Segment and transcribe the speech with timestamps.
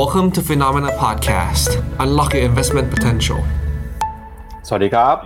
[0.00, 1.70] Welcome to Phenomena Podcast
[2.02, 3.40] Unlock your investment potential
[4.68, 5.16] สวัสดีครับ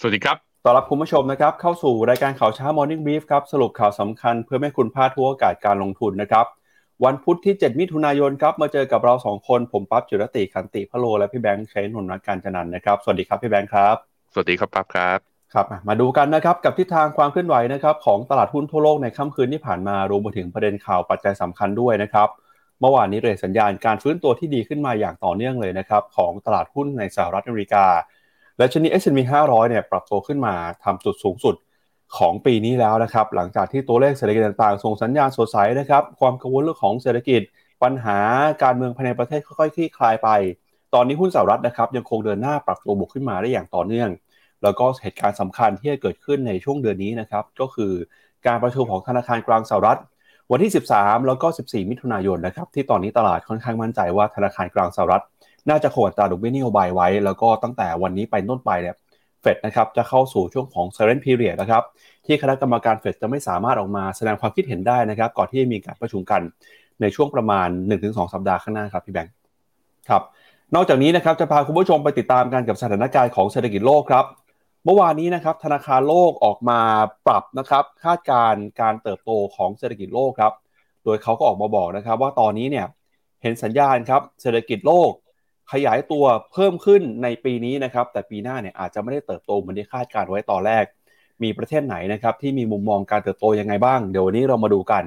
[0.00, 6.46] สวัสดีครับ ต้อนรับคุณผู้ชมนะครับ เข้าสู่รายการข่าวเช้า Morning Brief ครับ สรุปข่าวสำคัญเพื่อให้คุณพลาดทุกโอกาสการลงทุนนะครับ
[7.04, 13.96] วันพุธที่ 7 มิถุนายนครับ มาเจอกับเรา 2 คน ผมปั๊บจุรติขันติพะโล และพี่แบงค์ชัยนนท์นักการจันนันท์นะครับ สวัสดีครับพี่แบงค์ครับ
[14.32, 15.18] สวัสดีครับปั๊บครับ
[15.54, 22.28] ครับอะมาดูกันนะครับกับทิศทางความเคลื่อนไหวนะครับของตลาดหุ้นทั่วโลกในค่ำคืนที่ผ่านมารวมไปถึงประเด็นข่าวปัจจัยสำคัญด้วยนะครับ
[22.80, 27.86] เมื่อวานนี้เรทสัญญาณการฟื้นตัวที่ดีขึ้นมาอย่างต่อเนื่องเลยนะครับของตลาดหุ้นในสหรัฐอเมริกา
[28.58, 30.54] และชนิด S&P 500 เนี่ยปรับตัวขึ้นมา
[30.84, 31.54] ทำจุดสูงสุด
[32.18, 37.42] ของปีนี้แล้วนะครับ หลังจากที่ตัวเลขเศรษฐกิจต่างๆ ส่งสัญญาณสดใสนะครับ ความกังวลเรื่องของเศรษฐกิจ
[37.82, 38.18] ปัญหา
[38.62, 40.28] การเมืองภายในประเทศค่อยๆคลี่คลายไป
[40.94, 44.10] ตอนนี้หุ้นสหรัฐนะครับยังคงเดินหน้าปรับตัวบวกขึ้นมาได้อย่างต่อเนื่อง
[44.62, 47.92] แล้วก็เหตุการณ์สำคัญที่จะเกิดขึ้นในช่วงเดือนนี้นะครับ ก็คือ
[48.46, 50.00] การประชุมของธนาคารกลางสหรัฐ
[50.52, 55.24] วันที่ 13 แล้วก็ 14 มิถุนายนนะครับที่ตอนนี้ตลาดค่อนข้างมั่นใจว่าธนาคารกลางสหรัฐ
[55.68, 58.96] น่าจะคงอัตราดอกเบี้ยนโยบายไว้ แล้วก็ตั้งแต่วันนี้ไปต้นไปเนี่ย
[59.40, 61.82] เฟดนะครับจะเข้าสู่ช่วงของ silent period นะครับ
[62.26, 66.40] ที่คณะกรรมการเฟดจะไม่สามารถออกมาแสดงความคิดเห็นได้นะครับก่อนที่จะมีการประชุมกัน
[67.00, 67.68] ในช่วงประมาณ
[68.00, 69.32] 1-2 สัปดาห์ข้างหน้าครับพี่แบงค์
[70.08, 70.22] ครับ
[70.74, 74.24] นอกจากนี้นะครับจะพาคุณผู้ชมไปติดตามกันกับสถานการณ์ของเศรษฐกิจโลกครับ
[74.84, 76.80] เมื่อวานนี้นะครับธนาคารโลกออกมา
[77.26, 80.52] ปรับนะครับคาดการณ์การเติบโตของเศรษฐกิจโลกครับ
[81.04, 82.86] โดยเขาก็ออกมาบอกนะครับ ว่าตอนนี้เนี่ย
[83.42, 85.10] เห็นสัญญาณครับเศรษฐกิจโลก
[85.72, 90.84] ขยายตัวเพิ่มขึ้นในปีนี้นะครับ แต่ปีหน้าเนี่ยอาจจะไม่ได้เติบโตเหมือนที่คาดการไว้ตอนแรก
[91.42, 95.04] มีประเทศไหนนะครับที่มีมุมมองการเติบโตยังไงบ้างเดี๋ยววันนี้เรามาดูกัน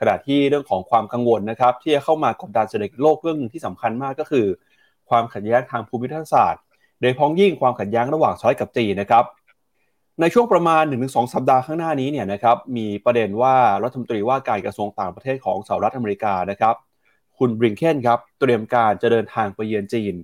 [0.00, 4.46] ขณะที่เรื่องของความกังวลนะครับที่จะเข้ามากดดันเศรษฐกิจโลกเรื่องหนึงที่สำคัญมากก็คือ
[5.08, 6.62] ความขัดแย้งทางภูมิทัศศาสตร์
[7.00, 9.24] โดยพ้องยิ่งความขัดแย้งระหว่างสหรัฐกับจีนนะครับ
[10.20, 16.74] ในช่วงประมาณ 1-2 สัปดาห์ข้างหน้านี้เนี่ยนะครับมีประเด็นว่ารัฐมนตรีว่าการกระทรวงต่างประเทศของสหรัฐอเมริกานะครับ
[17.38, 20.14] คุณบริงเคนครับเตรียมการจะเดินทางไปเยือนจีน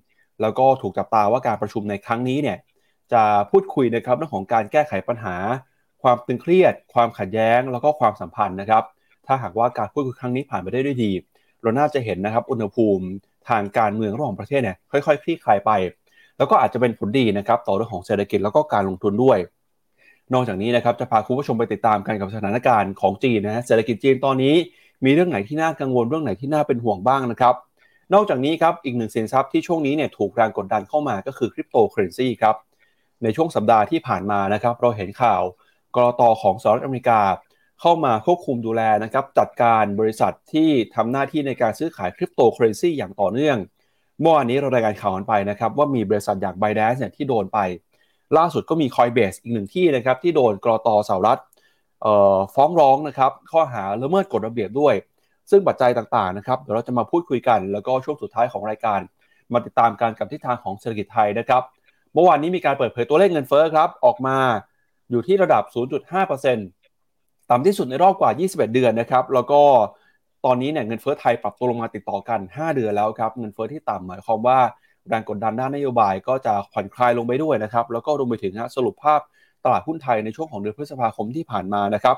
[0.40, 2.58] แล้วก็ถูกจับตาว่าการประชุมในครั้งนี้เนี่ย
[3.12, 5.36] จะพูดคุยนะครับเรื่องของการแก้ไขปัญหา
[6.02, 8.84] ความตึงเครียด ความขัดแย้ง แล้วก็ความสัมพันธ์นะครับ
[9.26, 11.12] ถ้าหากว่าการพูดคุยครั้งนี้ผ่านไปได้ด้วยดี
[11.62, 13.04] เราน่าจะเห็นนะครับอุณหภูมิ
[13.48, 15.70] ทางการเมืองระหว่างประเทศเนี่ยค่อยๆคลี่คลายไป
[16.38, 19.38] แล้วก็อาจจะเป็นผลดีนะครับต่อเรื่องของเศรษฐกิจแล้วก็การลงทุนด้วย
[20.34, 24.54] นอกจากนี้นะครับจะพาคุณผู้ชมไปติดตามกันกับสถานการณ์ของจีนนะเศรษฐกิจจีนตอนนี้
[25.04, 27.54] มีเรื่องไหนที่น่ากังวลเรื่องไหนที่น่าเป็นห่วงบ้างนะครับ
[28.14, 32.56] นอกจากนี้ครับอีกหนึ่งสินทรัพย์ที่ช่วงนี้เนี่ยถูกแรงกดดันเข้ามาก็คือคริปโตเคอเรนซีครับ
[33.22, 35.42] ในช่วงสัปดาห์ที่ผ่านมานะครับเราเห็นข่าว
[35.96, 37.20] กรตของสหรัฐอเมริกา
[37.80, 43.56] เข้ามาควบคุมดูแลนะครับจัดการบริษัทที่ทำหน้าที่ในการซื้อขายคริปโตเคอเรนซีอย่างต่อเนื่อง
[44.20, 47.58] เมื่อวานนี้เรารายงานข่าวกันไปนะครับว่ามีบริษัทอย่าง b บ d a n c e เนี่ยที่โดนไป
[48.36, 51.40] ล่าสุดก็มี Coinbase อีกหนึ่งที่นะครับที่โดนกรอตอสหรัฐ
[52.54, 54.94] ฟ้องร้องนะครับข้อหาละเมิดกฎระเบียบด้วย
[55.50, 59.00] ซึ่งปัจจัยต่างๆนะครับเดี๋ยวเราจะมาพูดคุยกัน แล้วก็ช่วงสุดท้ายของรายการ
[59.52, 61.62] มาติดตามการกับทิศทางของเศรษฐกิจไทยนะครับ
[62.14, 64.38] เมื่อวานนี้มีการเปิดเผยตัวเลขเงินเฟ้อครับออกมา
[65.10, 65.62] อยู่ที่ระดับ
[66.36, 69.60] 0.5%ต่ำที่สุดในรอบกว่า 21 เดือนนะครับแล้วก็
[70.44, 74.58] ตอนนี้เนี่ยเงินเฟ้อไทยปรับตัวลงมาติดต่อกัน 5 เดือนแล้วครับ เงินเฟ้อที่ต่ำหมายความว่า
[75.08, 79.20] แรงกดดันด้านนโยบายก็จะผ่อนคลายลงไปด้วยนะครับ แล้วก็รวมไปถึงสรุปภาพ
[79.64, 82.16] ตลาดหุ้นไทยในช่วงของเดือนพฤษภาคมที่ผ่านมานะครับ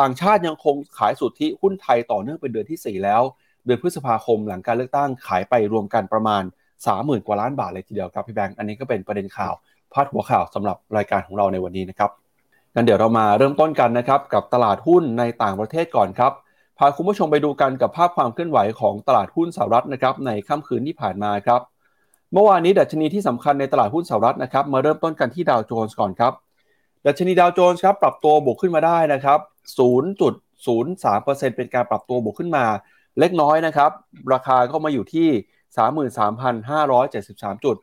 [0.00, 3.22] ต่างชาติยังคงขายสุทธิหุ้นไทยต่อเนื่องเป็นเดือนที่ 4 แล้ว
[3.64, 6.42] เดือนพฤษภาคมหลังการเลือกตั้งขายไปรวมกันประมาณ
[6.84, 9.54] 30,000 กว่าล้านบาทเลยทีเดียวครับพี่แบงค์อันนี้ก็เป็นประเด็นข่าว
[9.92, 12.10] พาดหัวข่าวสำหรับรายการของเราในวันนี้นะครับ
[12.74, 16.32] งั้นเดี๋ยวเรามาเริ่มต้นกันนะครับกับตลาดหุ้นในต่างประเทศก่อนครับ
[16.78, 21.60] พาคุณผู้ชมไปดูกันกับภาพความเคลื่อนไหวของตลาดหุ้นสหรัฐนะครับในค่ำคืนที่ผ่านมาครับ
[22.32, 26.32] เมื่อวานนี้ดัชนีที่สำคัญในตลาดหุ้นสหรัฐนะครับมาเริ่มต้นกันที่ดาวโจนส์ก่อนครับ
[27.06, 29.38] ดัชนีดาวโจนส์ครับปรับตัวบวกขึ้นมาได้นะครับ
[29.78, 32.64] 0.03%เป็นการปรับตัวบวกขึ้นมา
[33.18, 33.90] เล็กน้อยนะครับ
[34.32, 35.28] ราคาก็มาอยู่ที่
[36.86, 37.76] 33,573 จุด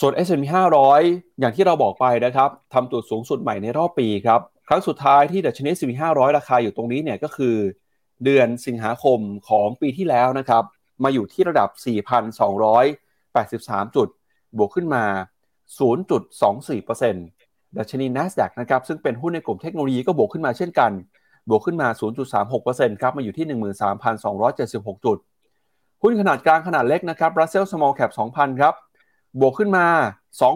[0.00, 0.44] ส่วน S&P
[0.92, 7.56] 500 อย่างที่เราบอกไปนะครับทำจุดสูงสุดใหม่ในรอบปีครับ ครั้งสุดท้ายที่ดัชนี S&P 500 ราคาอยู่ตรงนี้เนี่ยก็คือ
[8.24, 9.18] เดือนสิงหาคม
[9.48, 10.64] ของปีที่แล้วนะครับ
[11.04, 11.68] มาอยู่ที่ระดับ
[13.02, 14.08] 4,283 จุด
[14.56, 15.04] บวกขึ้นมา
[15.80, 20.90] 0.24%ดัชนี NASDAQ นะครับซึ่งเป็นหุ้นในกลุ่มเทคโนโลยีก็บวกขึ้นมาเช่นกัน
[21.48, 21.88] บวกขึ้นมา
[22.44, 23.46] 0.36%ครับมาอยู่ที่
[24.26, 25.18] 13,276 จุด
[26.02, 28.74] หุ้นขนาดกลางขนาดเล็กนะครับ Russell Small Cap 2,000 ครับ
[29.40, 29.86] บวกขึ้นมา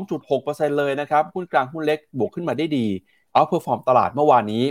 [0.04, 2.86] 2.6%เลยนะครับ หุ้นกลางหุ้นเล็กบวกขึ้นมาได้ดี
[3.34, 4.64] outperform ตลาดเมื่อวานนี้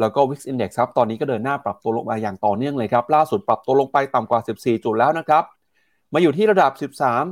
[0.00, 5.44] แล้วก็ Wix Index ครับ ตอนนี้ก็เดินหน้าปรับตัวลงมาอย่างต่อเนื่องเลยครับ ล่าสุดปรับตัวลงไปต่ำกว่า 14 จุดแล้วนะครับ
[6.14, 6.72] มาอยู่ที่ระดับ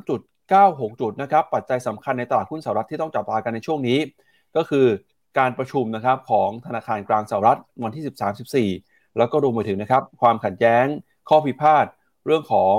[0.01, 3.99] 13.96 จุดนะครับ ปัจจัยสำคัญในตลาดหุ้นสหรัฐที่ต้องจับตากันในช่วงนี้
[4.57, 4.87] ก็คือ
[5.39, 8.05] การประชุมนะครับของธนาคารกลางสหรัฐวันที่
[8.75, 10.85] 13-14 แล้วก็รวมไปถึงนะครับความขัดแย้ง
[11.29, 11.87] ข้อพิพาท
[12.27, 12.77] เรื่องของ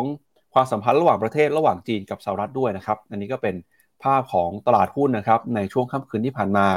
[0.54, 3.56] ความสัมพันธ์ระหว่างประเทศระหว่างจีนกับสหรัฐด้วยนะครับ อันนี้ก็เป็น
[4.04, 6.68] ภาพของตลาดหุ้นนะครับในช่วงค่ำคืนที่ผ่านมา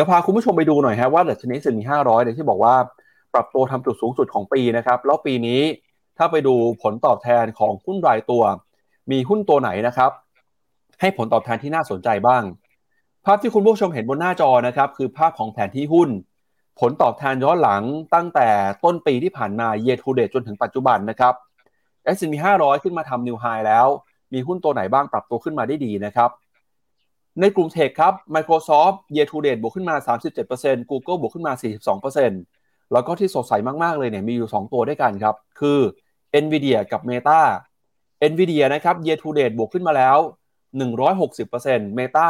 [0.00, 2.74] ี๋ยวพาคุณผู้ชมไปดูหน่อยฮะว่าดัชนีสินมี500เนี่ยที่บอกว่า
[3.34, 5.60] ปรับตัวทำจุดสูงสุดของปีนะครับแล้วปีนี้
[6.18, 8.42] ถ้าไปดูผลตอบแทนของหุ้นรายตัว
[9.10, 10.10] มีหุ้นตัวไหนนะครับ
[11.00, 12.42] ให้ผลตอบแทนที่น่าสนใจบ้าง
[13.24, 16.08] ภาพที่คุณผู้ชมเห็นบนหน้าจอนะครับคือภาพของแผนที่หุ้น
[16.80, 17.82] ผลตอบแทนย้อนหลัง
[18.14, 18.48] ตั้งแต่
[18.84, 21.34] ต้นปีที่ผ่านมา year to date จนถึงปัจจุบันนะครับ
[22.16, 23.86] S&P 500 ขึ้นมาทำนิวไฮแล้ว
[24.32, 26.30] มีหุ้นตัวไหนบ้างปรับตัวขึ้นมาได้ดีนะครับ
[27.40, 29.96] ในกลุ่มเทคครับ Microsoft year to date บวกขึ้นมา
[30.44, 31.52] 37% Google บวกขึ้นมา
[32.22, 33.52] 42%แล้วก็ที่สดใส
[33.82, 35.78] มาก ๆ เลยเนี่ยมีอยู่ 2 ตัวด้วยกันครับ คือ
[36.42, 37.40] NVIDIA กับ Meta
[38.30, 40.18] NVIDIA นะครับ year to date บวกขึ้นมาแล้ว
[41.08, 42.24] 160% Meta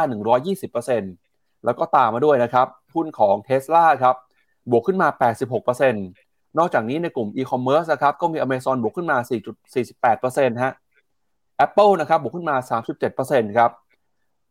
[0.79, 4.15] 120%แล้วก็ตามมาด้วยนะครับหุ้นของ Tesla ครับ
[4.71, 5.07] บวกขึ้นมา
[5.63, 5.91] 86%
[6.57, 9.17] นอกจากนี้ในกลุ่ม e-commerce นะครับ ก็มี Amazon บวกขึ้นมา
[9.89, 10.73] 4.48%ฮะ
[11.65, 12.55] Apple นะครับ บวกขึ้นมา
[13.07, 13.71] 37%ครับ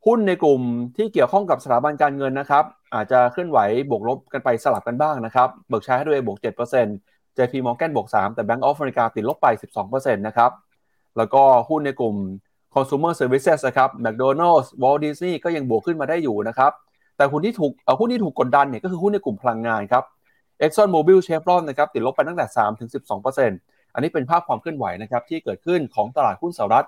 [0.09, 0.63] หุ้นในกลุ่ม
[0.97, 2.65] ที่เกี่ยวข้องกับสถาบันการเงินนะครับ
[2.95, 3.59] อาจจะเคลื่อนไหว
[3.91, 6.39] บวกลบกันไปสลับกันบ้างนะครับเบิร์กชัยให้ด้วยบวก
[6.89, 9.47] 7% JP Morgan บวก 3 แต่ Bank of America ติดลบไป
[9.87, 10.51] 12%นะครับ
[11.17, 12.17] แล้วก็หุ้นในกลุ่ม
[12.75, 16.73] consumer services นะครับ McDonald's Walt Disney ก็ยังบวกขึ้นมาได้อยู่นะครับ
[17.17, 20.05] แต่หุ้นที่ถูกหุ้นที่ถูกกดดันเนี่ยก็คือหุ้นในกลุ่มพลังงานครับ
[20.63, 22.91] Exxon Mobil Chevron นะครับติดลบไปตั้งแต่3ถึง
[23.41, 26.87] 12%อันนี้เป็นภาพความเคลื่อนไหวนะครับที่เกิดขึ้นของตลาดหุ้นสหรัฐ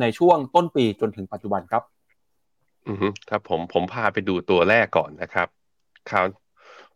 [0.00, 1.84] ในช่วงต้นปีจนถึงปัจจุบันครับ
[2.86, 2.96] อือ
[3.28, 5.48] ครับผมผมพาไปดูตัวแรกก่อนนะครับ
[6.10, 6.26] คราว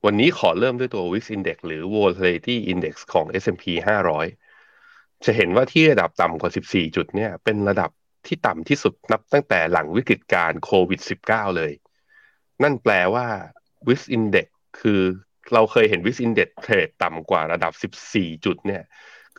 [0.04, 3.64] วันนี้ขอเริ่มด้วยตัว Wix Index หรือ Volatility Index ของ S&P
[4.26, 7.90] 500 จะเห็นว่าที่ระดับต่ำกว่า 14 จุดเนี่ย เป็นระดับ
[8.26, 11.00] ที่ต่ำที่สุดนับตั้งแต่หลังวิกฤตการโควิด
[11.30, 11.72] -19 เลย
[12.62, 13.26] นั่นแปลว่า
[13.88, 14.46] Wix Index
[14.80, 15.00] คือ
[15.52, 17.72] เราเคยเห็น Wix Index เทรดต่ำกว่าระดับ
[18.14, 18.82] 14 จุดเนี่ย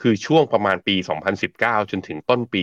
[0.01, 0.96] คือช่วงประมาณปี
[1.44, 2.62] 2019 จนถึงต้นปี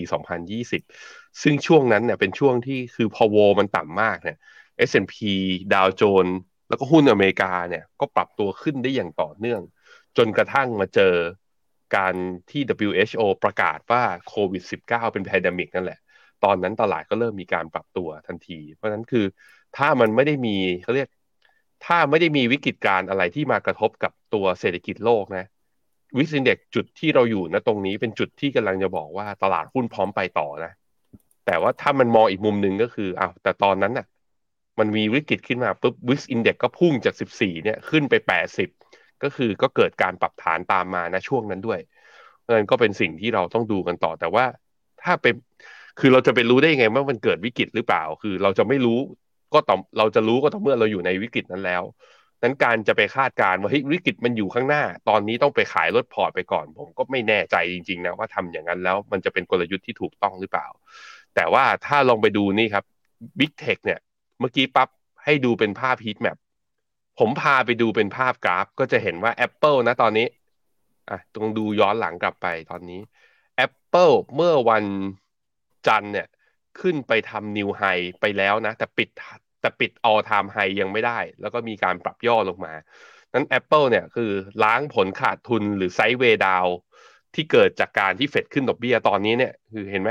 [0.71, 4.39] 2020 ซึ่งช่วงนั้นเนี่ยเป็นช่วงที่คือพอโวมันต่ำมากเนี่ย
[4.89, 5.17] S&P
[5.75, 6.27] ดาวโจน
[6.69, 9.61] แล้วก็หุ้นอเมริกาเนี่ยก็ปรับตัวขึ้นได้อย่างต่อเนื่อง
[10.17, 11.15] จนกระทั่งมาเจอ
[11.97, 12.15] การ
[12.51, 15.99] ที่ WHO ประกาศว่าโควิด -19 เป็นแพดมิกนั่นแหละ
[16.45, 19.25] ตอนนั้นตลาดก็เริ่มมีการปรับตัวทันที เพราะฉะนั้นคือ
[19.77, 21.09] ถ้ามันไม่ได้มีเขาเรียก
[21.87, 25.47] ถ้าไม่ได้มีวิกฤตการอะไรที่มากระทบกับตัวเศรษฐกิจโลกนะ
[26.17, 30.73] วิกซินเด็กจุดที่เราอยู่นะตรงนี้เป็นจุดที่กำลังจะบอกว่าตลาดหุ้นพร้อมไปต่อนะ
[31.47, 34.07] แต่ว่าถ้ามันมองอีกมุมหนึ่งก็คืออ้าวแต่ตอนนั้นน่ะ
[34.79, 38.15] มันมีวิกฤตขึ้นมาปุ๊บวิกซินเด็กก็พุ่งจาก 14 เนี่ยขึ้นไป
[38.69, 41.81] 80 ก็คือก็เกิดการปรับฐานตามมานะช่วงนั้นด้วย
[42.49, 44.45] นั้นก็เป็นสิ่งที่เราต้องดูกันต่อ แต่ว่า
[45.03, 45.35] ถ้าเป็น
[46.01, 48.99] คือเราจะไปรู้ได้ยังไงว่ามันเกิดวิกฤตหรือเปล่า คือเราจะไม่รู้
[49.55, 51.83] ก็ต่อเราจะรู้ก็ต่อเมื่อเราอยู่ในวิกฤตนั้นแล้ว
[52.43, 60.67] นั้นการจะไปคาดการณ์ว่าเฮ้ยวิกฤตมันอยู่ข้างหน้า ตอนนี้ต้องไปขายรถพอร์ตไปก่อน ผมก็ไม่แน่ใจจริงๆนะว่าทำอย่างนั้นแล้วมันจะเป็นกลยุทธ์ที่ถูกต้องหรือเปล่า
[61.35, 62.85] แต่ว่าถ้าลองไปดูนี่ครับ
[63.39, 64.01] Big Tech เนี่ย
[64.41, 64.89] เมื่อกี้ปั๊บ
[65.25, 66.39] ให้ดูเป็นภาพ heat map
[67.19, 70.27] ผมพาไปดูเป็นภาพกราฟ ก็จะเห็นว่า Apple นะตอนนี้
[71.11, 73.01] อะต้องดูย้อนหลังกลับไปตอนนี้
[73.67, 74.85] Apple เมื่อวัน
[75.87, 76.27] จันเนี่ย
[76.81, 77.83] ขึ้นไปทำนิวไฮ
[78.21, 79.09] ไปแล้วนะ แต่ปิด
[79.67, 82.75] แต่ปิด all time high ยังไม่ได้ แล้วก็มีการปรับย่อลงมา
[83.35, 84.31] นั้น Apple เนี่ยคือ
[84.65, 86.67] ล้างผลขาดทุนหรือไซด์เวดาว
[87.35, 90.11] ที่เกิดจากการที่เฟดขึ้นดอกเบี้ยตอนนี้เนี่ยคือเห็นไหม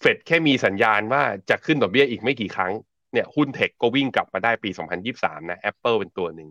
[0.00, 2.72] เฟดแค่มีสัญญาณว่าจะขึ้นดอกเบี้ยอีกไม่กี่ครั้ง
[3.12, 4.70] เนี่ยหุ้นเทคก็วิ่งกลับมาได้ปี
[5.10, 6.48] 2023 นะ Apple เป็นตัวหนึ่ง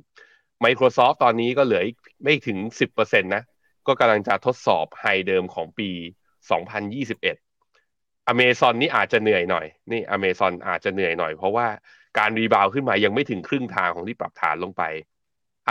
[0.63, 2.57] Microsoft ตอนนี้ก็เหลืออีกไม่ถึง
[2.95, 3.43] 10%นะ
[3.87, 5.89] ก็กำลังจะทดสอบไฮเดิมของปี
[6.71, 11.67] 2021 Amazon นี่อาจจะเหนื่อยหน่อย นี่ Amazon อาจจะเหนื่อยหน่อย เพราะว่า
[12.17, 14.83] การรีบาวขึ้นมายังไม่ถึงครึ่งทางของที่ปรับฐานลงไป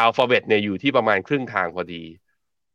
[0.04, 2.02] Alphabet เนี่ยอยู่ที่ประมาณครึ่งทางพอดี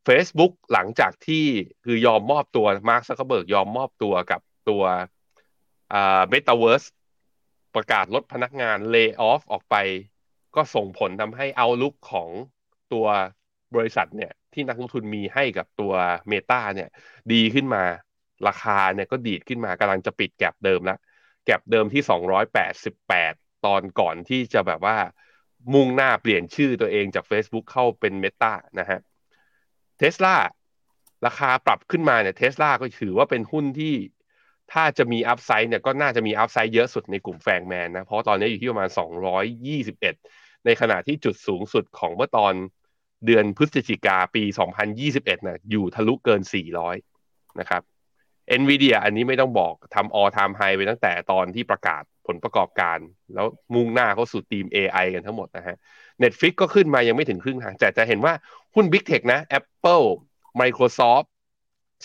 [0.07, 1.45] Facebook หลังจากที่
[1.85, 4.83] คือยอมมอบตัว Mark Zuckerberg ยอมมอบตัวกับตัว
[5.93, 6.87] อ่า Metaverse
[7.75, 9.75] ประกาศลดพนักงาน lay off ออกไป
[10.55, 12.29] ก็ส่งผลทำให้เอาลุกของ
[12.93, 13.07] ตัว
[13.75, 15.93] บริษัทเนี่ยที่นักลงทุนมีให้กับตัว
[16.31, 16.89] Meta เนี่ย
[17.33, 17.83] ดีขึ้นมา
[18.47, 20.99] ราคาเนี่ยก็ดีดขึ้นมากำลังจะปิดแก็บเดิมแล้ว
[21.45, 24.97] แก็บเดิมที่ 288 ตอนก่อนที่จะแบบว่า
[25.73, 28.99] มุ่งหน้าเปลี่ยนชื่อตัวเองจาก Facebook เข้าเป็น Meta นะฮะ
[29.97, 30.35] เทสลา
[31.25, 33.95] ราคาปรับขึ้นมาเนี่ยเทสลาก็ถือว่าเป็นหุ้นที่
[34.71, 38.89] ถ้าจะมีอัพไซด์เนี่ยก็น่าจะมีอัพไซด์เยอะสุดในกลุ่มแฟงแมนนะ เพราะตอนนี้อยู่ที่ประมาณ
[39.77, 42.53] 221 ในขณะที่จุดสูงสุดของเมื่อตอน
[43.25, 44.43] เดือนพฤศจิกาปี
[44.95, 46.41] 2021นะอยู่ทะลุเกิน
[46.99, 47.81] 400 นะครับ
[48.59, 52.97] NVIDIA อันนี้ไม่ต้องบอกทำ all time high ไปตั้งแต่ตอนที่ประกาศ ผลประกอบการ
[53.33, 55.77] แล้วมุ่งหน้าเข้าสู่ธีม AI กันทั้งหมดนะฮะ
[56.23, 58.33] Netflix ก็ขึ้นมายังไม่ถึงครึ่งทาง แต่จะเห็นว่า
[58.75, 60.07] หุ้น Big Tech นะ Apple
[60.61, 61.27] Microsoft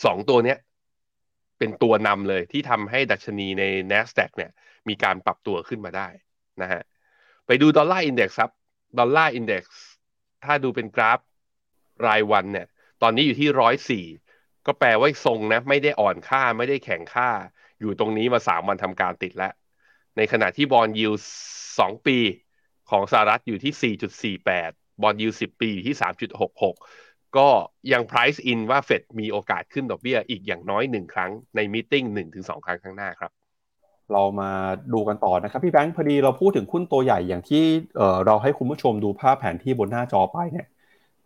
[0.05, 0.59] สองตัวเนี้ย
[1.59, 4.51] เป็นตัวนำเลยที่ทำให้ดัชนีใน NASDAQ เนี่ย
[4.89, 6.09] มีการปรับตัวขึ้นมาได้
[6.63, 6.83] นะฮะ
[7.47, 8.51] ไปดู Dollar Index ครับ
[8.99, 9.83] Dollar Index
[10.45, 11.21] ถ้าดูเป็นกราฟ
[12.07, 12.67] รายวันเนี่ย
[13.03, 14.05] ตอนนี้อยู่ที่ร้อยสี่
[14.67, 17.31] ก็แปลว่าทรงนะ ไม่ได้อ่อนค่าไม่ได้แข็งค่า
[17.81, 19.53] อยู่ตรงนี้มาสามวันทำการติดแล้ว
[20.17, 21.13] ในขณะที่บอลยิว
[21.79, 22.19] สองปี
[22.91, 23.95] ของสหรัฐอยู่ที่
[24.39, 25.97] 4.48 บอลยิว10 ปีอยู่ที่
[26.63, 27.49] 3.66 ก็
[27.93, 33.31] ยัง price in ว่าเฟดมีโอกาสขึ้นดอกเบี้ยอีกอย่างน้อยหนึ่งครั้งในมีติ้งหนึ่งถึงสองครั้งข้างหน้าครับ
[34.13, 34.51] เรามา
[34.93, 37.65] ดูกันต่อนะครับ พี่แบงค์พอดีเราพูดถึงหุ้นตัวใหญ่อย่างที่
[38.27, 40.67] เราให้คุณผู้ชมดูภาพแผนที่บนหน้าจอไปเนี่ย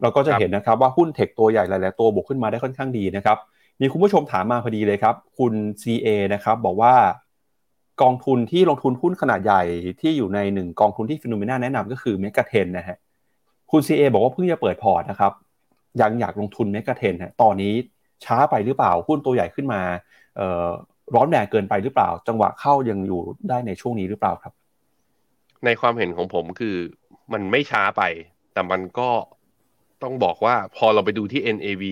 [0.03, 3.39] เราก็จะเห็นนะครับว่าหุ้นเทคตัวใหญ่หลาย ๆ ตัวบวกขึ้นมาได้ค่อนข้างดีนะครับ
[3.81, 5.53] มีคุณผู้ชมถามมาพอดีเลยครับ คุณ
[5.83, 6.95] CA นะครับบอกว่า
[8.03, 9.63] กองทุนที่ลงทุนหุ้นขนาดใหญ่
[10.01, 12.97] ที่อยู่ในหนึ่งกองทุนที่ Finnomena แนะนำก็คือ MEGA Ten นะฮะ
[13.71, 15.33] คุณ CA บอกว่าเพิ่งจะเปิดพอร์ตนะครับ
[16.01, 17.73] ยังอยากลงทุน MEGA Ten ฮะตอนนี้
[18.25, 19.81] ช้าไปหรือเปล่าหุ้นตัวใหญ่ขึ้นมา
[21.15, 24.53] ร้อนแรงเกินไปหรือเปล่า จังหวะเข้ายังอยู่ได้ในช่วงนี้หรือเปล่าครับ
[25.65, 26.77] ในความเห็นของผมคือ
[27.33, 28.03] มันไม่ช้าไป
[28.53, 29.09] แต่มันก็
[30.03, 31.85] ต้องบอกว่าพอเราไปดูที่ NAV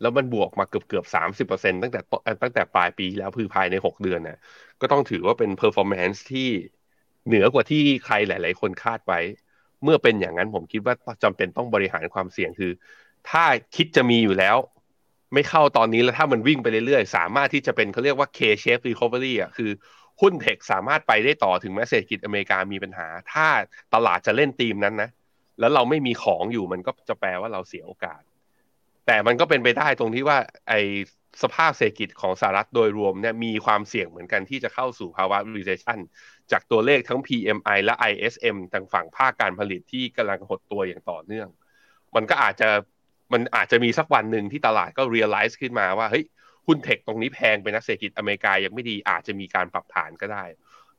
[0.00, 2.00] แล้วมันบวกมาเกือบเกือบสามสิบเปอร์เซ็นตั้งแต่
[2.42, 4.38] ตั้งแต่ปลายปีแล้วคือภายในหกเดือนเนี่ย
[4.80, 6.48] ก็ต้องถือว่าเป็น performance ที่
[7.26, 9.20] เหนือกว่าที่ใครหลาย ๆ คนคาดไว้
[9.82, 12.72] เมื่อเป็นอย่างนั้นผมคิดว่าจำเป็นต้องบริหารความเสี่ยงคือ
[13.30, 13.44] ถ้า
[13.76, 14.56] คิดจะมีอยู่แล้ว
[15.34, 19.70] ไม่เข้าตอนนี้แล้วถ้ามันวิ่งไปเรื่อย ๆ สามารถที่จะเป็นเขาเรียกว่า K-shape recovery อะคือ
[20.20, 23.46] หุ้น tech สามารถไปได้ต่อถึงแม้เศรษฐกิจอเมริกามีปัญหา ถ้า
[23.94, 25.10] ตลาดจะเล่นธีมนั้นนะ
[25.60, 28.20] แล้วเราไม่มีของอยู่มันก็จะแปลว่าเราเสียโอกาส
[29.06, 30.74] แต่มันก็เป็นไปได้ตรงที่ว่าไอ
[31.42, 35.98] สภาพเศรษฐกิจของสหรัฐโดยรวมเนี่ยมีความเสี่ยงเหมือนกันที่จะเข้าสู่ภาวะ recession
[36.52, 41.48] จากตัวเลขทั้ง PMI และ ISM ทางฝั่งภาคการผลิตที่กำลังหดตัวอย่างต่อเนื่อง
[42.14, 42.68] มันก็อาจจะ
[43.32, 46.24] มันอาจจะมีสักวันหนึ่งที่ตลาดก็ realize ขึ้นมาว่าเฮ้ย
[46.66, 50.44] หุ้นเทคตรงนี้แพงไปนะเศรษฐกิจอเมริกายังไม่ดีอาจจะมีการปรับฐานก็ได้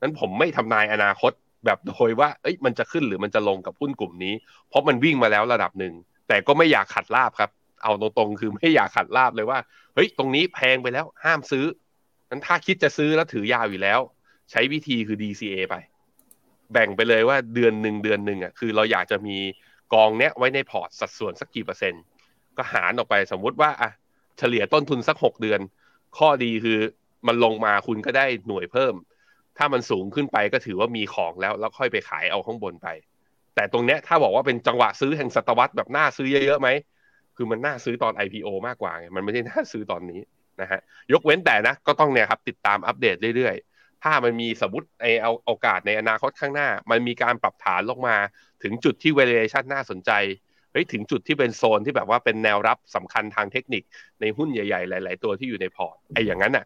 [0.02, 1.32] นั้นผมไม่ทำนายอนาคต
[1.66, 4.34] แบบโดยว่าเอ้ยมันจะขึ้นหรือมันจะลงกับหุ้นกลุ่มนี้
[4.70, 5.94] เพราะมันวิ่งมาแล้วระดับหนึ่ง
[6.28, 7.50] แต่ก็ไม่อยากขัดลาบครับ
[7.84, 9.60] เอาตรงๆคือไม่อยากขัดลาบเลยว่า
[9.94, 11.66] เฮ้ยตรงนี้แพงไปแล้วห้ามซื้อ
[12.30, 14.00] นั้นถ้าคิดจะซื้อแล้วถือยาวอยู่แล้ว
[14.52, 15.76] ใช้วิธีคือ DCA ไป
[16.74, 19.38] แบ่งไปเลยว่าเดือนหนึ่งเดือนหนึ่งอะคือเราอยากจะมี
[19.94, 22.02] กองเนี้ยไว้ในพอร์ตสัดส่วนสักกี่เปอร์เซ็นต์
[22.58, 23.92] ก็หารออกไปสมมุติว่าอะ
[24.40, 25.60] เฉลี่ยต้นทุนสักหกเดือน
[26.18, 26.80] ข้อดีคือ
[27.28, 28.94] มันลงมาคุณก็ได้หน่วยเพิ่ม
[29.58, 32.88] ถ้ามันสูงขึ้นไปก็ถือว่ามีของแล้ว แล้วค่อยไปขายเอาข้างบนไป
[33.56, 36.70] แต่ตรงเนี้ยถ้าบอกว่าเป็นจังหวะซื้อแห่งศตวรรษแบบหน่าซื้อเยอะๆไหม
[37.42, 40.22] คือมันน่าซื้อตอน IPO มากกว่าไงมันไม่ได้น่าซื้อตอนนี้
[40.62, 40.80] นะฮะ
[41.14, 48.18] ยกเว้นแต่นะก็ต้องเนี่ยครับติดตามอัปเดตเรื่อยๆ ถ้ามันมีสมมติไอเอาโอกาสในอนาคตข้างหน้า มันมีการปรับฐานลงมา
[48.64, 50.12] ถึงจุดที่ valuation น่าสนใจ
[50.72, 53.84] เฮ้ยถึงจุดที่เป็นโซนที่แบบว่าเป็นแนวรับสำคัญทางเทคนิค
[54.22, 56.66] ในหุ้นใหญ่ๆ หลาย ๆ ตัวที่อยู่ในพอร์ตไออย่างนั้นอะ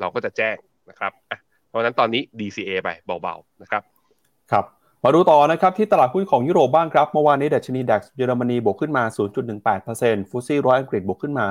[0.00, 0.56] เราก็จะแจ้ง
[0.90, 1.12] นะครับ
[1.68, 2.88] เพราะนั้นตอนนี้ DCA ไป
[3.22, 3.82] เบาๆนะครับ
[4.52, 4.64] ครับ
[5.04, 9.04] มาดูต่อนะครับที่ตลาดหุ้นของยุโรปบ้างครับ เมื่อวานนี้ดัชนี DAX เยอรมนีบวกขึ้นมา
[9.66, 11.44] 0.18% FTSE ร้อยอังกฤษบวกขึ้นมา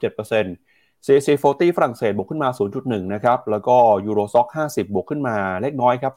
[0.00, 2.48] 0.37% CAC 40 ฝรั่งเศสบวกขึ้นมา
[2.80, 6.14] 0.1 นะครับ แล้วก็ Euro Stoxx 50 บวกขึ้นมาเล็กน้อยครับ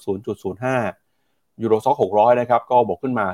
[0.80, 3.26] 0.05 Euro Stoxx 600 นะครับ ก็บวกขึ้นมา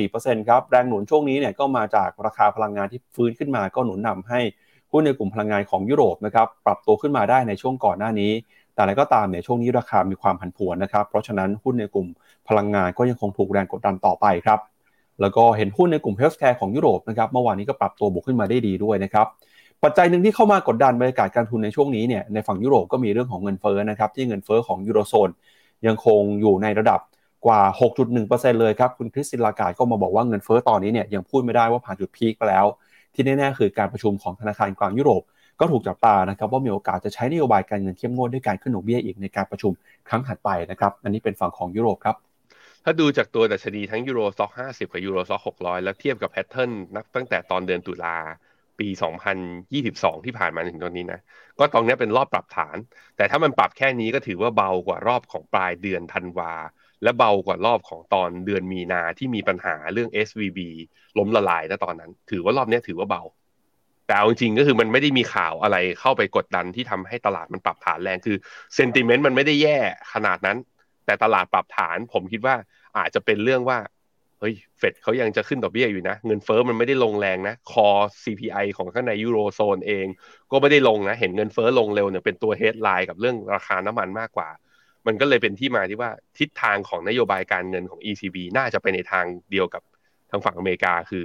[0.00, 4.40] 0.4%ครับ แรงหนุนช่วงนี้เนี่ยก็มาจากราคาพลังงานที่ฟื้นขึ้นมา ก็หนุนนำให้
[4.92, 8.32] หุ้นในกลุ่มพลังงานของยุโรปนะครับปรับตัวขึ้นมาได้ในช่วงก่อนหน้านี้
[8.80, 12.06] แต่อะไรก็ตามเนี่ยช่วงนี้ราคามีความผันผวนนะครับ เพราะฉะนั้นหุ้นในกลุ่ม
[12.48, 14.60] พลังงานก็ยังคงถูกแรงกดดันต่อไปครับ
[15.20, 19.26] แล้วก็เห็นหุ้นในกลุ่มเฮลส์แคร์ของยุโรปนะครับเมื่อวานนี้ก็ปรับตัวบวกขึ้นมาได้ดีด้วยนะครับ
[19.82, 25.30] ปัจจัยหนึ่งที่เข้ามากดดันบรรยากาศการทุนในช่วงนี้เนี่ยในฝั่งยุโรปก็มีเรื่องของเงินเฟ้อนะครับที่เงินเฟ้อของยูโรโซน
[25.86, 27.00] ยังคงอยู่ในระดับ
[27.46, 27.60] กว่า
[28.10, 32.66] 6.1%เลยครับคุณคริสตินลาการ์ดก็มาบอกว่าเงินเฟ้อตอนนี้เนี่ยยังพูดไม่ได้ว่าผ่านจุด peak ไปแล้ว
[33.14, 35.22] ที่แน่ๆคือการประชุมของธนาคารกลางยุโรป
[35.60, 39.72] ก็ถูกจับตานะครับว่ามีโอกาสจะใช้นโยบายการเงินเข้มงวดด้วยการขึ้นดอกเบี้ยอีกในการประชุม
[40.08, 42.16] ครั้งถัดไปนะครับอันนี้เป็นฝั่งของยุโรปครับ
[42.84, 48.16] ถ้าดูจากตัวดัชนีทั้ง Euro Stoxx 50กับ Euro Stoxx 600แล้วเทียบกับ pattern นับตั้งแต่ตอนเดือนตุลา
[48.78, 48.88] ปี
[49.56, 51.20] 2022 ที่ผ่านมาถึงตอนนี้นะ
[51.58, 52.76] ก็ตรงนี้เป็นรอบปรับฐาน
[53.16, 56.52] แต่ถ้ามันปรับแค่นี้ก็ถือว่าเบากว่ารอบของปลายเดือนธันวา
[57.02, 60.58] และเบากว่ารอบของตอนเดือนมีนาที่มีปัญหาเรื่อง SVB
[61.18, 63.22] ล้มละลายนะตอนนั้น ถือว่ารอบนี้ถือว่าเบา
[64.10, 68.36] แต่เอาจริงก็คือมันไม่ได้มีข่าวอะไรเข้าไปกดดันที่ทำให้ตลาดมันปรับฐานแรงคือ
[68.74, 69.78] เซนติเมนต์มันไม่ได้แย่
[70.12, 70.56] ขนาดนั้น
[71.06, 72.54] แต่ตลาดปรับฐาน ผมคิดว่า
[72.98, 73.78] อาจจะเป็นเรื่องว่า
[74.40, 77.88] เฮ้ยเฟดเขายังจะขึ้นดอกเบี้ยอยู่นะ เงินเฟอ้อมันไม่ได้ลงแรงนะ คอ
[78.22, 80.06] CPI ของข้างในยูโรโซนเอง
[80.50, 84.48] ก็ไม่ได้ลงนะ เห็นเงินเฟอ้อลงเร็วเนี่ยเป็นตัวเฮดไลน์กับเรื่องราคาน้ำมันมากกว่า
[85.06, 89.82] มันก็เลยเป็นที่มาที่ว่าทิศทางของนโยบายการเงินของ ECB น่าจะไปในทางเดียวกับ
[90.30, 91.24] ทางฝั่งอเมริกาคือ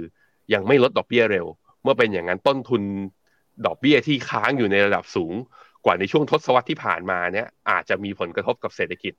[0.54, 1.46] ยังไม่ลดดอกเบี้ยเร็ว
[1.86, 2.82] มื่อเป็นอย่างนั้นต้นทุน
[3.66, 5.34] ดอกเบี้ยที่ค้างอยู่ในระดับสูง
[5.84, 9.12] กว่าในช่วงทศวรรษที่ผ่านมาเนี่ยอาจจะมีผลกระทบกับเศรษฐกิจ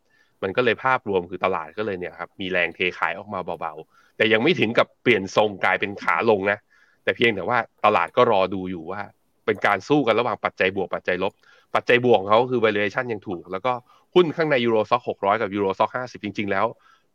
[0.43, 6.57] มันก็เลยภาพรวมคือตลาดก็เลยเนี่ยครับมีแรงเทขายออกมาเบาๆ แต่ยังไม่ถึงกับเปลี่ยนทรงกลายเป็นขาลงนะ
[7.03, 9.01] แต่เพียงแต่ว่าตลาดก็รอดูอยู่ว่า
[9.45, 11.33] เป็นการสู้กันระหว่างปัจจัยบวกปัจจัยลบ
[11.75, 13.73] ปัจจัยบวกของเขาคือ valuation ยังถูก แล้วก็
[14.15, 16.65] หุ้นข้างใน Euro Stoxx หกร้อยกับ Euro Stoxx ห้าสิบจริง ๆ แล้ว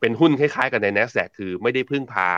[0.01, 2.29] เป็นหุ้นคล้ายๆ กันใน NASDAQ คือไม่ได้พึ่งพา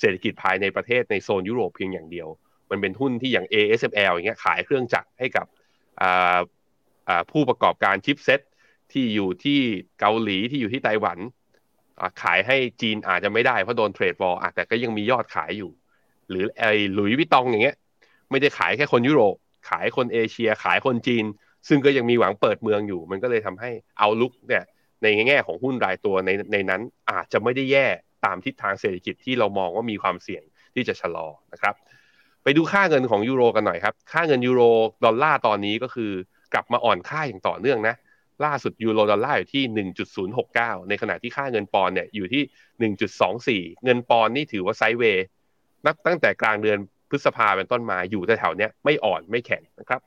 [0.00, 2.28] เศรษฐกิจภายในประเทศในโซนยุโรปเพียงอย่างเดียว
[2.72, 5.46] มันเป็นหุ้นที่อย่าง ASML อย่างเงี้ยขายเครื่องจักรให้กับ
[7.30, 8.40] ผู้ประกอบการ chipset
[8.92, 9.60] ที่อยู่ที่
[10.00, 11.18] เกาหลีที่อยู่ที่ไต้หวัน
[12.22, 15.70] ขายให้จีนอาจจะไม่ได้เพราะโดนเทรดวอลแต่ก็ยังมียอดขายอยู่
[16.30, 17.76] หรือไอ้หลุยวิตองอย่างเงี้ย
[18.30, 19.36] ไม่ได้ขายแค่คนยุโรป
[19.70, 21.24] ขายคนเอเชีย ขายคนจีน
[21.68, 24.64] ซึ่งก็ยังมีหวังเปิดเมืองอยู่ มันก็เลยทำให้เอาลุกเนี่ย
[25.02, 27.86] ในแง่ของหุ้นรายตัวในในนั้นอาจจะไม่ได้แย่
[28.24, 30.42] ตามทิศทางเศรษฐกิจที่เรามองว่ามีความเสี่ยง
[30.74, 31.74] ที่จะชะลอนะครับ
[32.44, 34.62] ไปดูค่าเงินของยูโรกันหน่อยครับ ค่าเงินยูโร
[35.04, 36.10] ดอลลาร์ตอนนี้ก็คือ
[36.54, 37.94] กลับมาอ่อนค่าอย่างต่อเนื่องนะ
[38.44, 39.64] ล่าสุดยูโรดอลลาร์อยู่ที่
[40.26, 45.24] 1.069 ในขณะที่ค่าเงินปอนเนี่ยอยู่ที่ 1.24 เงินปอนนี่ถือว่าไซด์เวย์
[45.86, 46.78] นับตั้งแต่กลางเดือน
[47.10, 50.00] พฤษภาเป็นต้นมาอยู่แถวๆนี้ไม่อ่อนไม่แข็งนะครับ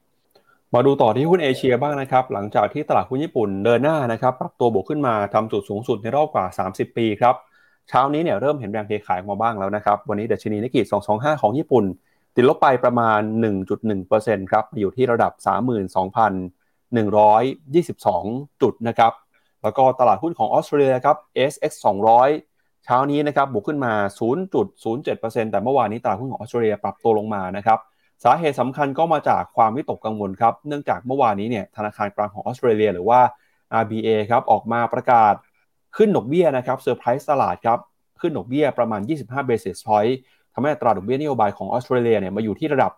[0.73, 7.35] มาดูต่อที่หุ้นเอเชียบ้างนะครับ หลังจากที่ตลาดหุ้นญี่ปุ่นเดินหน้านะครับปรับตัวบวกขึ้นมาทำจุดสูงสุดในรอบกว่า 30 ปีครับ
[7.89, 10.81] เช้านี้เนี่ยเริ่มเห็นแรงเทขายมาบ้างแล้วนะครับ วันนี้เดชนีนิกเกิ
[11.13, 11.85] 225 ของญี่ปุ่น
[12.35, 13.21] ติดลบไปประมาณ
[13.85, 15.33] 1.1%ครับอยู่ที่ระดับ
[16.95, 19.13] 32,122 จุดนะครับ
[19.63, 21.17] แล้วก็ตลาดหุ้นของออสเตรเลียครับ
[21.51, 21.71] SX
[22.29, 23.93] 200 เช้านี้นะครับบวกขึ้นมา
[24.53, 27.79] 0.07%แต่เมื่อวานนี้ตลาดหุ้นของออสเตรเลียปรับตัวลงมานะครับ
[28.23, 33.19] สาเหตุสำคัญก็มาจากความวิตกกังวลครับ เนื่องจากเมื่อวานนี้เนี่ยธนาคารกลางของออสเตรเลีย หรือว่า
[33.81, 35.33] RBA ครับออกมาประกาศ
[35.97, 37.79] ขึ้นดอกเบี้ยนะครับเซอร์ไพรส์ตลาดครับ
[38.21, 40.13] ขึ้นดอกเบี้ยประมาณ 25 basis point
[40.55, 42.91] ทำให้อัตราดอกเบี้ยนโยบายของออสเตรเลียเนี่ยมาอยู่ที่ระดับ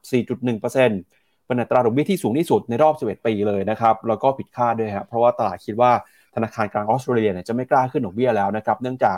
[0.51, 5.91] 4.1%เป็นอัตราดอกเบี้ยที่สูงที่สุดในรอบ 11 ปีเลยนะครับ แล้วก็ผิดคาดด้วยครับเพราะว่าตลาดคิดว่า
[6.35, 9.13] ธนาคารกลางออสเตรเลียเนี่ยจะไม่กล้าขึ้นดอกเบี้ยแล้วนะครับ เนื่องจา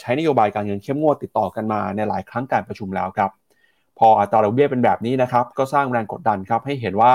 [0.00, 3.30] ใช้นโยบายการเงินเข้มงวดติดต่อกันมาในหลายครั้งการประชุมแล้วครับ
[3.98, 7.14] พออัตราดอกเบี้ยเป็นแบบนี้นะครับ ก็สร้างแรงกดดันครับให้เห็นว่า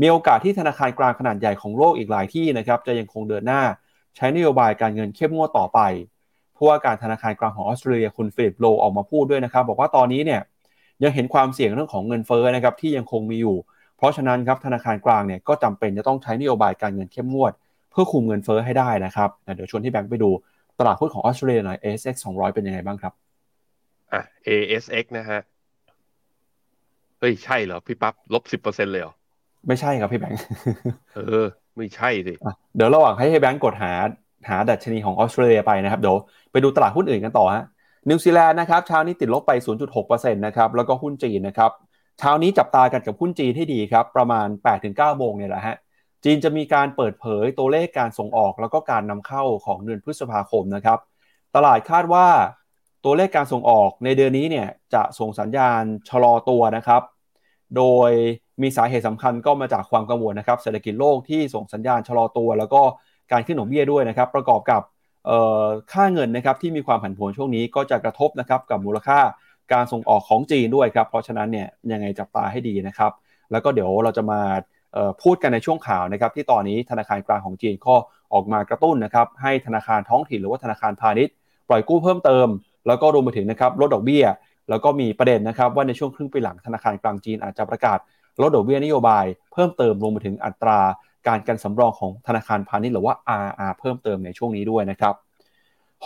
[0.00, 3.62] มีโอกาสที่ธนาคารกลางขนาดใหญ่ของโลกอีกหลายที่นะครับจะยังคงเดินหน้า
[4.16, 5.80] ใช้นโยบายการเงินเข้มงวดต่อไป
[6.58, 10.40] ผู้ว่าการธนาคารกลางของออสเตรเลียคุณฟิลิปโลออกมาพูดด้วยนะครับ บอกว่าตอนนี้เนี่ย
[11.02, 13.56] ยังเห็นความเสี่ยงเรื่องของเงินเฟ้อนะครับที่ยังคงมีอยู่
[13.96, 17.52] เพราะฉะนั้นครับธนาคารกลางเนี่ยก็จำเป็นจะต้องใช้นโยบายการเงินเข้มงวด
[17.90, 20.30] เพื่อคุมเงินเฟ้อให้ได้นะครับเดี๋ยวชวนที่แบงค์ไปดู
[20.78, 23.12] ตลาดหุ้นของออสเตรเลียหน่อย ASX 200 เป็นยังไงบ้างครับ
[24.12, 25.40] อะ ASX นะฮะ
[27.18, 29.14] เฮ้ย ใช่เหรอ พี่ปั๊บลบสิบเปอร์เซ็นเลยเหรอ
[29.66, 30.40] ไม่ใช่ครับพี่แบงค์
[31.14, 32.34] เออ ไม่ใช่สิ
[32.76, 33.92] เดี๋ยวระหว่างให้ให้แบงค์กดหา
[34.48, 36.16] หาดัชนีของออสเตรเลียไปนะครับเดี๋ยว
[36.52, 37.64] ไปดูตลาดหุ้นอื่นกันต่อฮะ
[38.08, 39.52] นิวซีแลนด์นะครับเช้านี้ติดลบไป
[39.94, 41.70] 0.6%นะครับแล้วก็หุ้นจีนนะครับ
[42.18, 44.48] เช้านี้จับตากันกับหุ้นจีนให้ดีครับประมาณ
[44.84, 45.76] 8-9 โมงเนี่ยแหละฮะ
[46.24, 50.98] จีนจะมีการเปิดเผยตัวเลขการส่งออก แล้วก็การนำเข้าของเดือนพฤษภาคมนะครับ
[51.56, 52.26] ตลาดคาดว่า
[53.04, 57.02] ตัวเลขการส่งออกในเดือนนี้เนี่ยจะส่งสัญญาณชะลอตัวนะครับ
[57.76, 58.10] โดย
[58.62, 62.82] มีสาเหตุสำคัญก็มาจากความกังวลนะครับเศรษฐกิจโลกที่ส่งสัญญาณชะลอตัว แล้วก็
[63.32, 64.82] การขึ้นดอกเบี้ยด้วยนะครับประกอบกับ
[65.92, 69.20] ค่าเงินนะครับที่มีความผันผวนช่วงนี้ก็จะกระทบนะครับกับมูลค่า
[69.72, 73.12] การส่งออกของจีนด้วยครับเพราะฉะนั้นเนี่ยยังไงจับตาให้ดีนะครับ
[73.52, 74.40] แล้วก็เดี๋ยวเราจะมา
[75.22, 77.94] พูดกันในช่วงข่าวนะครับที่ตอนนี้ธนาคารกลางของจีนก็
[78.32, 81.34] ออกมากระตุ้นนะครับให้ธนาคารท้องถิ่นหรือว่าธนาคารพาณิชย์
[81.68, 82.48] ปล่อยกู้เพิ่มเติม
[82.86, 84.24] แล้วก็รวมไปถึงนะครับลดดอกเบี้ย
[84.70, 87.98] แล้วก็มีประเด็นนะครับว่าในช่วงครึ่งปีหลังธนาคารกลางจีนอาจจะประกาศ
[88.42, 90.80] ลดดอกเบี้ยนโยบายเพิ่มเติมรวมไปถึงอัตรา
[91.26, 95.14] การกันสำรองของธนาคารพาณิชย์หรือว่า RR เพิ่มเติมในช่วงนี้ด้วยนะครับ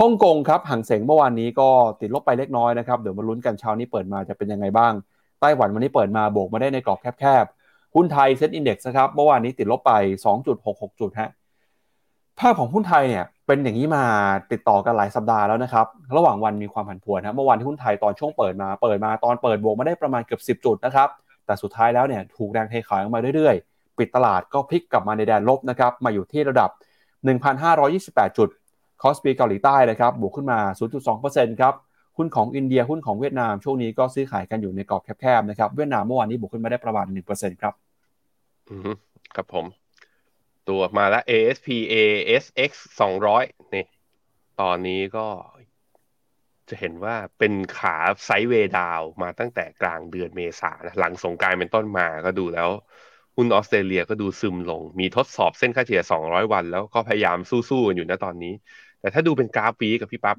[0.01, 1.69] ฮ่องกงครับห่างเสงเมื่อวานนี้ก็
[2.01, 4.93] ติดลบไปเล็กน้อยนะครับเดี๋ยวมาลุ้นกันเช้านี้เปิดมาจะเป็นยังไงบ้าง
[5.41, 9.93] ไต้หวันวันนี้เปิดมาโบกมาได้ในกรอบแคบๆหุ้นไทยเซ็ตอินดี x นะครับเมื่อวานนี้ติดลบไป
[10.47, 11.31] 2.66 จุดฮะ
[12.39, 14.05] ภาพของหุ้นไทยเนี่ยเป็นอย่างนี้มา
[14.53, 21.09] ติดต่อกันหลายสัปดาห์แล้วนะครับ ระหว่างวันมีความผันผวนนะเมื่อวานที่หุ้นไทยตอนช่วงเปิดมาเปิดมาตอนเปิดบวกมาได้ประมาณเกือบ 10 จุดนะครับ
[21.47, 26.71] แต่สุดท้ายแล้วเนี่ยถูกแรงเทขายออกมาเรื่อยๆ ปิดตลาดก็พลิกกลับมาในแดนลบนะครับมาอยู่ที่ระดับ
[27.59, 28.49] 1,528 จุด
[29.03, 30.59] คอสปีเกาหลีใต้นะครับบวกขึ้นมา
[31.11, 31.75] 0.2%ครับ
[32.17, 37.75] หุ้นของอินเดียหุ้นของเวียดนามช่วงนี้ก็ซื้อขายกันอยู่ในกรอบแคบๆนะครับเวียดนามเมื่อวานนี้บวกขึ้นมาได้ประมาณ 1%ครับ
[38.69, 38.97] อืม
[39.37, 39.67] ครับผม
[40.69, 42.73] ตัวมาแล้ว ASP ASX
[43.23, 43.87] 200 นี่
[44.61, 45.27] ตอนนี้ก็
[46.69, 52.69] จะเห็นว่าเป็นขาไซด์เวดาวมาตั้งแต่กลางเดือนเมษาหลังสงการเป็นต้นมาก็ดูแล้ว
[53.37, 58.55] หุ้นออสเตรเลียก็ดูซึมลง มีทดสอบเส้นค่าเฉลี่ย 200 วัน แล้วก็พยายามสู้ๆกันอยู่นะตอนนี้
[59.01, 60.37] แต่ถ้าดูเป็นกราฟปีกับพี่ปับ๊บ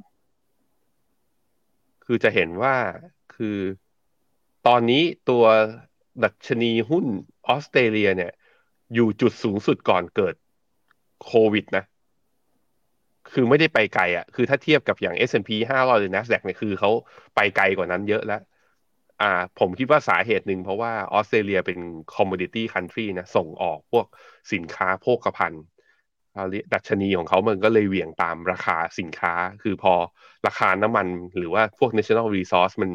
[2.06, 2.76] คือจะเห็นว่า
[3.36, 3.58] คือ
[4.68, 5.44] ตอนนี้ตัว
[6.24, 7.06] ดัชนีหุ้น
[7.48, 8.32] ออสเตรเลียเนี่ย
[8.94, 10.36] อยู่จุดสูงสุดก่อนเกิด
[11.24, 11.84] โควิดนะ
[13.32, 16.92] คือไม่ได้ไปไกลอะ่ะ คือถ้าเทียบกับอย่าง S&P 500 หรือ NASDAQ เนี่ยคือเขา
[17.36, 18.42] ไปไกลกว่านั้นเยอะแล้ว
[19.24, 21.80] อ่า ผมคิดว่าสาเหตุหนึ่งเพราะว่าออสเตรเลียเป็น
[22.16, 24.06] commodity country นะ ส่งออกพวก
[24.54, 25.64] สินค้าโภคภัณฑ์
[26.74, 29.34] ดัชนีของเขามันก็เลยเหวี่ยงตามราคาสินค้า
[29.64, 29.94] คือพอ
[30.48, 31.08] ราคาน้ำมัน
[31.38, 32.92] หรือว่าพวก national resource มัน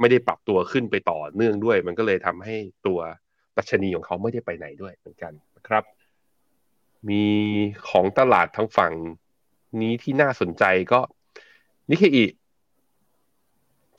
[0.00, 2.98] ไม่ได้ปรับตัวขึ้นไปต่อเนื่องด้วย มันก็เลยทำให้ตัว
[3.56, 5.84] ดัชนีของเขาไม่ได้ไปไหนด้วยเหมือนกันนะครับ
[7.08, 7.24] มี
[7.90, 8.92] ของตลาดทั้งฝั่ง
[9.80, 11.00] นี้ที่น่าสนใจก็
[11.90, 12.24] นิเคอี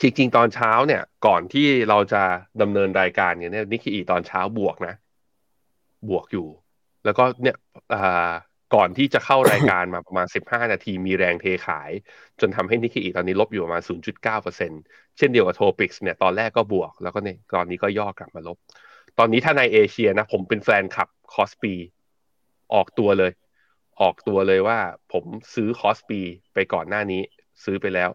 [0.01, 2.23] จริงๆ ตอนเช้าเนี่ย ก่อนที่เราจะ
[2.61, 4.93] ดำเนินรายการเนี่ยนิเคอีตอนเช้าบวกนะ
[6.09, 6.47] บวกอยู่
[7.05, 7.57] แล้วก็เนี่ย
[8.75, 11.91] ก่อนที่จะเข้ารายการมาประมาณ 15 นาทีมีแรงเทขาย
[12.39, 18.57] จนทำให้นิกเคอิตอนนี้ลบอยู่ประมาณ 0.9%เช่นเดียวกับ TOPIX เนี่ยตอนแรกก็บวก แล้วก็เนี่ยตอนนี้ก็ย่อกลับมาลบ
[19.19, 21.73] ตอนนี้ถ้าในเอเชียนะ ผมเป็นแฟนคลับ KOSPI
[22.73, 23.31] ออกตัวเลย
[24.01, 24.79] ออกตัวเลยว่า
[25.13, 26.19] ผมซื้อ KOSPI
[26.53, 27.21] ไปก่อนหน้านี้
[27.63, 28.09] ซื้อไปแล้ว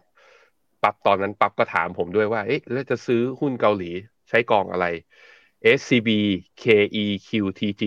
[0.83, 3.91] ปั๊บตอนนั้นปั๊บก็ถามผมด้วยว่า เอ๊ะแล้วจะซื้อหุ้นเกาหลี
[4.29, 4.85] ใช้กองอะไร
[5.77, 7.83] SCBKEQTG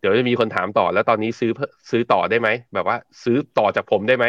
[0.00, 1.50] เดี๋ยวจะมีคนถามต่อ แล้วตอนนี้ซื้อ
[1.90, 4.26] ซื้อต่อได้ไหมแบบว่า ซื้อต่อจากผมได้ไหม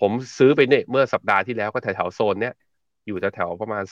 [0.00, 2.54] ผมซื้อไปเนี่ยเมื่อสัปดาห์ที่แล้วก็แถวโซนเนี้ย
[3.06, 3.84] อยู่แถวๆประมาณ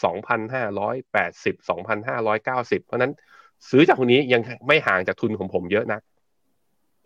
[0.80, 3.12] 2,580 2,590 เพราะนั้น
[3.70, 6.00] ซื้อจากตอนนี้ยังไม่ห่างจากทุนของผมเยอะนะ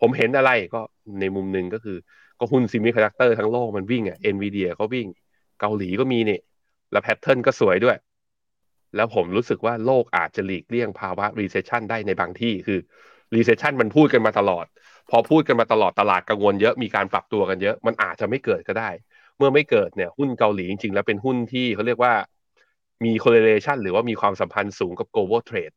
[0.01, 0.81] ผมเห็นอะไรก็
[1.21, 1.97] ในมุมหนึ่งก็คือ
[2.39, 5.07] ก็หุ้น semiconductor ทั้งโลกมันวิ่งอะ NVIDIA ก็วิ่ง
[5.59, 6.39] เกาหลีก็มีนี่
[6.91, 7.97] แล้ว pattern ก็สวยด้วย
[8.95, 12.79] แล้วผมรู้สึกว่าโลกอาจจะหลีกเลี่ยงภาวะ recession ได้ในบางที่คือ
[13.35, 14.65] recession มันพูดกันมาตลอด
[15.09, 18.89] พอพูดกันมาตลอดตลาดกังวลเยอะมีการปรับตัวกันเยอะ มันอาจจะไม่เกิดก็ได้
[19.37, 22.13] เมื่อไม่เกิดเนี่ยหุ้นเกาหลีจริงๆ แล้วเป็นหุ้นที่เขาเรียกว่า
[23.05, 25.75] มี correlation หรือว่ามีความสัมพันธ์สูงกับ global trade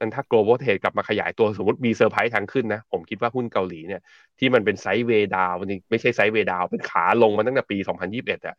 [0.00, 4.02] นั้นถ้า global trade กลับมาขยายตัวสมมติมีเซอร์ไพรส์ทางขึ้นนะ ผมคิดว่าหุ้นเกาหลีเนี่ย
[4.38, 7.76] ที่มันเป็น sideway down นี่ไม่ใช่ sideway down เป็นขาลงมาตั้งแต่ปี
[8.12, 8.56] 2021อะ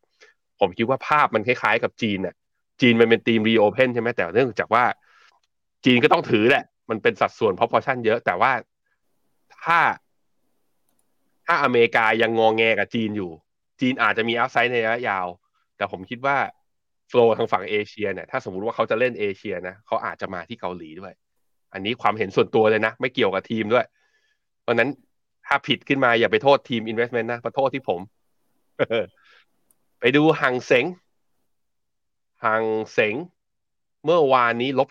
[0.63, 2.35] ผมคิดว่าภาพมันคล้ายๆ กับจีนน่ะ
[2.81, 4.83] จีนมันเป็นทีมรีโอเพนใช่ไหมแต่เนื่องจากว่า
[5.85, 8.51] จีนก็ต้องถือแหละ มันเป็นสัดส่วน proportion เยอะ แต่ว่า
[9.63, 9.79] ถ้า
[11.45, 13.31] ถ้าอเมริกายังงองแงกับจีนอยู่
[13.81, 15.27] จีนอาจจะมีอัพไซด์ในระยะยาว
[15.77, 16.37] แต่ผมคิดว่า
[17.09, 21.13] โฟล์ทางฝั่งเอเชียเนี่ยถ้าสมมติว่าเขาจะเล่นเอเชียนะเขาอาจจะมาที่เกาหลีด้วย
[21.73, 23.85] อันนี้ความเห็นส่วนตัวเลยนะ ไม่เกี่ยวกับทีมด้วย
[24.61, 24.89] เพราะนั้น
[25.47, 27.99] ถ้าผิดขึ้นมาอย่าไปโทษทีม investment นะมาโทษที่ผม
[30.05, 30.85] ไปดูหังเสง
[32.45, 33.15] หังเสง
[34.05, 34.89] เมื่อวานนี้ลบ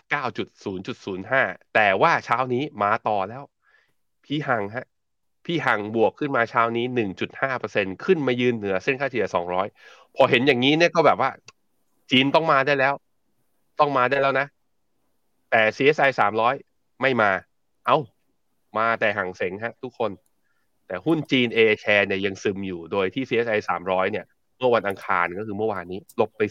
[0.65, 3.43] 9.0.05 แต่ว่าเช้านี้มาต่อแล้ว
[4.23, 4.85] พี่หังฮะ
[5.45, 6.85] พี่หังบวกขึ้นมาเช้านี้
[7.45, 9.25] 1.5%ขึ้นมายืนเหนือเส้นค่าเฉลี่ย
[9.71, 11.29] 200 พอเห็นอย่างนี้เนี่ยก็แบบว่า
[12.11, 12.93] จีนต้องมาได้แล้ว
[13.79, 14.47] ต้องมาได้แล้วนะ
[15.51, 16.09] แต่ CSI
[16.59, 17.31] 300 ไม่มา
[17.85, 17.97] เอา้า
[18.77, 20.11] มาแต่หังเสงฮะ ทุกคน
[20.87, 24.25] แต่หุ้นจีน A share เนี่ยยังซึมอยู่ โดยที่ CSI 300 เนี่ย
[24.63, 26.41] มื่อวันอังคารก็คือเมื่อวานนี้ ลบไป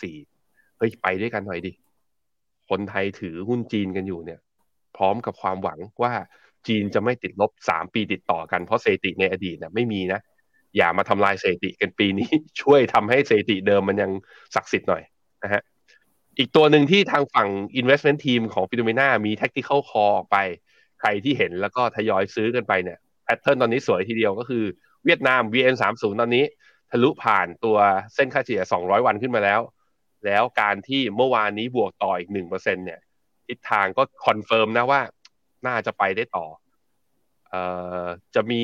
[0.00, 1.72] 0.94 เฮ้ย ไปด้วยกันหน่อยดิ
[2.70, 4.40] คนไทยถือหุ้นจีนกันอยู่เนี่ย
[4.96, 6.12] พร้อมกับความหวังว่า
[6.68, 10.20] จีนจะไม่ติดลบสามปีติดต่อกัน เพราะเศรษฐีในอดีตเนี่ยไม่มีนะ
[10.76, 12.28] อย่ามาทำลายเศรษฐีกันปีนี้
[12.60, 14.10] ช่วยทำให้เศรษฐีเดิมมันยัง
[14.54, 15.02] ศักดิ์สิทธิ์หน่อย
[15.44, 15.62] นะฮะ
[16.38, 17.48] อีกตัวหนึ่งที่ทางฝั่ง
[17.80, 20.38] investment team ของ Finnomena มี tactical call ออกไป
[21.00, 24.64] ใครที่เห็นแล้วก็ทยอยซื้อกันไปเนี่ย pattern ตอนนี้สวยทีเดียวก็คือ
[25.04, 26.44] เวียดนาม VN30 ตอนนี้
[26.90, 27.76] ทะลุผ่านตัว
[28.14, 29.60] เส้นค่าเฉลี่ย 200 วันขึ้นมาแล้ว
[30.26, 33.00] แล้วการที่เมื่อวานนี้บวกต่ออีกหนึ่งเปอร์เซ็นเนี่ย
[33.48, 35.00] ทิศทางก็ confirm นะว่า
[35.66, 36.46] น่าจะไปได้ต่อ
[37.48, 37.62] เอ่
[38.02, 38.62] อจะมี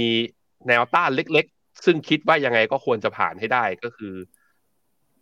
[0.68, 4.14] แนวต้านเล็กๆ ซึ่งคิดว่ายังไงก็ควรจะผ่านให้ได้ก็คือ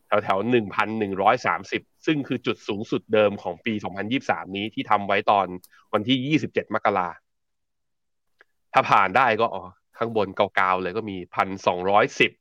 [0.07, 5.47] แถวแถวหนึ่งพันหนึ่งร้อยสามสิบซึ่งคือจุดสูงสุดเดิมของปีสองพันยิบสามนี้ที่ทำไว้ตอน
[5.93, 7.09] วันที่ยี่สิบเจ็ดมกรา
[8.73, 9.65] ถ้าผ่านได้ก็อ๋อ
[9.99, 12.33] ข้างบนเกาๆเลยก็มีพันสองร้อยสิบ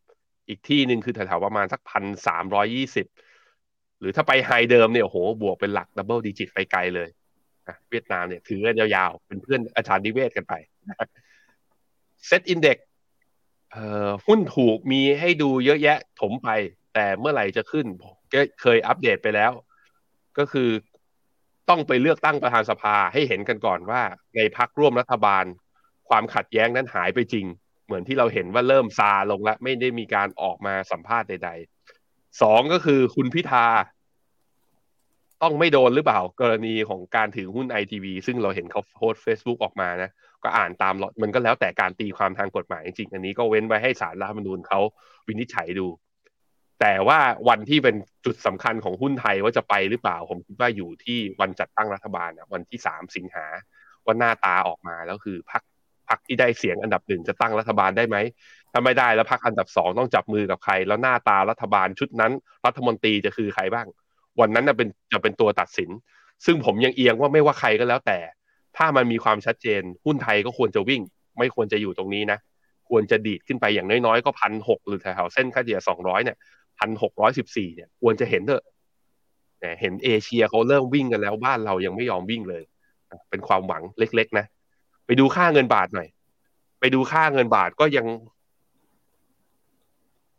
[0.48, 3.06] อีกที่หนึ่งคือแถวๆประมาณสักพันสามร้อยยี่สิบ
[4.00, 7.10] หรือถ้าไป high เดิมเนี่ยโอ้โหบวกเป็นหลัก double digit ไปไกลเลย
[7.90, 10.54] เวียดนามเนี่ยถือกันยาวๆ เป็นเพื่อนอาจารย์นิเวศน์กันไป
[12.28, 12.78] SET Index
[14.28, 16.50] หุ้นถูกมีให้ดูเยอะแยะถมไป
[16.94, 17.86] แต่เมื่อไหร่จะขึ้น
[18.34, 19.52] ก็เคยอัปเดตไปแล้ว
[20.38, 20.70] ก็คือ
[21.70, 24.02] ต้องไปเลือกตั้งประธานสภาให้เห็นกันก่อนว่า
[24.36, 25.46] ในพักร่วมรัฐบาล
[26.10, 27.46] ความขัดแย้งนั้นหายไปจริง
[27.88, 31.50] เหมือนที่เราเห็นว่าเริ่มซาลงแล้วไม่ได้มีการออกมาสัมภาษณ์ใด
[31.96, 33.68] ๆ สองก็คือคุณพิธา
[35.44, 40.10] ต้องไม่โดนหรือเปล่า กรณีของการถือหุ้นไอทีวีซึ่งเราเห็นเขาโพสต์เฟซบุ๊กออกมานะ
[40.44, 44.80] ก็อ่านตามมันก็แล้วแต่การตีความทางกฎหมายจริง อันนี้ก็เว้นไว้ให้สารรัฐมนูญเขา
[45.28, 45.88] วินิจฉัยดู
[46.82, 47.20] แต่ว่า
[47.50, 47.96] วันที่เป็น
[48.26, 53.46] จุดสำคัญของหุ้นไทยว่าจะไปหรือเปล่า ผมคิดว่าอยู่ที่วันจัดตั้งรัฐบาลนะวันที่สามสิงหา
[54.06, 55.62] ว่าหน้าตาออกมาแล้วคือพัก
[56.10, 58.18] พักที่ได้เสียงอันดับหนึ่งจะตั้งรัฐบาลได้ไหม
[58.72, 62.32] ถ้าไม่ได้แล้วพักอันดับสองต้องจับมือกับใคร แล้วหน้าตารัฐบาลชุดนั้น
[62.66, 63.88] รัฐมนตรีจะคือใครบ้าง
[64.40, 65.90] วันนั้นจะเป็นจะเป็นตัวตัดสิน
[66.46, 68.20] ซึ่งผมยังเอียงว่าไม่ว่าใครก็แล้วแต่
[68.78, 71.02] ถ้ามันมีความชัดเจน หุ้นไทยก็ควรจะวิ่ง
[71.38, 72.40] ไม่ควรจะอยู่ตรงนี้นะ
[72.90, 76.38] ควรจะดีดขึ้นไปอย่างน้อยๆก็พันหกหรือแถวเส้นค่าเฉลี่ยสองร้อยเนี่ย
[76.80, 78.64] พันหกร้อยสิบสี่เนี่ยควรจะเห็นเถอะ
[79.82, 82.64] เห็นเอเชียเขาเริ่มวิ่งกันแล้วบ้านเรายังไม่ยอมวิ่งเลย
[83.30, 84.46] เป็นความหวังเล็ก ๆ นะ
[85.08, 86.08] ไปดูค่าเงินบาทหน่อย
[86.80, 88.06] ไปดูค่าเงินบาทก็ยัง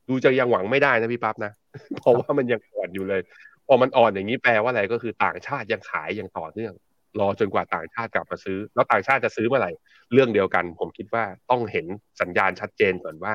[0.08, 1.52] ดูจะยังหวังไม่ได้นะพี่ปั๊บนะ
[1.98, 3.20] เพราะว่ามันยังอ่อนอยู่เลย
[3.66, 6.72] พอมันอ่อนอย่างนี้แปลว่าอะไรก็คือต่างชาติยังขายอย่างต่อเนื่อง
[7.20, 9.72] รอจนกว่าต่างชาติกลับมาซื้อ แล้วต่างชาติจะซื้อเมื่อไหร่
[10.12, 11.86] เรื่องเดียวกัน ผมคิดว่าต้องเห็น
[12.20, 13.34] สัญญาณชัดเจนก่อนว่า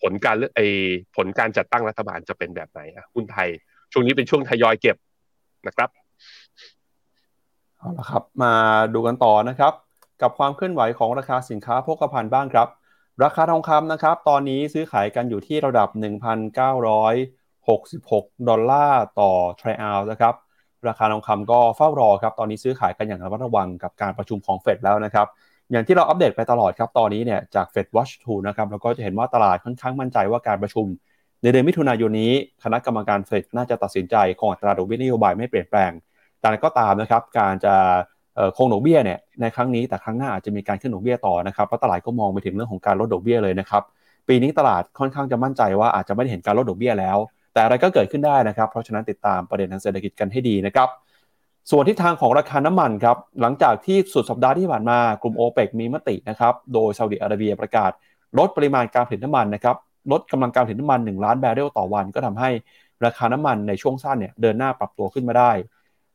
[0.00, 0.60] ผลการเลือกไอ
[1.16, 3.48] ผลการจัดตั้งรัฐบาลจะเป็นแบบไหนอะหุ้นไทย
[3.92, 4.96] ช่วงนี้เป็นช่วงทยอยเก็บ
[5.66, 5.90] นะครับ
[7.76, 8.52] เอาละครับ มา
[8.94, 9.74] ดูกันต่อนะครับ
[10.22, 12.68] กับความเคลื่อนไหวของราคาสินค้าโภคภัณฑ์บ้างครับ
[13.24, 15.88] ราคาทองคำนะครับ ตอนนี้ซื้อขายกันอยู่ที่ระดับ
[16.78, 20.34] 1,966 ดอลลาร์ต่อทริอัลนะครับ
[20.88, 25.26] ราคาทองคำก็เฝ้ารอครับ ตอนนี้ซื้อขายกันอย่างระมัดระวังกับการประชุมของเฟดแล้วนะครับ
[25.70, 30.86] อย่างที่เราอัปเดตไปตลอดครับ ตอนนี้เนี่ยจาก Fed Watch 2นะครับ เราก็จะเห็นว่าตลาดค่อนข้างมั่นใจว่าการประชุม
[31.42, 32.32] ในเดือนมิถุนายนนี้
[32.64, 35.92] คณะกรรมการเฟดน่าจะตัดสินใจคงอัตราดอกเบี้ยนโยบายไม่เปลี่ยนแปลง
[36.40, 37.74] แต่ก็ตามนะครับ การจะ
[38.56, 43.82] คงดอกเบี้ยเนี่ยในครั้งนี้แต่ครั้งหน้าอาจจะมีการขึ้นดอกเบี้ยต่อนะครับเพราะตลาดก็มองไปถึงเรื่องของการลดดอกเบี้ยเลยนะครับ
[44.28, 47.18] ปีนี้ตลาดค่อนข้างจะมั่นใจว่าอาจจะไม่ได้เห็นการลดดอกเบี้ยแล้ว
[47.52, 50.88] แต่อะไรก็เกิดขึ้นได้นะครับเพราะฉะนั้นติดตามประเด็นทางเศรษฐกิจกันให้ดีนะครับ
[51.70, 57.90] ส่วนทิศทางของราคาน้ำมันครับหลังจากที่สุดสัปดาห์ที่ผ่านมากลุ่มโอเปกมีมตินะครับโดยซาอุดิอาระเบียประกาศ
[58.38, 59.76] ลดปริมาณการผลิตน้ำมันนะครับ
[60.12, 62.50] ลดกำลังการผลิตน้ำมัน 1 ล้านแบเรลต่อวัน ก็ทำให้
[63.04, 65.50] ราคาน้ำมันในช่วงสั้นเนี่ยเดินหน้าปรับตัวขึ้นมาได้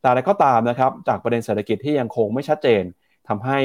[0.02, 2.84] แต่อะไรก็ตามนะครับจากประเด็นเศรษฐกิจที่ยังคงไม่ชัดเจน
[3.30, 3.60] ทำให้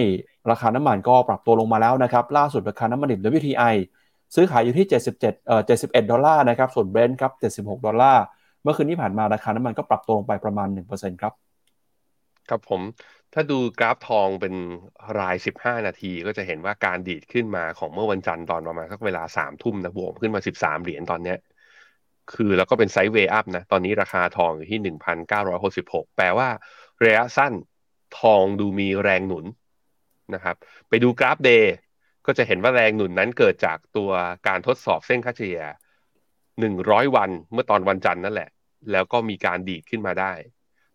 [0.50, 3.74] ราคาน้ำมันก็ปรับตัวลงมาแล้วนะครับล่าสุดราคาน้ำมันดิบ WTI
[4.34, 8.22] ซื้อขายอยู่ที่ 77เอ่อ71 ดอลลาร์นะครับส่วนเบรนท์ครับ 76 ดอลลาร์
[8.62, 11.32] เมื่อคืนที่ผ่านมาราคาน้ำมันก็ปรับตัวลงไปประมาณ 1%ครับ
[12.48, 12.80] ครับผม
[13.34, 14.54] ถ้าดูกราฟทองเป็น
[15.20, 21.38] รายสิบห้านาที ก็จะเห็นว่าการดีดขึ้นมาของเมื่อวันจันทร์ตอนประมาณสักเวลาสามทุ่มนะบวกขึ้นมาสิบสามเหรียญตอนเนี้ย
[22.32, 26.48] คือแล้วก็เป็น sideway up นะ ตอนนี้ราคาทองอยู่ที่หนึ่งพันเก้าร้อยหกสิบหกแปลว่า
[27.04, 27.52] ระยะสั้น
[28.20, 29.44] ทองดูมีแรงหนุน
[30.34, 30.56] นะครับ
[30.88, 31.74] ไปดูกราฟ day
[32.26, 34.10] ก็จะเห็นว่าแรงหนุนนั้นเกิดจากตัว
[34.48, 35.60] การทดสอบเส้นค่าเฉลี่ย
[36.60, 38.50] หนึ่งร้อยวันเมื่อตอนวันจันทร์นั่นแหละ
[38.92, 40.32] แล้วก็มีการดีดขึ้นมาได้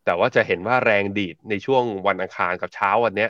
[0.06, 3.28] แต่ว่าจะเห็นว่าแรงดีดในช่วงวันอังคารกับเช้าวันนี้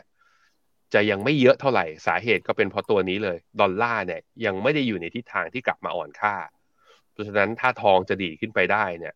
[0.93, 6.35] จะยังไม่เยอะเท่าไหร่ สาเหตุก็เป็นเพราะตัวนี้เลย ดอลลาร์เนี่ยยังไม่ได้อยู่ในทิศทางที่กลับมาอ่อนค่า
[7.21, 9.13] ราะฉะนั้นถ้าทองจะดีขึ้นไปได้เนี่ย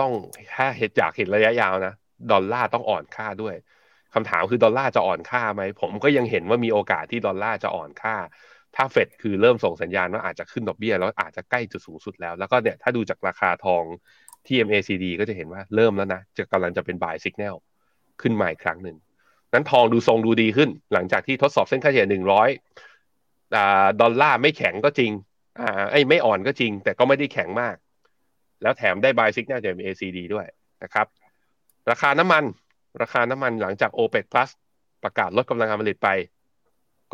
[0.00, 0.12] ต้อง
[0.54, 1.94] ถ้าเหตุจากเห็นระยะยาวนะ
[2.32, 3.54] ดอลลาร์ต้องอ่อนค่าด้วย
[4.14, 8.16] คำถามคือดอลลาร์จะอ่อนค่าไหมผมก็ยังเห็นว่ามีโอกาสที่ดอลลาร์จะอ่อนค่า
[8.76, 13.82] ถ้าเฟดคือเริ่มส่งสัญญาณว่าอาจจะขึ้นดอกเบี้ยแล้วอาจจะใกล้จุดสูงสุดแล้ว แล้วก็เนี่ยถ้าดูจากราคาทอง
[14.46, 17.54] ที่ MACD ก็จะเห็นว่าเริ่มแล้วนะจะกำลังจะเป็น buy signal
[18.22, 18.96] ขึ้นใหม่ครั้งหนึ่ง
[19.52, 22.48] นั้นทองดูทรงดูดีขึ้น หลังจากที่ทดสอบเส้นค่าเฉลี่ยหนึ่งร้อย
[24.00, 25.10] ดอลลาร์ไม่แข็งก็จริง
[25.60, 27.76] อ่าไอ้ไม่อ่อนก็จริง แต่ก็ไม่ได้แข็งมาก
[28.62, 30.46] แล้วแถมได้ buy signal จาก MACD ด้วย
[30.82, 31.06] นะครับ
[31.90, 32.44] ราคาน้ำมัน
[33.02, 34.50] ราคาน้ำมันหลังจาก OPEC Plus
[35.04, 36.08] ประกาศลดกำลังการผลิตไป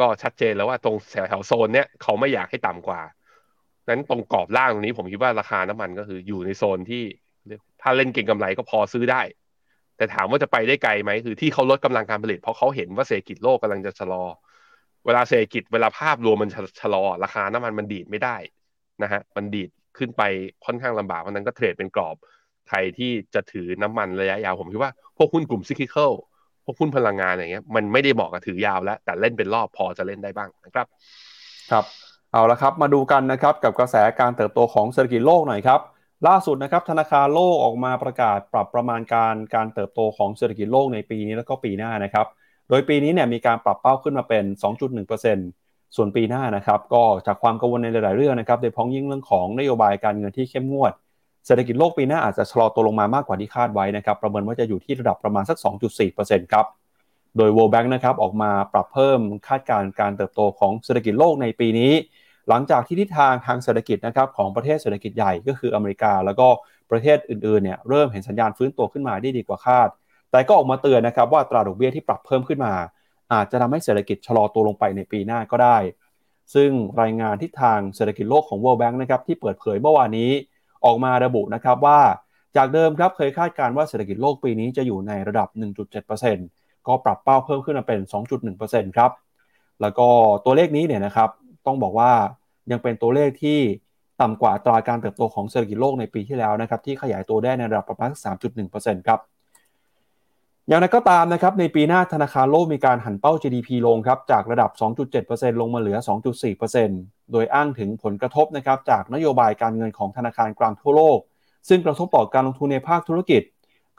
[0.00, 0.96] ก็ชัดเจนแล้วว่าตรง
[1.28, 3.00] แถวโซนเนี้ยเขาไม่อยากให้ต่ำกว่า
[3.88, 7.04] นั้นตรงกรอบล่างตรงนี้ผมคิดว่าราคาน้ำมันก็คืออยู่ในโซนที่
[7.82, 9.22] ถ้าเล่นเก่งกำไรก็พอซื้อได้
[9.96, 14.24] แต่ถามว่าจะไปได้ไกลไหมคือที่เขาลดกำลังการผลิต เพราะเขาเห็นว่าเศรษฐกิจโลกกำลังจะชะลอ
[15.06, 18.36] เวลาเศรษฐกิจเวลาภาพรวมมันชะลอ ราคาน้ำมันมันดีดไม่ได้
[19.02, 20.22] นะฮะมันดีดขึ้นไป
[20.64, 22.16] ค่อนข้างลำบากเพราะนั้นก็เทรดเป็นกรอบ
[22.68, 26.12] ใครที่จะถือน้ำมันระยะยาวผมคิดว่าพวกหุ้นกลุ่มซิคลิคอล
[26.64, 30.86] พวกหุ้นพลังงานอย่างเงี้ยมันไม่ได้เหมาะกับถือยาวแล้ว แต่เล่นเป็นรอบพอจะเล่นได้บ้างนะครับ
[31.70, 31.84] ครับ
[32.32, 35.80] เอาละครับมาดูกันนะครับกับกระแสการเติบโตของเศรษฐกิจโลกหน่อยครับ
[36.28, 42.26] ล่าสุดนะครับธนาคารโลกออกมาประกาศปรับประมาณการการเติบโตของเศรษฐกิจโลกในปีนี้แล้วก็ปีหน้านะครับ
[42.68, 44.44] โดยปีนี้เนี่ยมีการปรับเป้าขึ้นมาเป็น
[45.14, 50.92] 2.1%ส่วนปีหน้านะครับก็จากความกังวลในหลาย ๆ เรื่องนะครับโดยพ้องยิ่งเรื่องของนโยบายการเงินที่เข้มงวด
[51.46, 55.58] เศรษฐกิจโลกปีหน้าอาจจะชะลอตัวลงมามากกว่าที่คาดไว้นะครับประเมินว่าจะอยู่ที่ระดับประมาณสัก
[56.04, 56.66] 2.4%ครับ
[57.36, 61.92] โดย World Bank นะครับออกมาปรับเพิ่มคาดการณ์การเติบโตของเศรษฐกิจโลกในปีนี้
[62.48, 66.48] หลังจากที่ทิศทางทางเศรษฐกิจนะครับของประเทศเศรษฐกิจใหญ่ก็คืออเมริกา แล้วก็
[66.90, 69.88] ประเทศอื่น ๆ เนี่ยเริ่มเห็นสัญญาณฟื้นตัวขึ้นมาได้ดีกว่าคาด
[70.32, 72.74] แต่ก็ออกมาเตือนนะครับว่าตราดอกเบี้ยที่ปรับเพิ่มขึ้นมา
[73.32, 75.76] อาจจะทำให้เศรษฐกิจชะลอตัวลงไปในปีหน้าก็ได้
[76.54, 76.70] ซึ่ง
[77.02, 80.30] รายงานทิศทางเศรษฐกิจโลกของ World Bank นะครับที่เปิดเผยเมื่อวานนี้
[80.84, 82.00] ออกมาระบุนะครับว่า
[82.56, 86.12] จากเดิมครับเคยคาดการณ์ว่าเศรษฐกิจโลกปีนี้จะอยู่ในระดับ 1.7%ป
[86.86, 88.00] ก็ปรับเป้าเพิ่มขึ้นมาเป็น
[88.48, 89.10] 2.1%ครับ
[89.80, 90.08] แล้วก็
[90.44, 91.30] ตัวเลขนี้เนี่ยนะครับ
[91.66, 92.12] ต้องบอกว่า
[92.70, 93.58] ยังเป็นตัวเลขที่
[94.20, 98.10] ต่ำกว่าตราการเติบโตของเศรษฐกิจโลกในปีที่แล้วนะครับที่ขยายตัวได้ในระดับประมาณ
[98.58, 99.20] 3.1%ครับ
[100.72, 104.70] อย่างไรก็ตามนะครับในปีหน้าธนาคารโลกมีการหันเป้า GDP ลงครับจากระดับ
[105.16, 105.98] 2.7%ลงมาเหลือ
[106.64, 111.18] 2.4%โดยอ้างถึงผลกระทบนะครับจากนโยบายการเงินของธนาคารกลางทั่วโลก
[111.68, 113.42] ซึ่งกระทบต่อการลงทุนในภาคธุรกิจ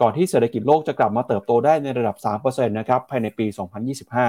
[0.01, 3.45] ก่อนที่เศรษฐกิจโลกจะกลับมาเติบโตได้ในระดับ 3%นะครับภายในปี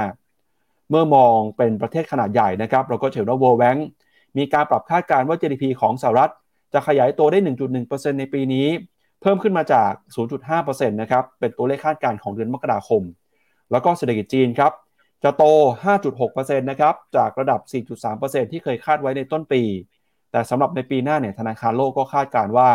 [0.02, 3.80] 2025 เมื่อมองเป็นประเทศขนาดใหญ่นะครับเราก็เห็นว่า World Bank
[4.36, 6.32] มีการปรับคาดการณ์ว่า GDP ของสหรัฐ
[6.72, 7.38] จะขยายตัวได้
[7.80, 8.68] 1.1%ในปีนี้
[9.24, 9.92] เพิ่มขึ้นมาจาก
[10.46, 13.02] 0.5%นะครับเป็นตัวเลขคาดการณ์ของเดือนมกราคม
[13.72, 14.72] แล้วก็เศรษฐกิจจีนครับ
[15.24, 15.44] จะโต
[16.02, 17.60] 5.6%นะครับจากระดับ
[18.06, 19.62] 4.3%ที่เคยคาดไว้ในต้นปี
[20.32, 22.70] แต่สำหรับในปีหน้าเนี่ยธนาคารโลกก็คาดการณ์ว่า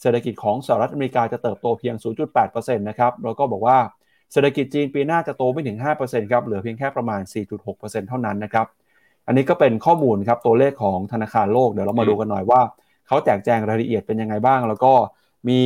[0.00, 1.94] เศรษฐกิจของสหรัฐอเมริกาจะเติบโตเพียง
[2.36, 3.78] 0.8%นะครับแล้วก็บอกว่า
[4.32, 7.20] เศรษฐกิจจีนปีหน้าจะโตไม่ถึง 5%ครับเหลือเพียงแค่ประมาณ
[7.64, 8.66] 4.6%เท่านั้นนะครับ
[9.26, 12.60] อันนี้ก็เป็นข้อมูลครับตัวเลขของธนาคารโลกเดี๋ยวเรามาดูกันหน่อยว่า
[13.06, 14.92] เขาแจกแจงรายละเอียดเป็นยังไงบ้าง แล้วก็
[15.48, 15.60] มี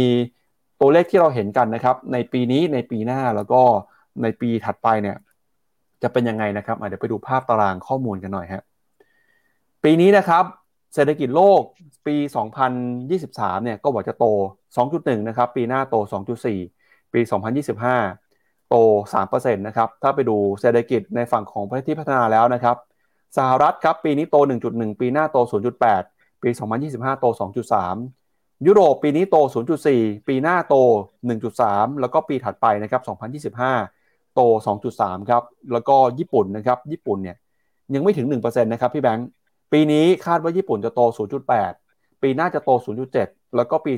[0.80, 3.60] ตัวเลขที่เราเห็นกันนะครับ ในปีนี้ในปีหน้าแล้วก็
[4.22, 5.16] ในปีถัดไปเนี่ย
[6.02, 8.62] จะเป็นยังไงนะครับเดี๋ยวไปดูภาพตารางข้อมูลกันหน่อยฮะ
[9.84, 10.44] ปีนี้นะครับ
[10.94, 11.62] เศรษฐกิจโลก
[12.06, 12.16] ปี
[12.90, 14.26] 2023 เนี่ยก็บอกจะโต
[14.76, 15.96] 2.1 นะครับ ปีหน้าโต
[16.54, 17.20] 2.4 ปี
[17.94, 18.76] 2025 โต
[19.14, 22.76] 3%นะครับ ถ้าไปดูเศรษฐกิจในฝั่งของประเทศที่พัฒนาแล้วนะครับ
[23.36, 24.36] สหรัฐครับ ปีนี้โต
[24.68, 25.38] 1.1 ปีหน้าโต
[25.90, 26.50] 0.8 ปี
[26.86, 28.15] 2025 โต 2.3
[28.66, 29.36] ยุโรปปีนี้โต
[29.82, 30.74] 0.4 ปีหน้าโต
[31.38, 33.02] 1.3 แล้วก็ปีถัดไปนะครับ
[33.60, 34.40] 2025 โต
[34.86, 35.42] 2.3 ครับ
[35.72, 37.36] แล้วก็ญี่ปุ่นนะครับ ญี่ปุ่นเนี่ย
[37.94, 39.28] ยังไม่ถึง 1%นะครับพี่แบงค์
[39.72, 41.00] ปีนี้คาดว่าญี่ปุ่นจะโต
[41.62, 42.70] 0.8 ปีหน้าจะโต
[43.14, 43.92] 0.7 แล้วก็ปี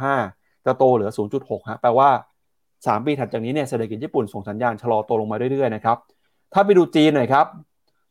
[0.00, 1.10] 2025 จะโตเหลือ
[1.40, 2.10] 0.6 ฮะ แปลว่า
[2.58, 5.98] 3 ปีถัดจากนี้เนี่ยเศรษฐกิจญี่ปุ่นส่งสัญญาณชะลอตัวลงมาเรื่อยๆนะครับ
[6.52, 7.46] ถ้าไปดูจีนหน่อยครับ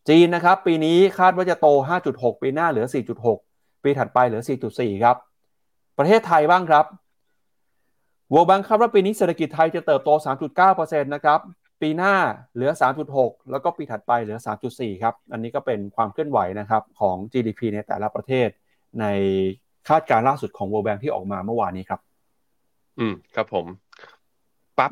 [0.10, 1.68] จีนนะครับปีนี้คาดว่าจะโต
[2.06, 2.86] 5.6 ปีหน้าเหลือ
[3.34, 4.42] 4.6 ปีถัดไปเหลือ
[4.74, 5.18] 4.4 ครับ
[6.00, 6.86] ประเทศไทยบ้างครับ
[8.34, 10.10] World Bank คาดว่าปีนี้เศรษฐกิจไทยจะเติบโต
[10.60, 11.40] 3.9%นะครับ
[11.82, 12.14] ปีหน้า
[12.54, 12.72] เหลือ
[13.12, 14.38] 3.6 แล้วก็ปีถัดไปเหลือ
[14.70, 18.50] 3.4 ครับ อันนี้ก็เป็นความเคลื่อนไหวนะครับของ GDP ในแต่ละประเทศ
[19.00, 19.06] ใน
[19.90, 22.00] คาดการณ์ล่าสุดของ World Bank ที่ออกมาเมื่อวานนี้ครับ
[23.00, 23.66] อืม ครับผม
[24.78, 24.92] ปั๊บ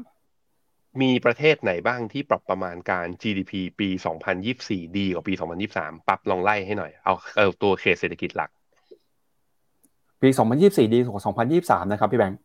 [1.02, 3.90] มีประเทศไหนบ้างที่ปรับประมาณการ GDP ปี
[4.44, 5.34] 2024 ดีกว่าปี
[5.72, 8.50] 2023 ปั๊บลองไล่ให้หน่อย เอาเอาตัวเคสเศรษฐกิจหลัก
[10.22, 10.30] ปี
[10.62, 11.24] 2024 ดีกว่า
[11.86, 12.40] 2023 นะครับพี่แบงค์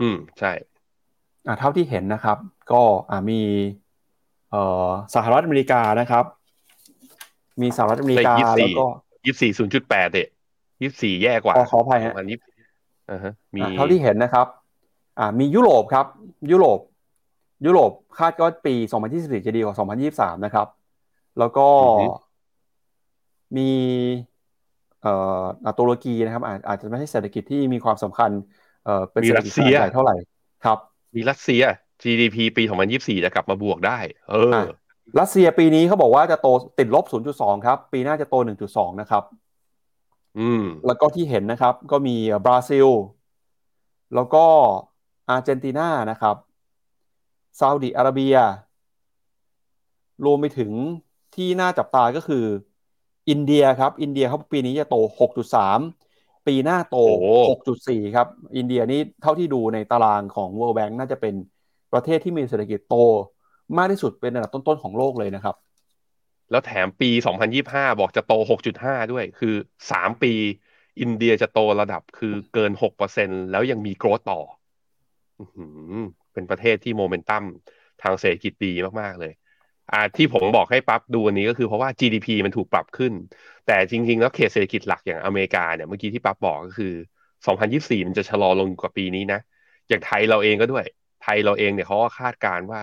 [0.00, 0.52] อืม ใช่
[1.46, 2.38] อ่าเท่าที่เห็นนะครับ
[2.72, 3.40] ก็อ่ามี
[4.50, 6.24] เอ่อสหรัฐอเมริกานะครับ
[7.62, 8.86] มีสหรัฐอเมริกาเลข24แล้วก็
[9.24, 10.24] 24 0.8เด็
[10.72, 14.46] 24แย่กว่าขอขออภัยฮะ2020อ่าฮะมีอ่าเท่าที่เห็นนะครับ
[15.18, 16.06] อ่า มียุโรปครับ
[16.50, 16.78] ยุโรป
[17.66, 18.74] ยุโรปคาดก็ปี
[19.10, 19.76] 2024จะดีกว่า
[20.30, 20.68] 2023นะครับ
[21.38, 22.06] แล้วก็อือฮึ
[23.56, 23.70] มี
[24.31, 28.30] เอ่ออ่าตุรกีนะครับอาจอาจจะไม่ใช่เศรษฐกิจที่มีความสำคัญ
[28.84, 30.14] เอ่อเป็นมีเศรษฐรักิสจขเซีนาดยใหญ่เท่าไหร่
[30.64, 30.78] ครับ
[31.14, 31.62] มีรัสเซีย
[32.02, 32.62] GDP ปี
[32.94, 33.98] 2024 จะกลับมาบวกได้
[34.30, 34.64] เอออะ
[35.20, 37.04] รัสเซียปีนี้เขาบอกว่าจะโตติดลบ
[37.36, 38.34] 0.2 ครับ ปีหน้าจะโต
[38.68, 39.22] 1.2 นะครับ
[40.38, 42.88] อืม แล้วก็ที่เห็นนะครับ ก็มีบราซิล
[44.14, 44.44] แล้วก็
[45.28, 46.36] อาร์เจนตินานะครับ
[47.58, 48.36] ซาอุดิอาระเบีย
[50.24, 50.70] รวมไปถึง
[51.34, 52.44] ที่น่าจับตาก็คือ
[53.30, 54.96] อินเดียครับ อินเดียเขาปีนี้จะโต
[55.72, 57.34] 6.3 ปีหน้าโตโอ้
[57.76, 61.34] 6.4 ครับ อินเดียนี่เท่าที่ดูในตารางของ World Bank น่าจะเป็น
[61.92, 62.96] ประเทศที่มีเศรษฐกิจโต
[63.76, 65.56] มากที่สุดเป็นอันดับต้นๆของโลกเลยนะครับ
[66.50, 67.10] แล้วแถมปี
[67.56, 68.32] 2025 บอกจะโต
[68.74, 69.54] 6.5 ด้วย คือ
[69.90, 70.32] 3 ปี
[71.00, 72.72] อินเดียจะโตระดับคือเกิน
[73.10, 74.40] 6%แล้วยังมีโกรธต่อ
[75.38, 75.94] อื้อหือ
[76.32, 77.44] เป็นประเทศที่โมเมนตัม
[78.02, 79.32] ทางเศรษฐกิจดีมาก ๆ เลย
[79.92, 83.12] อ่าที่ผมบอกให้ปั๊บดูอันนี้ก็คือเพราะว่า GDP มันถูกปรับขึ้น
[83.66, 86.92] แต่จริง ๆ แล้วเขตเศรษฐกิจหลักอย่างอเมริกาเนี่ยเมื่อกี้ที่ปั๊บบอกก็คือ
[87.50, 89.40] 2024 มันจะชะลอลงกว่าปีนี้นะ
[89.88, 90.84] อย่างไทยเราเองก็ด้วย
[91.22, 92.80] ไทยเราเองเนี่ยเขาก็คาดการณ์ว่า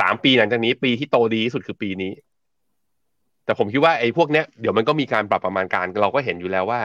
[0.00, 2.12] 3ปีหลังจากนี้ปีที่โตดีที่สุดคือปีนี้
[3.44, 6.80] แต่ผมคิดว่าไอ้พวกเนี้ยเดี๋ยวมันก็มีการปรับประมาณการเราก็เห็นอยู่แล้วว่า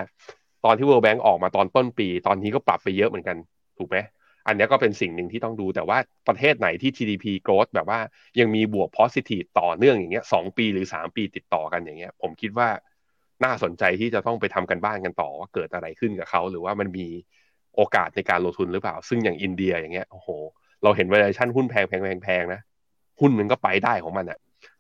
[0.65, 3.37] ตอนที่ World Bank ออกมาตอนต้นปี ตอนนี้ก็ปรับไปเยอะเหมือนกัน
[3.77, 3.97] ถูกไหม
[4.47, 7.99] อันนี้ก็เป็นสิ่งหนึ่งที่ต้องดูแต่ว่าประเทศไหนที่ GDP growth แบบว่า
[8.39, 12.69] ยังมีบวก positive ต่อเนื่องอย่างเงี้ยสองปีหรือสามปีติดต่อกันอย่างเงี้ย ผมคิดว่า
[13.43, 17.07] น่าสนใจที่จะต้องไปทำกันบ้านกันต่อว่าเกิดอะไรขึ้นกับเขา หรือว่ามันมี
[17.75, 20.29] โอกาสในการลงทุนหรือเปล่า ซึ่งอย่างอินเดียอย่างเงี้ยโอ้โห
[20.83, 22.61] เราเห็น valuation หุ้นแพงแพงแพงแพงนะ
[23.19, 24.39] หุ้นมันก็ไปได้ของมันอะ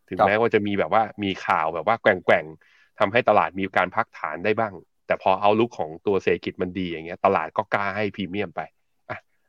[0.09, 4.73] ถึงแม้ว่าจะมีแบบว่ามีข่าวแบบว่าแกว่งๆทำให้ตลาดมีการพักฐานได้บ้าง
[5.07, 8.61] แต่พอเอาลุกของตัวเศรษฐกิจมันดีอย่างเงี้ย ตลาดก็กล้าให้พรีเมียมไป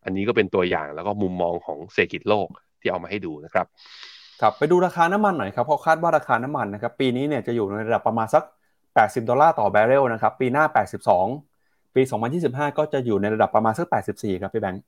[0.02, 2.46] อะอันนี้ก็เป็นตัวอย่างแล้วก็มุมมองของเศรษฐกิจโลก
[2.80, 3.66] ที่เอามาให้ดูนะครับ
[4.40, 8.42] ครับไปดูราคาน้ำมันหน่อยครับเพราะคาดว่าราคาน้ำมันนะครับปีนี้เนี่ยจะอยู่ในระดับประมาณสัก
[8.86, 10.64] 80 ดอลลาร์ต่อแบเรลนะครับปีหน้า
[11.28, 12.02] 82 ปี
[12.40, 14.82] 2025 ก็จะอยู่ในระดับประมาณสัก 84 ครับพี่แบงค์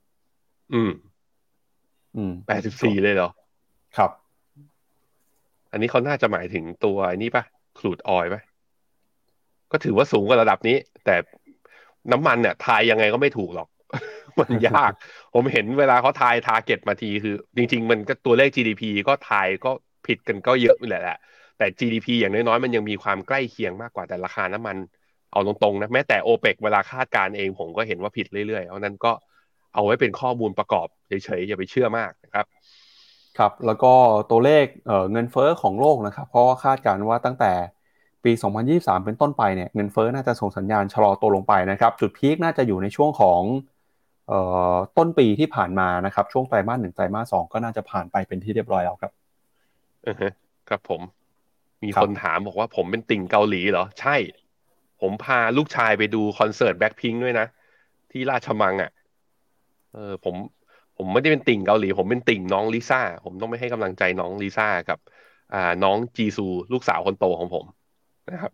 [0.73, 0.91] อืม
[2.15, 3.29] อืมแปดสิบสี่เลยเหรอ
[3.97, 4.11] ครับ
[5.71, 7.43] อันนี้เขาน่าจะหมายถึงตัวไอ้นี้ปะ
[7.79, 8.41] ครูดออยปะ
[9.71, 11.15] ก็ถือว่าสูงกว่าระดับนี้ แต่
[12.11, 13.67] น้ำมันเนี่ยทายยังไงก็ไม่ถูกหรอก
[14.39, 14.91] มันยาก
[15.33, 19.71] ผมเห็นเวลาเขาทายทาร์เก็ตมาทีคือ จริง ๆ มันก็ตัวเลข GDP ก็ทายก็
[20.07, 21.19] ผิดกันก็เยอะนี่แหละ
[21.57, 24.77] แต่ GDP อย่างน้อยๆ มันยังมีความใกล้เคียงมากกว่าแต่ราคาน้ำมัน
[25.31, 29.11] เอาตรงๆนะแม้แต่โอเปกเวลาคาดการเองผมก็เห็นว่าผิดเรื่อยๆ เพราะนั้นก็
[29.73, 32.45] เอาไว้เป็นข้อมูลประกอบเฉยๆอย่าไปเชื่อมากนะครับ
[33.37, 33.93] ครับแล้วก็
[34.31, 37.51] ตัวเลขเเงินเฟ้อของโลกนะครับเพราะว่าคาดการณ์ว่าตั้งแต่
[38.23, 38.31] ปี
[38.69, 43.41] 2023 เป็นต้นไปเนี่ยเงินเฟ้อน่าจะส่งสัญญาณชะลอตัวลงไปนะครับ จุดพีคน่าจะอยู่ในช่วงของ
[44.97, 49.11] ต้นปีที่ผ่านมานะครับ ช่วงไตรมาสหนึ่งไตรมาสสองก็น่าจะผ่านไปเป็นที่เรียบร้อยแล้วครับ
[50.07, 50.31] อือฮะ
[50.69, 51.01] ครับผม
[51.83, 54.15] มีครับคนถามบอกว่าผมเป็นติ่งเกาหลีเหรอ ใช่
[55.01, 57.47] ผมพาลูกชายไปดูคอนเสิร์ตแบ็คพิงค์ด้วยนะ
[58.11, 58.91] ที่ราชมังอะ
[59.93, 60.35] เออผม
[60.97, 64.99] ผมไม่ได้เป็นติ่งเกาหลี ผมเป็นติ่งน้องลิซ่า ผมต้องไม่ให้กำลังใจน้องลิซ่ากับ
[65.53, 67.65] อ่าน้องจีซูลูกสาวคนโตของผม
[68.31, 68.51] นะครับ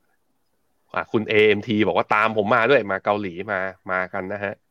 [0.95, 3.59] อ่าคุณ AMT บอกว่าตามผมมาด้วยมาเกาหลีมา
[3.91, 4.70] มากันนะฮะเ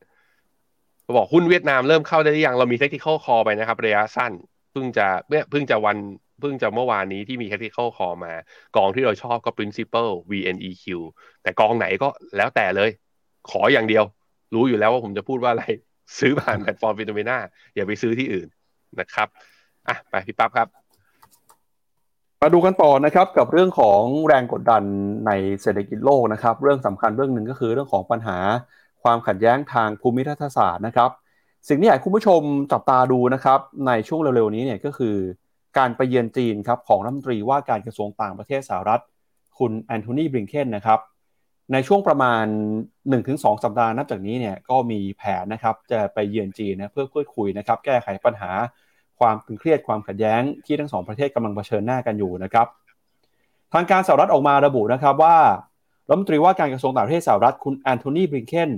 [1.17, 4.31] บอกหุ้นเวียดนามเริ่มเข้าได้หรือยังเรามี technical call ไปนะครับระยะสั้น
[4.71, 5.97] เพิ่งจะเนี่ยเพิ่งจะวัน
[6.39, 8.33] เพิ่งจะเมื่อวานนี้ที่มี technical call มา
[8.75, 10.85] กองที่เราชอบก็ principal VNEQ
[11.43, 12.89] แต่กองไหนก็แล้วแต่เลย
[13.49, 14.03] ขออย่างเดียว
[14.53, 15.65] รู้อยู่แล้วว่าผมจะพูดว่าอะไร
[16.19, 17.37] ซื้อผ่านแพลตฟอร์ม Finnomena
[17.75, 18.47] อย่าไปซื้อที่อื่น
[18.99, 19.27] นะครับ
[19.87, 20.67] อะไปพี่ปั๊บครับ
[22.41, 24.83] มาดูกันต่อนะครับกับเรื่องของแรงกดดัน
[25.27, 25.31] ใน
[25.61, 28.37] เศรษฐกิจโลกนะครับ เรื่องสำคัญเรื่องหนึ่งก็คือเรื่องของปัญหา
[29.03, 31.09] ความขัดแย้งทางภูมิรัฐศาสตร์นะครับ
[31.67, 32.41] สิ่งที่อยากให้คุณผู้ชม
[32.71, 35.15] จับตาดูนะครับ ในช่วงเร็วๆนี้เนี่ยก็คือ
[35.77, 39.01] การไปเยือนจีนครับของรัฐมนตรีว่าการกระทรวงต่างประเทศสหรัฐ
[39.59, 40.99] คุณแอนโทนีบริงเคนนะครับ
[41.73, 42.45] ในช่วงประมาณ
[43.05, 48.51] 1-2 สัปดาห์นับจากนี้เนี่ยก็มีแผนนะครับจะไปเยือนจีนนะเพื่อพูดคุยนะครับแก้ไขปัญหา
[49.19, 52.67] ความตึงเครียดความขัดแย้งที่ทั้งสองประเทศกำลังเผชิญหน้ากันอยู่นะครับ
[53.73, 55.37] ทางการสหรัฐออกมาระบุนะครับว่า
[56.07, 58.69] รัฐมนตรีว่าการกระทรวงต่างประเทศสหรัฐคุณแอนโทนีบริงเคน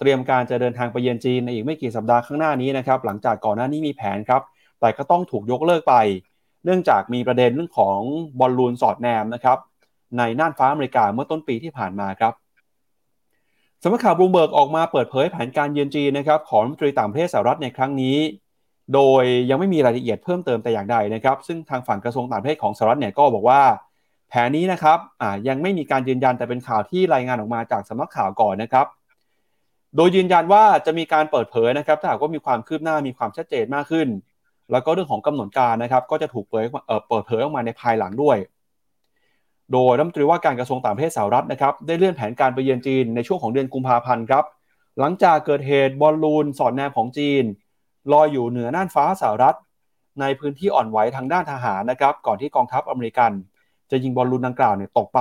[0.00, 4.42] เตรียมการจะเดินทางไปเยือนจีนในอีกไม่กี่สัปดาห์ข้างหน้านี้นะครับหลังจากก่อนหน้านี้มีแผนครับ
[4.80, 5.94] แต่ก็ต้องถูกยกเลิกไป
[6.64, 7.98] เนื่องจากมีประเด็นเรื่องของ
[8.40, 9.58] บอลลูนสอดแนมนะครับ
[10.18, 12.32] ในน่านฟ้าอเมริกาเมื่อต้นปีที่ผ่านมาครับ
[13.82, 18.16] สำนักข่าวบลูเบิร์กออกมาเปิดเผยแผนการเยือนจีนนะครับของรัฐมนตรีต่างประเทศสหรัฐในครั้งนี้
[18.94, 23.62] โดยยังไม่มีรายละเอียดเพิ่มเติมแต่อย่างใดนะครับ ซึ่งทางฝั่งกระทรวงต่างประเทศของสหรัฐเนี่ยก็บอกว่า
[24.28, 28.86] แผนนี้นะครับอ่ายังไม่มีการยืนยันแต่เป็นข่าวที่รายงานออกมาจากสำนักข่าวก่อนนะครับ
[29.96, 34.08] โดยยืนยันว่าจะมีการเปิดเผยนะครับถ้าหากว่ามีความคืบหน้ามีความชัดเจนมากขึ้น
[34.72, 36.64] แล้วก็เรื่องของกำหนดการนะครับก็จะถูกเผย
[37.08, 38.36] เปิดเผยออกมาในภายหลังด้วย
[39.72, 44.44] โดยรัฐมนตรีว่าการกระทรวงต่างประเทศสหรัฐนะครับได้เลื่อนแผนการไปเยือนจีนในช่วงของเดือนกุมภาพันธ์ครับ
[44.98, 47.44] หลังจากเกิดเหตุบอลลูนสอดแนมของจีน
[48.12, 49.56] ลอยอยู่เหนือน่านฟ้าสหรัฐ
[50.20, 53.32] ในพื้นที่อ่อนไหวทางด้านทหารนะครับก่อนที่กองทัพอเมริกัน
[53.90, 55.20] จะยิงบอลลูนดังกล่าวเนี่ยตกไป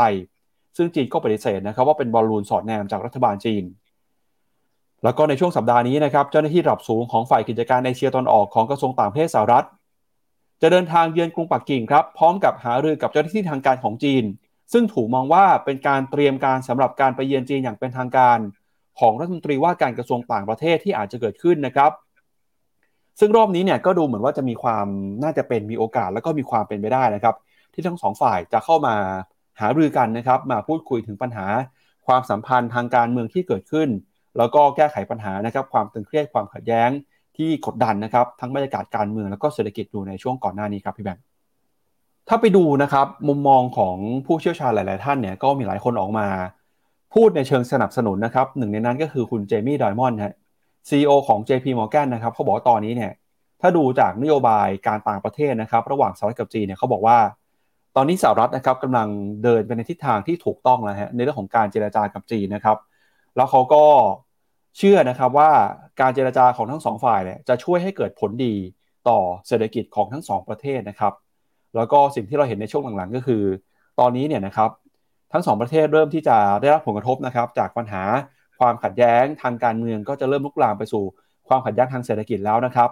[0.77, 3.63] ซึ่งจีนก็ปฏิเสธนะครับว่าเป็นบอลลูนสอดแนมจากรัฐบาลจีน
[5.03, 9.65] แล้วก็ในช่วงสัปดาห์นี้นะครับเจ้าหน้าที่ระดับสูงของฝ่ายกิจการเอเชียตะวันออกของกระทรวงต่างประเทศสหรัฐ
[10.61, 14.23] จะเดินทางเยือนกรุงปักกิ่งครับพร้อมกับหารือกับเจ้าหน้าที่ทางการของจีน
[14.73, 18.37] ซึ่งถูกมองว่าเป็นการเตรียมการสำหรับการไปเยือนจีนอย่างเป็นทางการ
[18.99, 21.91] ของรัฐมนตรีว่าการกระทรวงต่างประเทศที่อาจจะเกิดขึ้นนะครับ
[23.19, 24.87] ซึ่งรอบนี้เนี่ยก็ดูเหมือนว่าจะมีความ
[25.23, 27.35] น่าจะเป็นมีโอกาสแล้วก็มีความเป็นไปได้นะครับ
[27.73, 28.95] ที่ทั้งสองฝ่ายจะเข้ามา
[29.59, 31.45] หารือกันนะครับ มาพูดคุยถึงปัญหา
[32.07, 33.89] ความสัมพันธ์ทางการเมืองที่เกิดขึ้น
[34.37, 36.89] แล้วก็แก้ไขปัญหานะครับความตึงเครียดความขัดแย้ง
[37.37, 41.23] ที่กดดันนะครับทั้งบรรยากาศการเมืองแล้วก็เศรษฐกิจอยู่ในช่วงก่อนหน้านี้ครับพี่แบงค์
[42.27, 46.27] ถ้าไปดูนะครับมุมมองของผู้เชี่ยวชาญหลาย ๆ ท่านเนี่ยก็มีหลายคนออกมา
[47.13, 50.33] พูดในเชิงสนับสนุนนะครับหนึ่งในนั้นก็คือคุณเจมี่ไดมอนด์ฮะ
[50.89, 53.11] CEO ของ JP Morgan นะครับเขาบอกว่าตอนนี้เนี่ย
[53.61, 57.17] ถ้าดูจากนโยบายการต่างประเทศนะครับ ระหว่างสหรัฐกับจีนเนี่ยเขาบอกว่า
[57.95, 59.07] ตอนนี้สหรัฐนะครับกำลัง
[59.43, 62.77] เดินไปในทิศทางที่ถูกต้องแล้วฮะในเรื่องของการเจรจากับจีนนะครับ
[63.39, 63.85] แล้วเขาก็
[64.77, 65.51] เชื่อนะครับว่า
[66.01, 68.55] การเจรจาของทั้งสองฝ่ายเนี่ยจะช่วยให้เกิดผลดี
[69.09, 71.13] ต่อเศรษฐกิจของทั้งสองประเทศนะครับ
[71.75, 73.43] แล้วก็สิ่งที่เราเห็นในช่วงหลังๆ ก็คือ
[73.99, 74.69] ตอนนี้เนี่ยนะครับ
[75.33, 78.03] ทั้งสองประเทศเริ่มที่จะได้รับผลกระทบนะครับ จากปัญหา
[78.59, 81.03] ความขัดแย้งทางการเมืองก็จะเริ่มลุกลามไปสู่
[81.47, 82.89] ความขัดแย้งทางเศรษฐกิจแล้วนะครับ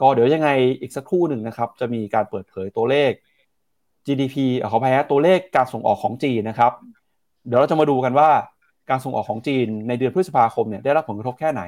[0.00, 0.48] ก็เดี๋ยวยังไง
[0.80, 3.12] อีกสักครู่หนึ่งนะครับ จะมีการเปิดเผยตัวเลข
[4.06, 4.36] GDP
[4.70, 6.72] ขออภัยตัวเลขการส่งออกของจีนนะครับ
[7.46, 8.30] เดี๋ยวเราจะมาดูกันว่า
[8.90, 11.62] การส่งออกของจีนในเดือนพฤษภาคมเนี่ยได้รับผลกระทบแค่ไหน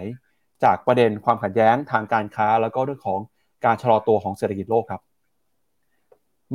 [0.65, 3.21] จากประเด็นความขัดแย้งทางการค้า แล้วก็เรื่องของ
[3.65, 5.01] การชะลอตัวของเศรษฐกิจโลกครับ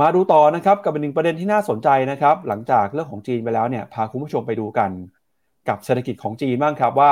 [0.02, 4.90] มาดูต่อนะครับกับหนึ่งประเด็นที่น่าสนใจนะครับ หลังจากเรื่องของจีนไปแล้วเนี่ยพาคุณผู้ชมไปดูกัน
[5.70, 7.12] กับเศรษฐกิจของจีนบ้างครับว่า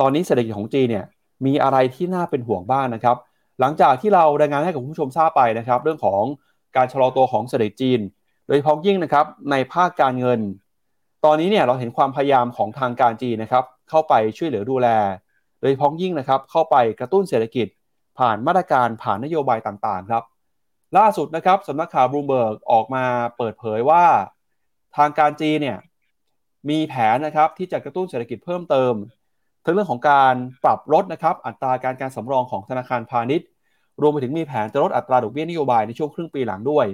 [0.00, 1.06] ตอนนี้เศรษฐกิจของจีนเนี่ย
[1.46, 3.16] มีอะไรที่น่าเป็นห่วงบ้างนะครับ
[3.60, 6.22] หลังจากที่เรารายงานให้กับคุณผู้ชมทราบไปนะครับ เรื่องของ
[6.76, 8.00] การชะลอตัวของเศรษฐกิจจีน
[8.46, 10.40] โดยเฉพาะยิ่งนะครับในภาคการเงิน
[11.24, 14.88] ตอนนี้เนี่ยเราเห็นความพยายามของทางการจีนนะครับเข้าไปช่วยเหลือดูแล
[15.60, 17.66] โดยเฉพาะยิ่งนะครับเข้าไปกระตุ้นเศรษฐกิจ
[18.18, 20.24] ผ่านมาตรการผ่านนโยบายต่างๆครับ
[20.98, 23.04] ล่าสุดนะครับสำนักข่าวบลูเบิร์กออกมา
[23.36, 24.04] เปิดเผยว่า
[24.96, 25.78] ทางการจีนเนี่ย
[26.70, 28.94] มีแผนนะครับที่จะกระตุ้นเศรษฐกิจเพิ่มเติม
[29.64, 33.46] ทั้งเรื่องของการปรับลดนะครับอัตราการการสำรองของธนาคารพาณิชย์
[34.00, 36.86] รวมไปถึงมีแผนจะลดอัตราดอกเบี้ยนโยบายในช่วงครึ่งปีหลังด้วย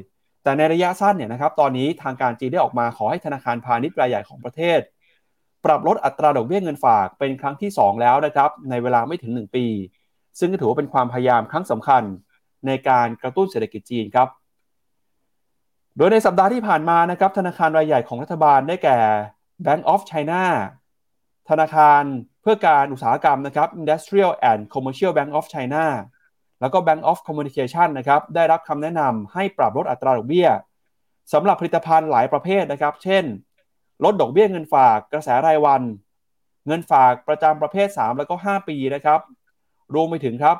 [0.46, 4.80] แต่ในระยะสั้นเนี่ยนะครับตอนนี้ทางการจีนได้ออกมาขอให้ธนาคารพาณิชย์รายใหญ่ของประเทศ
[5.64, 9.66] ปรับลดอัตราดอกเบี้ยเงินฝากเป็นครั้งที่ 2 แล้วนะครับในเวลาไม่ถึง 1 ปี
[10.38, 12.02] ซึ่งก็ถือว่าเป็นความพยายามครั้งสำคัญ
[12.66, 14.28] ในการกระตุ้นเศรษฐกิจจีนครับ
[15.96, 18.98] โดยในสัปดาห์ที่ผ่านมานะครับธนาคารรายใหญ่ของรัฐบาลได้แก่
[19.64, 20.42] Bank of China
[21.50, 22.02] ธนาคาร
[22.42, 25.84] เพื่อการอุตสาหกรรมนะครับ Industrial and Commercial Bank of China
[26.60, 30.48] แล้วก็ Bank of Communication นะครับได้รับคำแนะนำให้ปรับลดอัตราดอกเบี้ย
[31.32, 33.24] สำหรับผลิตภัณฑ์หลายประเภทนะครับ เช่น
[34.04, 35.82] ลดดอกเบี้ยเงินฝากกระแสรายวัน
[36.66, 39.20] เงินฝากประจำประเภท 3 แล้วก็ 5 ปีนะครับ
[39.94, 40.56] รวมไปถึงครับ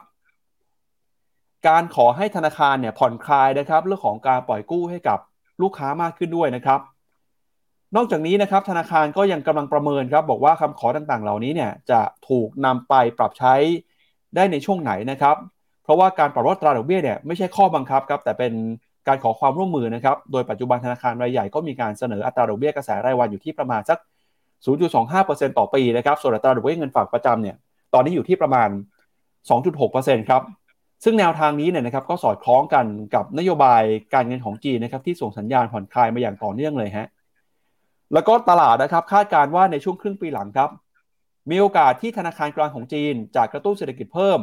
[1.69, 5.19] การขอให้ธนาคารเนี่ยผ่อนคลายนะครับ เรื่องของการปล่อยกู้ให้กับ
[5.63, 6.81] ลูกค้ามากขึ้นด้วยนะครับ
[7.97, 13.55] นอกจากนี้นะครับ ธนาคารก็ยังกำลังประเมินครับ บอกว่าคำขอต่างๆ เหล่านี้เนี่ยจะถูกนำไปปรับใช้
[14.37, 15.37] ได้ในช่วงไหนนะครับ
[15.87, 18.53] เพราะว่าการปรับลดตราดอกเบี้ยเนี่ยไม่ใช่ข้อบังคับครับแต่เป็น
[19.09, 23.99] การขอความร่วมมือนะครับ โดยปัจจุบันธนาคารรายใหญ่ก็มีการเสนออัตราดอกเบี้ยกระแสรายวันอยู่ที่ประมาณสัก
[24.73, 27.57] 0.25%ต่อปีนะครับ ส่วนอัตราดอกเบี้ยเงินฝากประจำเนี่ย
[27.95, 28.69] ตอนนี้อยู่ที่ประมาณ
[29.49, 30.43] 2.6%ครับ
[31.05, 33.83] ซึ่งแนวทางนี้เนี่ยนะครับก็สอดคล้องกันกับนโยบาย
[34.15, 37.09] การเงินของจีนนะครับที่ส่งสัญญาณผ่อนคลายมาอย่างต่อเนื่องเลยฮะ
[38.13, 40.71] แล้วก็ตลาดนะครับคาดการว่าในช่วงครึ่งปีหลังครับ
[41.51, 44.41] มีโอกาสที่ธนาคารกลางของจีนจะกระตุ้นเศรษฐกิจเพิ่ม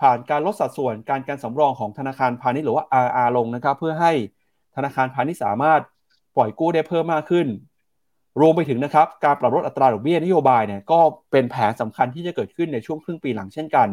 [0.00, 4.12] ผ่านการลดสัดส่วนการการสำรองของธนาคารพาณิชย์หรือว่า RR ลงนะครับ เพื่อให้
[4.76, 5.80] ธนาคารพาณิชย์สามารถ
[6.36, 7.46] ปล่อยกู้ได้เพิ่มมากขึ้น
[8.40, 13.88] รวมไปถึงนะครับการปรับลดอัตราดอกเบี้ยนโยบายเนี่ยก็เป็นแผนสำคัญที่จะเกิดขึ้นในช่วงครึ่งปีหลังเช่นกัน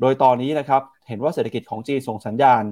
[0.00, 2.62] โดยตอนนี้นะครับเห็นว่าเศรษฐกิจของจีนส่งสัญญาณ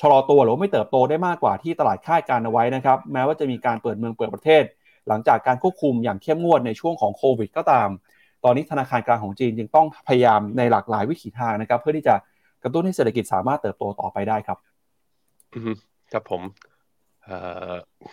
[0.00, 4.62] ชะลอตัวหรือไม่เติบโตได้มากกว่าที่ตลาดคาดการเอาไว้นะครับ แม้ว่าจะมีการเปิดเมืองเปิดประเทศ
[5.08, 7.88] หลังจากการควบคุมอย่างเข้มงวดในช่วงของโควิดก็ตาม
[8.44, 12.14] ตอนนี้ธนาคารกลางของจีนจึงต้องพยายามในหลากหลายวิถีทางนะครับ เพื่อที่จะ
[12.62, 14.58] กระตุ้นให้เศรษฐกิจสามารถเติบโตต่อไปได้ครับ
[16.12, 16.42] ครับผม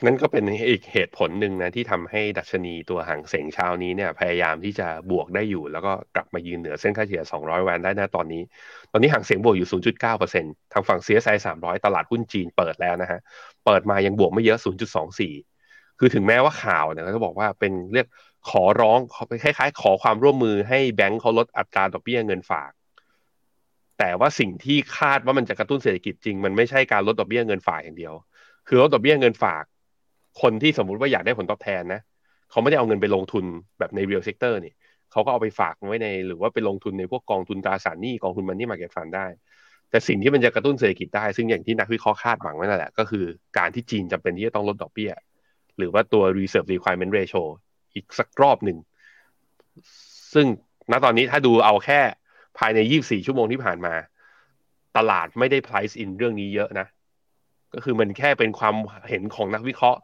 [0.06, 8.42] นั่นก็เป็นอีกเหตุผลหนึ่งนะที่ทำให้ดัชนีตัวห่างเสงเช้านี้เนี่ยพยายามที่จะบวกได้อยู่ แล้วก็กลับมายืนเหนือเส้นค่าเฉลี่ย 200 วันได้นะตอนนี้
[8.92, 9.82] ตอนนี้ห่างเสงบวกอยู่
[10.22, 13.20] 0.9%ทางฝั่ง CSI 300 ตลาดหุ้นจีนเปิดแล้วนะฮะ
[13.66, 14.58] เปิดมายังบวกไม่เยอะ
[15.30, 18.08] 0.24 คือถึงแม้ว่าข่าวเนี่ยเขาบอกว่าเป็นเรียก
[18.50, 19.00] ขอร้อง
[19.44, 22.72] คล้ายๆ ขอความร่วมมือให้แบงก์เขาลดอัตราดอกเบี้ยเงินฝาก
[24.00, 28.14] แต่ว่าสิ่งที่คาดว่ามันจะกระตุ้นเศรษฐกิจจริง มันไม่ใช่การลดดอกเบี้ยเงินฝากอย่างเดียว
[28.68, 29.64] คือลดดอกเบี้ยเงินฝาก
[30.42, 32.02] คนที่สมมุติว่าอยากได้ผลตอบแทนนะ
[32.52, 33.46] เขาไม่ได้เอาเงินไปลงทุน
[33.80, 34.74] แบบใน real sector นี่
[35.12, 39.26] เขาก็เอาไปฝากไว้ใน หรือว่าไปลงทุนในพวกกองทุนตราสารหนี้กองทุนมันนี่มาเก็ตฟันได้
[39.90, 43.26] แต่สิ่งที่มันจะกระตุ้นเศรษฐกิจได้ ซึ่งอย่างที่นักวิเคราะห์คาดหวังไว้นั่นแหละก็คือ
[43.58, 45.12] การที่จีนจำเป็นที่จะต้องลดดอกเบี้ย
[45.78, 47.44] หรือว่าตัว reserve requirement ratio
[47.96, 48.78] อีกสักรอบหนึ่ง
[50.34, 50.48] ซึ่ง
[50.92, 52.00] ณตอนนี้ถ้าดูเอาแค่
[52.58, 53.94] ภายใน 24 ชั่วโมงที่ผ่านมา
[54.98, 56.88] ตลาดไม่ได้ price in เรื่องนี้เยอะนะ
[57.74, 58.76] ก็คือมันแค่เป็นความ
[59.10, 60.00] เห็นของนักวิเคราะห์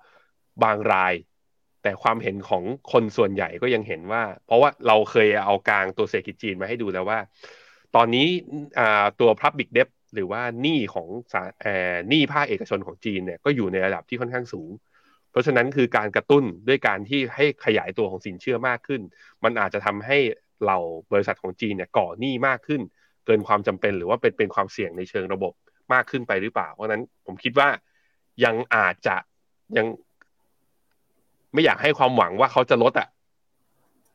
[0.64, 1.14] บางราย
[1.84, 7.20] แต่ความเห็นของคนส่วนใหญ่ก็ยังเห็นว่า เพราะว่าเราเคยเอากลางตัวเศรษฐกิจจีนมาให้ดูแล้วว่า
[7.96, 8.28] ตอนนี้
[9.20, 11.08] ตัว public debt หรือว่าหนี้ของ
[12.10, 14.70] หนี้ภาคเอกชนของจีนเนี่ยก็อยู่ในระดับที่ค่อนข้างสูง
[15.32, 19.02] เพราะฉะนั้นคือการกระตุ้นด้วยการที่ให้ขยายตัวของสินเชื่อมากขึ้น
[19.44, 20.18] มันอาจจะทำให้
[20.66, 20.78] เรา
[21.12, 22.82] บริษัทของจีนเนี่ยก่อหนี้มากขึ้น
[23.26, 25.54] เกินความจำเป็นหรือว่าเป็นเป็นความเสี่ยงในเชิงระบบ
[25.94, 27.70] มากขึ้นไปหรือเปล่า เพราะนั้นผมคิดว่า
[28.44, 29.16] ยังอาจจะ
[29.78, 29.88] ยัง
[31.54, 33.08] ไม่อยากให้ความหวังว่าเขาจะลดอะ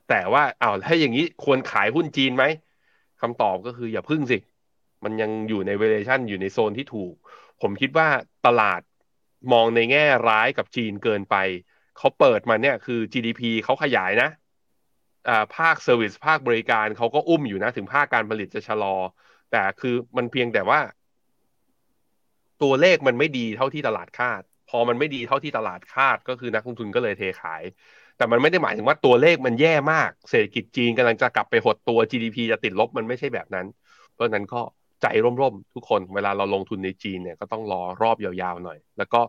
[0.09, 2.45] แต่ว่าอ้าวถ้าอย่างนี้ควรขายหุ้นจีนไหม
[3.21, 4.39] คำตอบก็คืออย่าพึ่งสิ
[5.05, 7.15] มันยังอยู่ในเวเลชันอยู่ในโซนที่ถูก
[7.62, 8.09] ผมคิดว่า
[8.47, 8.81] ตลาด
[9.53, 11.37] มองในแง่ร้ายกับจีนเกินไป
[11.97, 14.29] เขาเปิดมาเนี่ยคือ GDP เขาขยายนะ
[15.29, 18.97] อ่าภาค service ภาคบริการเขาก็อุ้มอยู่นะ ถึงภาคการผลิตจะชะลอ
[19.51, 20.81] แต่คือมันเพียงแต่ว่า
[22.63, 27.63] ตัวเลขมันไม่ดีเท่าที่ตลาดคาด พอมันไม่ดีเท่าที่ตลาดคาดก็คือนักลงทุนก็เลยเทขาย
[28.17, 33.67] แต่มันไม่ได้หมายถึงว่าตัวเลขมันแย่มาก เศรษฐกิจจีนกำลังจะกลับไปหดตัว GDP จะติดลบมันไม่ใช่แบบนั้น
[34.13, 34.61] เพราะนั้นก็
[35.05, 39.21] ใจร่มๆ ทุกคนเวลาเราลงทุนในจีนเนี่ยก็ต้องรอรอบยาวๆหน่อย แล้วก็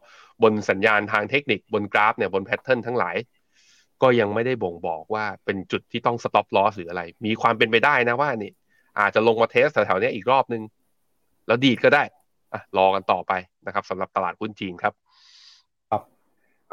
[0.43, 3.15] บนสัญญาณทางเทคนิคบนกราฟเนี่ยบน pattern ทั้งหลาย
[4.01, 8.51] ก็ยังไม่ได้บ่งบอกว่าเป็นจุดที่ต้อง stop loss หรืออะไร มีความเป็นไปได้นะว่านี่
[8.99, 10.63] อาจจะลงมาเทสแถวๆนี้อีกรอบนึง
[11.47, 12.03] แล้วดีดก็ได้
[12.53, 13.33] อะรอกันต่อไป
[13.65, 14.93] นะครับสำหรับตลาดหุ้นจีนครับ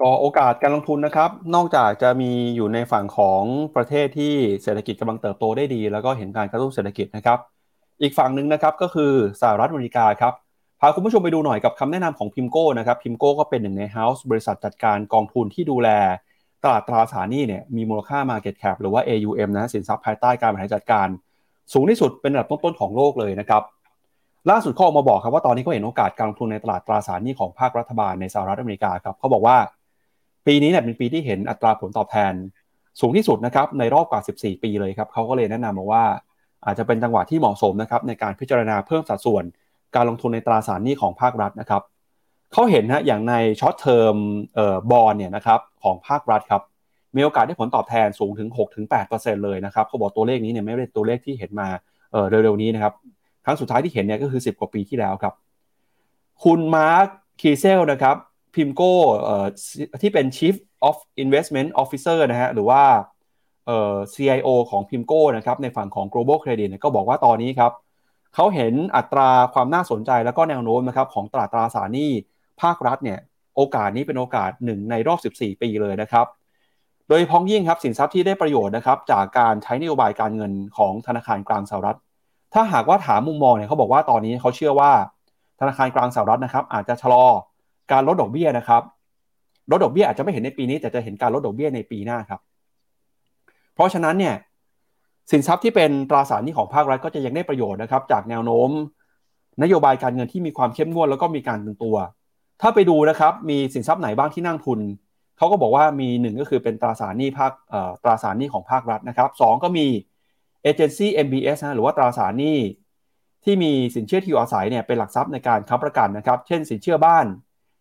[0.01, 3.43] ก็โอกาสการลงทุนนะครับ นอกจากจะมีอยู่ในฝั่งของ
[3.77, 7.39] ประเทศที่เศรษฐกิจกำลังเติบโตได้ดี แล้วก็เห็นการกระตุ้นเศรษฐกิจนะครับ
[8.01, 10.35] อีกฝั่งหนึ่งนะครับก็คือสหรัฐอเมริกาครับ
[10.81, 15.89] พาคุณผู้ชมไปดูหน่อยกับคำแนะนำของพิมโก้นะครับพิมโก้ก็เป็นหนึ่งในเฮาส์บริษัทจัดการกองทุนที่ดูแล
[16.65, 21.09] ตลาดตราสารหนี้เนี่ยมีมูลค่า Market Cap หรือว่า AUM นะสินทรัพย์ภายใต้การบริหารจัดการ
[21.73, 23.63] สูงที่สุดเป็นระดับต้นๆของโลกเลยนะครับ
[24.51, 29.57] ล่าสุดเขาออกมาบอกครับว่าตอนนี้เขาเห็นโอกาสการลงทุนในตลาดตราสารหนี้ของภาครัฐบาลในสหรัฐอเมริกาครับเขาบอกว่า
[30.47, 32.33] ปีนี้เนี่ยเป็นปีที่เห็นอัตราผลตอบแทน
[33.01, 36.05] สูงที่สุดนะครับในรอบกว่า 14 ปีเลยครับเขาก็เลยแนะนำมาว่า
[36.65, 39.45] อาจจะเป็นจังหวะที่เหมาะสมนะครับในการพิจารณาเพิ่มสัดส่วน
[39.95, 41.83] การลงทุนในตราสารหนี้ของภาครัฐนะครับ
[42.53, 44.15] เขาเห็นนะอย่างในช็อตเทอม
[44.55, 46.63] เอ่อบอลเนี่ยนะครับของภาครัฐครับ
[47.17, 48.49] มีโอกาสได้ผลตอบแทนสูงถึง
[48.97, 52.95] 6-8%เลยนะครับเขาบอกตัวเลขนี้เนี่ยไม่เป็นตัวเลขที่เห็นมาเร็วๆนี้นะครับ
[53.45, 55.35] ครั้งสุดท้ายที่เห็นเนี่ยก็คือ 10 กว่าปีที่แล้วครับ
[56.45, 57.07] คุณ Mark
[57.41, 58.17] Kiesel นะครับ
[58.55, 58.93] PIMCO
[60.03, 60.55] ที่เป็น Chief
[60.89, 62.83] of Investment Officer นะฮะหรือว่า
[64.15, 67.73] CIO ของ PIMCO นะครับในฝั่งของ global credit ก็บอกว่าตอนนี้ครับ
[68.35, 72.11] เขาเห็นอัตราความน่าสนใจแล้วก็แนวโน้มนะครับของตลาดตราสารหนี้
[72.63, 73.19] ภาครัฐเนี่ย
[73.57, 76.27] โอกาสนี้เป็นโอกาสหนึ่งในรอบ 14 ปีเลยนะครับ
[77.09, 81.99] โดยพ้องยิ่งครับสินทรัพย์ที่ได้ประโยชน์นะครับจากการใช้นโยบายการเงินของธนาคารกลางสหรัฐ
[82.55, 84.93] ถ้าหากว่าถามมุมมองเนี่ยเขาบอกว่าตอนนี้เขาเชื่อว่า
[85.61, 87.25] ธนาคารกลางสหรัฐนะครับอาจจะชะลอ
[87.93, 88.83] การลดดอกเบี้ยนะครับ
[89.71, 92.41] ลดดอกเบี้ยอาจจะไม่เห็นในปีนี้ แต่จะเห็นการลดดอกเบี้ยในปีหน้าครับ
[93.75, 94.35] เพราะฉะนั้นเนี่ย
[95.31, 98.71] สินทรัพย์ที่เป็นตราสารหนี้ของภาครัฐก็จะยังได้ประโยชน์นะครับจากแนวโน้ม
[99.63, 101.97] นโยบายการเงินที่มีความเข้มงวดแล้วก็มีการตึงตัว
[102.61, 104.81] ถ้าไปดูนะครับมีสินทรัพย์ไหนบ้างที่นั่งทุน
[105.39, 107.53] เขาก็บอกว่ามีหนึ่งก็คือเป็นตราสารหนี้ภาค
[108.03, 109.87] ตราสารหนี้ของภาครัฐนะครับสก็มี
[110.63, 112.59] เอเจนซี่ MBS นะหรือว่าตราสารหนี้
[113.45, 117.27] ที่มีสินเชื่อที่อยู่อาศัยเนี่ยเป็นหลักทรัพย์ในการค้ำประกันนะครับ เช่น สินเชื่อบ้าน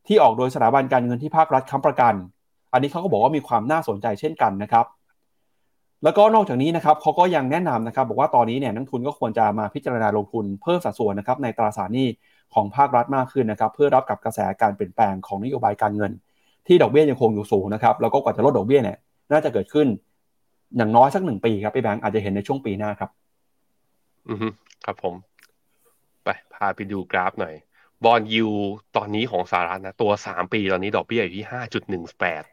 [0.08, 2.14] ที่ออกโดยสถาบันการเงินที่ภาครัฐค้ำประกัน
[2.74, 4.86] อันนี้เขาก็บอกว่ามีความน่าสนใจเช่นกันนะครับ
[6.04, 12.08] แล้วก็นอกจากนี้นะครับเขาก็ยังแนะนำนะครับ บอกว่าตอนนี้เนี่ยนักทุนก็ควรจะมาพิจารณาลงทุนเพิ่มสัดส่วนนะครับในตราสารหนี้
[12.54, 16.12] ของภาครัฐมากขึ้นนะครับเพื่อรับกับกระแสการเปลี่ยนแปลงของนโยบายการเงิน
[16.68, 18.98] ที่ดอกเบี้ยยังคงอยู่สูงนะครับแล้วก็กว่าจะลดดอกเบี้ยเนี่ย
[19.32, 19.88] น่าจะเกิดขึ้น
[20.78, 23.10] อย่างน้อยสักหนึ่งปีครับพี่แบงค์อาจจะเห็นในช่วงปีหน้าครับ
[24.30, 24.38] อือ
[24.86, 25.16] ครับผม
[26.24, 27.56] ไปพาไปดูกราฟหน่อย
[28.04, 28.48] บอลยู
[28.96, 32.44] ตอนนี้ของสหรัฐนะตัวสามปีตอนนี้ดอกเบี้ยอยู่ที่ห้าจุดหนึ่งแปด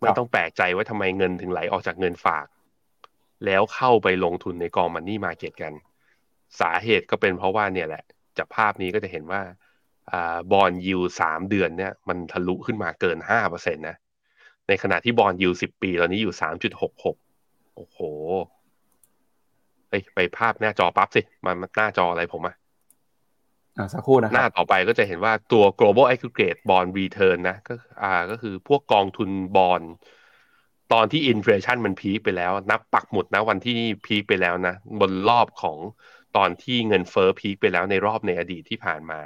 [0.00, 2.46] ไม่ต้องแปลกใจว่าทำไมเงินถึงไหลออกจากเงินฝาก
[3.46, 5.72] แล้วเข้าไปลงทุนในกองมันนี่มาเก็ตกัน
[6.60, 8.04] สาเหตุก็เป็นเพราะว่าเนี่ยแหละ
[8.38, 9.42] จากภาพนี้ก็จะเห็นว่า
[10.52, 13.96] bond yield สามเดือนเนี่ยมันทะลุขึ้นมาเกินห้าเปอร์เซ็นต์นะ
[14.68, 17.16] ในขณะที่ bond yield สิบปีตอนนี้อยู่สามจุดหกหก
[17.76, 17.98] โอ้โห
[20.14, 22.56] ไปภาพหน้าจอปั๊บสิ มันหน้าจออะไรผมอะ
[23.92, 29.82] สักครู่นะหน้าต่อไปก็จะเห็นว่าตัว global aggregate bond return นะก็อ่าก็คือพวกกองทุนบอล
[30.92, 35.78] ตอนที่ inflation มัน peak ไปแล้ว นับปักหมุดนะวันที่peak ไปแล้วนะ บนรอบของ
[36.36, 39.20] ตอนที่เงินเฟ้อ peak ไปแล้วในรอบในอดีตที่ผ่านมา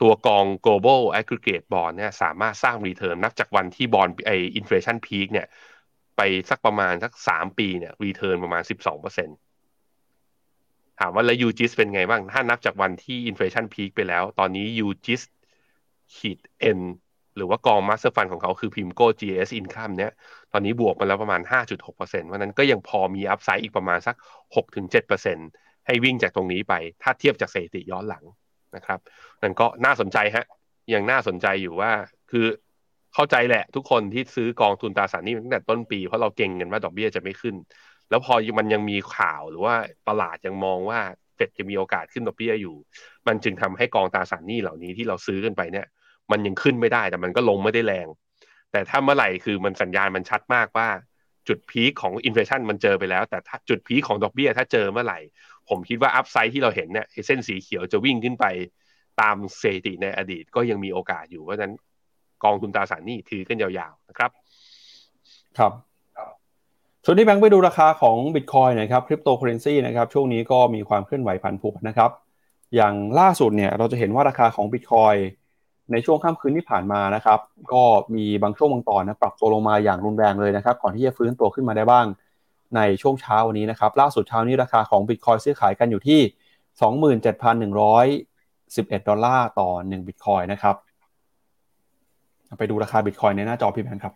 [0.00, 5.46] ตัวกอง global aggregate bond เนี่ยสามารถสร้าง return นับจากวันที่บอลไอ inflation peak เนี่ย
[6.16, 6.20] ไป
[6.50, 9.36] สักประมาณสักสามปีเนี่ย return ประมาณสิบสองเปอร์เซ็นต์
[11.00, 15.22] ถามว่าแล้ว UGIS เป็นไงบ้าง ถ้านับจากวันที่ inflation peak ไปแล้ว ตอนนี้ UGIS
[16.16, 16.80] ขีด N
[17.38, 20.12] หรือว่ากองมาสเตอร์ฟันของเขาคือพิมโก้ GS Income เนี้ย
[20.52, 24.16] ตอนนี้บวกมาแล้วประมาณ 5.6%เพราะนั้นก็ยังพอมีอัพไซด์อีกประมาณสัก
[24.56, 28.24] 6-7%ให้วิ่งจากตรงนี้ไป ถ้าเทียบจากสถิติย้อนหลัง
[28.76, 28.98] นะครับ
[29.42, 30.46] นั่นก็น่าสนใจฮะ
[30.94, 31.90] ยังน่าสนใจอยู่ว่า
[32.30, 32.46] คือ
[33.14, 37.56] เข้าใจแหละ ทุกคนที่ซื้อกองทุนตราสารนี้ตั้งแต่ต้นปี เพราะเราเก่งกันว่าดอกเบี้ยจะไม่ขึ้น
[38.10, 39.74] แล้วพอมันยังมีข่าวหรือว่า
[40.08, 41.00] ตลาดยังมองว่า
[41.36, 42.76] เฟดจะมีโอกาสขึ้นดอกเบี้ยอยู่
[43.26, 45.86] มันจึงทำให้กองตราสารหนี้เหล่านี้ที่เราซื้อกันไปเนี่ย
[46.32, 48.06] มันยังขึ้นไม่ได้แต่มันก็ลงไม่ได้แรง
[48.72, 50.88] แต่ถ้าเมื่อไหร่คือมันสัญญาณมันชัดมากว่า
[51.48, 55.18] จุด peak ของ inflation มันเจอไปแล้ว แต่ถ้าจุด peak ของดอกเบี้ยถ้าเจอเมื่อไหร่
[55.68, 58.46] ผมคิดว่า upside ที่เราเห็นเนี่ยเส้นสีเขียวจะวิ่งขึ้นไป
[59.20, 61.74] ตามสถิติในอดีตก็ยังมีโอกาสอยู่เพราะฉะนั้น
[62.44, 64.30] กองทุนตราสารหนี้ถือกันยาวๆนะครับ
[65.58, 65.72] ครับ
[67.04, 72.10] ส่วนที่แบงค์ไปดูราคาของบิตคอยน์นะครับคริปโตเคอเรนซีนะครับช่วงนี้ก็มีความเคลื่อนไหวผันผวนนะครับ
[72.74, 75.14] อย่างล่าสุดเนี่ยเราจะเห็นว่าราคาของบิตคอย
[75.92, 77.38] ในช่วงค่ำคืนที่ผ่านมานะครับ
[77.72, 77.82] ก็
[78.14, 82.06] มีบางช่วงบางตอนนะปรับตัวลงมาอย่างรุนแรงเลยนะครับ ก่อนที่จะฟื้นตัวขึ้นมาได้บ้าง
[82.76, 86.20] ในช่วงเช้าวันนี้นะครับ ล่าสุดเช้านี้ราคาของบิตคอยซื้อขายกันอยู่ที่
[86.78, 90.76] 27,111 ดอลลาร์ต่อ1บิตคอยนะครับ
[92.58, 94.14] ไปดูราคาบิตคอยในหน้าจอพี่แบงค์ครับ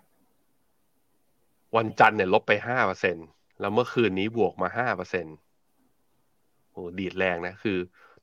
[1.77, 3.17] วันจันทร์เนี่ยลบไปห้าเปอร์เซ็น
[3.61, 5.27] แล้วเมื่อคืนนี้บวกมาห้าเปอร์เซ็น
[6.73, 7.79] โอ้ดีดแรงนะ คือ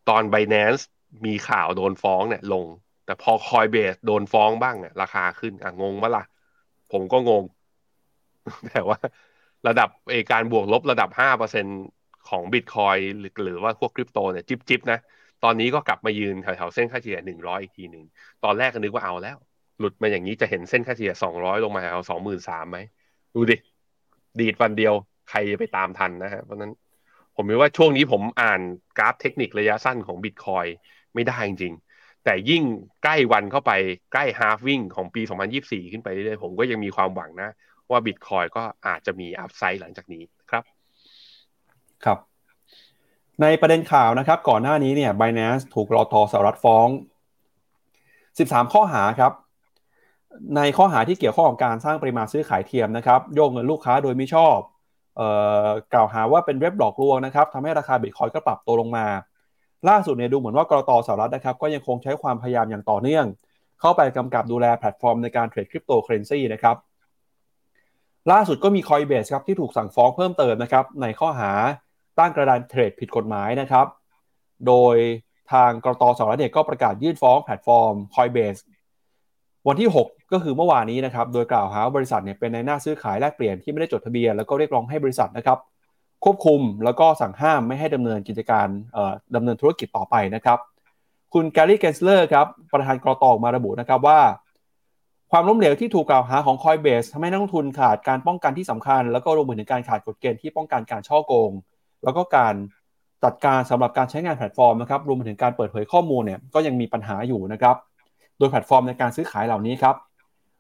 [0.10, 0.84] ตอน b บ n a n c e
[1.26, 2.66] มีข่าวโดนฟ้องเนี่ยลง
[3.10, 6.24] แต่พอคอยเบสโดนฟ้องบ้างเนี่ยราคาขึ้นอะงงปะล่ะ
[6.92, 7.44] ผมก็งง
[8.68, 8.98] แต่ว่า
[9.68, 11.66] ระดับเอการบวกลบระดับห้าเปอร์เซ็น
[12.30, 15.00] ของบิตคอยหรือหรือว่าพวกคริปโตเนี่ยจิบจิบนะ
[15.44, 18.04] ตอนนี้ก็กลับมายืนแถวๆเส้นค่าเฉลี่ยหนึ่งร้อยอีกทีหนึ่ง
[18.44, 19.38] ตอนแรกก็นึกว่าเอาแล้ว
[19.80, 22.78] หลุดมาอย่างนี้จะเห็นเส้นค่าเฉลี่ยสองร้อยลงมาเอาสองหมื่นสามไหม
[23.34, 23.56] ดูดิ
[24.40, 24.94] ดีดวันเดียว
[25.30, 26.72] ใครจะไปตามทันนะฮะ เพราะนั้น
[27.36, 28.62] ผมคิดว่าช่วงนี้ผมอ่าน
[28.98, 30.66] กราฟเทคนิคระยะสั้นของบิตคอย
[31.14, 31.89] ไม่ได้จริงๆ
[32.26, 32.64] แต่ยิ่ง
[33.04, 33.72] ใกล้วันเข้าไป
[34.14, 35.22] ใกล้ฮาฟวิ่งของปี
[35.58, 37.50] 2024 ขึ้นไปเรื่อยๆผมก็ยังมีความหวังนะ
[37.92, 40.64] ว่าบิตคอยก็อาจจะมีอัพไซด์หลังจากนี้ครับ
[42.06, 42.18] ครับ
[43.42, 46.88] ในประเด็นข่าวนะครับ ก่อนหน้านี้เนี่ย Binance ถูกรอตอสหรัฐฟ้อง
[48.00, 49.34] 13 ข้อหาครับ
[50.56, 54.58] ในข้อหาที่เกี่ยวข้องกับการสร้างปริมาณซื้อขายเทียมนะครับ โยกเงินลูกค้าโดยไม่ชอบ
[55.94, 59.06] กล่าวหาว่าเป็นเว็บหลอกลวงนะครับทำให้ราคาบิตคอยน์ก็ปรับตัวลงมา
[59.90, 63.26] ล่าสุดเนี่ยดูเหมือนว่าก.ล.ต.สหรัฐนะครับก็ยังคงใช้ความพยายามอย่างต่อเนื่อง
[63.82, 66.76] เข้าไปกำกับดูแลแพลตฟอร์มในการเทรดคริปโตเคอเรนซีนะครับ
[68.32, 71.52] ล่าสุดก็มี Coinbase ครับที่ถูกสั่งฟ้องเพิ่มเติมนะครับในข้อหา
[72.20, 73.86] ตั้งกระดานเทรดผิดกฎหมายนะครับ
[74.68, 74.96] โดย
[75.52, 78.62] ทางก.ล.ต.สหรัฐก็ประกาศยื่นฟ้องแพลตฟอร์ม Coinbase
[79.68, 85.58] วันที่ 6 ก็คือเมื่อวานนี้นะครับ โดยกล่าวหาบริษัทเนี่ยเป็นนายหน้าซื้อขายแลกเปลี่ยนที่ไม่ได้จดทะเบียน แล้วก็เรียกร้องให้บริษัทนะครับ
[86.24, 88.68] ควบคุมแล้วก็สั่งห้ามไม่ให้ดำเนินกิจการ
[89.36, 90.60] ดำเนินธุรกิจต่อไปนะครับ
[91.34, 94.20] คุณแกรี่เกนสเลอร์ครับประธานก.ล.ต.ออกมาระบุนะครับว่า
[95.32, 101.52] ความล้มเหลวที่ถูกกล่าวหาของ Coinbase ทำให้นักลงทุนขาดการป้องกันที่สำคัญ แล้วก็รวมถึงการขาดกฎเกณฑ์ที่ป้องกันการฉ้อโกง
[102.04, 102.56] แล้วก็การ
[103.24, 107.76] จัดการสำหรับการใช้งานแพลตฟอร์มนะครับรวมถึงการเปิดเผยข้อมูลเนี่ยก็ยังมีปัญหาอยู่นะครับ
[108.38, 109.96] โดยแพลตฟอร์มในการซื้อขายเหล่านี้ครับ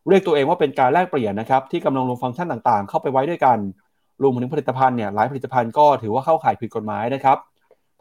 [0.10, 3.58] เรียกตัวเองว่าเป็นการแลกเปลี่ยนนะครับที่กำลังลงฟังก์ชันต่างๆ เข้าไปไว้ด้วยกัน
[4.22, 7.38] รวมถึงผลิตภัณฑ์เนี่ยหลายผลิตภัณฑ์ก็ถือว่าเข้าข่ายผิดกฎหมายนะครับ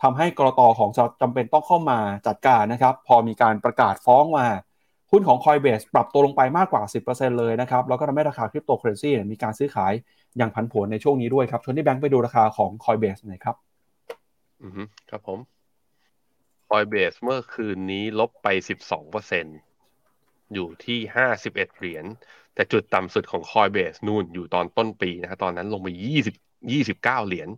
[0.02, 0.66] ทำให้กลต.
[0.78, 0.90] ของ
[1.20, 4.46] จำเป็นต้องเข้ามาจัดการนะครับ พอมีการประกาศฟ้องมา
[5.12, 9.92] หุ้นของ Coinbase ปรับตัวลงไปมากกว่า 10%เลยนะครับ แล้วก็ทำให้ราคาคริปโตเคอเรนซีมีการซื้อขาย
[10.36, 13.56] อย่างผันผวนในช่วงนี้ด้วยครับชวนพี่แบงค์ไปดูราคาของ Coinbase หน่อยครับ
[14.62, 14.72] อือ
[15.10, 15.38] ครับผม
[16.70, 18.48] Coinbase เมื่อคืนนี้ลบไป
[19.12, 19.67] 12%
[20.54, 20.98] อยู่ที่
[21.30, 22.04] 51เหรียญ
[22.54, 25.88] แต่จุดต่ำสุดของ Coinbase นู่นอยู่ตอนต้นปีนะครับตอนนั้นลงไป
[26.30, 27.48] 20 29เหรียญ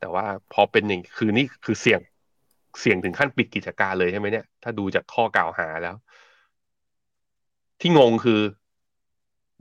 [0.00, 2.00] แต่ว่าพอเป็นอย่างคือนี่คือเสี่ยง
[2.80, 5.96] เสี่ยงถึงขั้นปิดกิจการเลยใช่ไหมเนี่ย ถ้าดูจากข้อกล่าวหาแล้ว
[7.80, 8.40] ที่งงคือ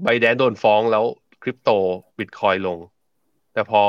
[0.04, 1.06] ไบแดนโดนฟ้องแล้ว
[1.42, 1.70] คริปโต
[2.20, 2.78] บิตคอยลง
[3.54, 3.82] แต่พอ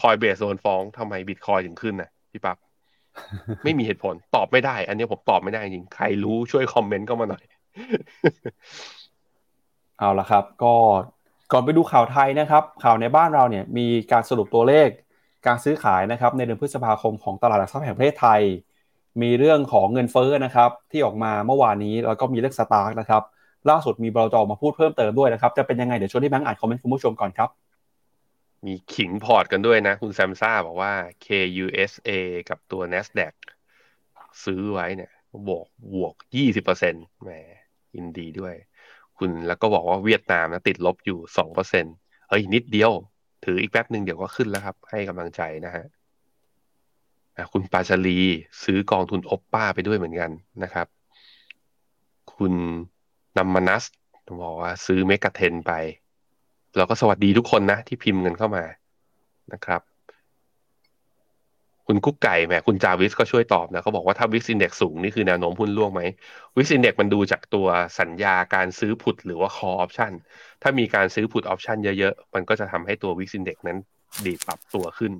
[0.00, 2.56] คอยเบสโดนฟ้องทำไมบิตคอยถึงขึ้นนะพี่ปับ๊บ
[3.64, 7.44] ไม่มีเหตุผลตอบไม่ได้ อันนี้ผมตอบไม่ได้จริง ใครรู้ช่วยคอมเมนต์ก็มาหน่อย
[9.98, 10.74] เอาละครับ ก็
[11.52, 14.88] ก่อนไปดูข่าวไทยนะครับ ข่าวในบ้านเราเนี่ยมีการสรุปตัวเลข
[15.46, 18.40] การซื้อขายนะครับในเดือนพฤษภาคมของตลาดหลักทรัพย์แห่งประเทศไทย
[19.22, 23.22] มีเรื่องของเงินเฟ้อนะครับ ที่ออกมาเมื่อวานนี้แล้วก็มีเรื่องสตาร์กนะครับ
[23.70, 27.48] ล่าสุดมีบลจ.มาพูดเพิ่มเติมด้วยนะครับ จะเป็นยังไง เดี๋ยวชวนพี่แบงค์อ่านคอมเมนต์คุณผู้ชมก่อนครับ
[28.66, 30.92] มีขิงพอร์ตกันด้วยนะ คุณแซมซ่าบอกว่า
[31.24, 32.10] KUSA
[32.48, 33.34] กับตัว NASDAQ
[34.44, 35.12] ซื้อไว้เนี่ย
[35.48, 37.30] บวกบวกยี่สิบเปอร์เซ็นต์แหม
[37.94, 38.54] ยินดีด้วย
[39.18, 41.94] คุณแล้วก็บอกว่าเวียดนามนะติดลบอยู่สองเปอร์เซ็นต์
[42.28, 42.92] เฮ้ยนิดเดียว
[43.44, 45.84] ถืออีกแป๊บหนึ่งเดี๋ยวก็ขึ้นแล้วครับ ให้กำลังใจนะฮะ
[47.52, 48.18] คุณปาชลี
[48.64, 50.30] ซื้อกองทุนอปป้าไปด้วยเหมือนกัน
[50.62, 50.86] นะครับ
[52.34, 52.52] คุณ
[53.36, 53.84] นัมมานัส
[54.42, 55.72] บอกว่าซื้อ MEGA10ไป
[56.76, 58.64] เราก็สวัสดีทุกคนนะที่พิมพ์กันเข้ามา
[59.52, 59.80] นะครับ
[61.86, 66.02] คุณกุ๊กไก่แหมคุณจาวิสก็ช่วยตอบนะเขาบอกว่าถ้า VIX Index สูง นี่คือแนวโน้มหุ้นร่วงไหม
[66.56, 67.66] VIX Index มันดูจากตัว
[68.00, 70.12] สัญญาการซื้อ put หรือว่า call option
[70.62, 73.78] ถ้ามีการซื้อผุด option เยอะๆ มันก็จะทำให้ตัว VIX Index นั้น
[74.26, 75.12] ดีดปรับตัวขึ้น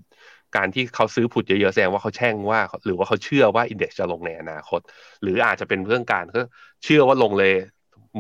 [0.56, 4.80] การที่เขาซื้อ put เยอะๆแสดงว่าเขาแช่งว่า หรือว่าเขาเชื่อว่า index จะลงในอนาคต
[5.22, 6.42] หรืออาจจะเป็นเรื่องการก็
[6.84, 7.52] เชื่อว่าลงเลย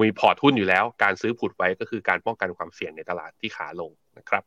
[0.00, 4.42] มีพอร์ตหุ้นอยู่แล้ว การซื้อ put ไว้ก็คือการป้องกันความเสี่ยงในตลาดที่ขาลงนะครับ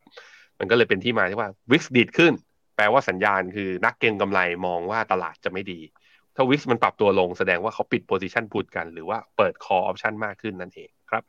[0.58, 2.32] มันก็เลยเป็นที่มาที่ว่า VIX ดีดขึ้น
[2.78, 5.80] แปลว่าสัญญาณคือนักเก็งกำไรมองว่าตลาดจะไม่ดี
[6.34, 11.22] ถ้า VIX มันปรับตัวลงแสดงว่าเขาปิด position put กัน หรือว่าเปิด call option มากขึ้นนั่นเองครับ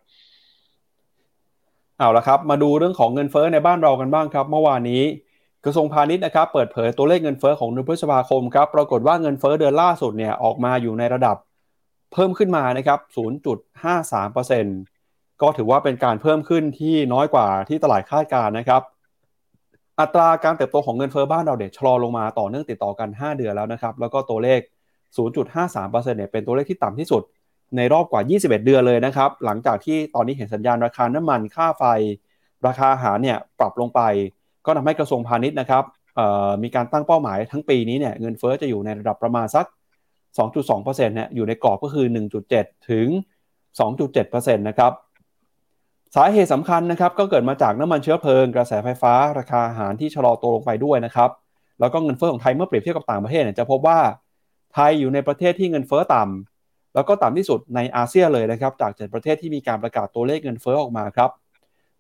[1.98, 5.04] เอาละครับมาดูเรื่องของเงินเฟ้อในบ้านเรากันบ้างครับ เมื่อวานนี้
[5.66, 11.38] กระทรวงพาณิชย์นะครับเปิดเผยตัวเลขเงินเฟ้อของเดือนพฤษภาคมครับปรากฏว่าเงินเฟ้อเดือนล่าสุดเนี่ยออกมาอยู่ในระดับ
[12.14, 13.00] เพิ่มขึ้นมานะครับ
[13.80, 18.82] 0.53%ก็ถือว่าเป็นการเพิ่มขึ้นที่น้อยกว่าที่ตลาดคาดการนะครับ
[20.00, 24.60] อัตราการเติบโตของเงินเฟอ้อบ้านเราเด็ดชะลอลงมาต่อเนื่องติดต่อกัน 5 เดือนแล้วนะครับ แล้วก็ตัวเลข
[25.18, 27.22] 0.53%เนี่ยเป็นตัวเลขที่ต่ำที่สุด
[27.78, 31.84] ในรอบกว่า 21 เดือนเลยนะครับ หลังจากที่ตอนนี้เห็นสัญญาณราคาน้ำมันค่าไฟ
[32.68, 34.02] ราคาอาหารเนี่ยปรับลงไป
[34.66, 35.84] ก็ทำให้กระทรวงพาณิชย์นะครับ
[36.64, 39.66] มีการตั้งเป้าหมายทั้งปีนี้เนี่ยเงินเฟอ้อจะอยู่ในระดับประมาณสัก
[40.38, 42.06] 2.2%เนี่ยอยู่ในกรอบก็คือ
[42.48, 43.08] 1.7 ถึง
[43.80, 44.92] 2.7%นะครับ
[46.16, 51.30] สาเหตุสำคัญนะครับก็เกิดมาจากน้ำมันเชื้อเพลิง กระแสไฟฟ้า ราคาอาหารที่ชะลอตัวลงไปด้วยนะครับ
[51.80, 54.00] แล้วก็เงินเฟ้อของไทยเมื่อเปรียบเทียบกับต่างประเทศเนี่ยจะพบว่า
[54.74, 61.30] ไทยอยู่ในประเทศที่เงินเฟ้อต่ำแล้วก็ต่ำที่สุดในอาเซียนเลยนะครับจากเจ็ดประเทศที่มีการประกาศตัวเลขเงินเฟ้อออกมาครับ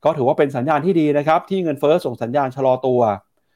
[0.04, 3.02] ก็ถือว่าเป็นสัญญาณที่ดีนะครับที่เงินเฟ้อส่งสัญญาณชะลอตัว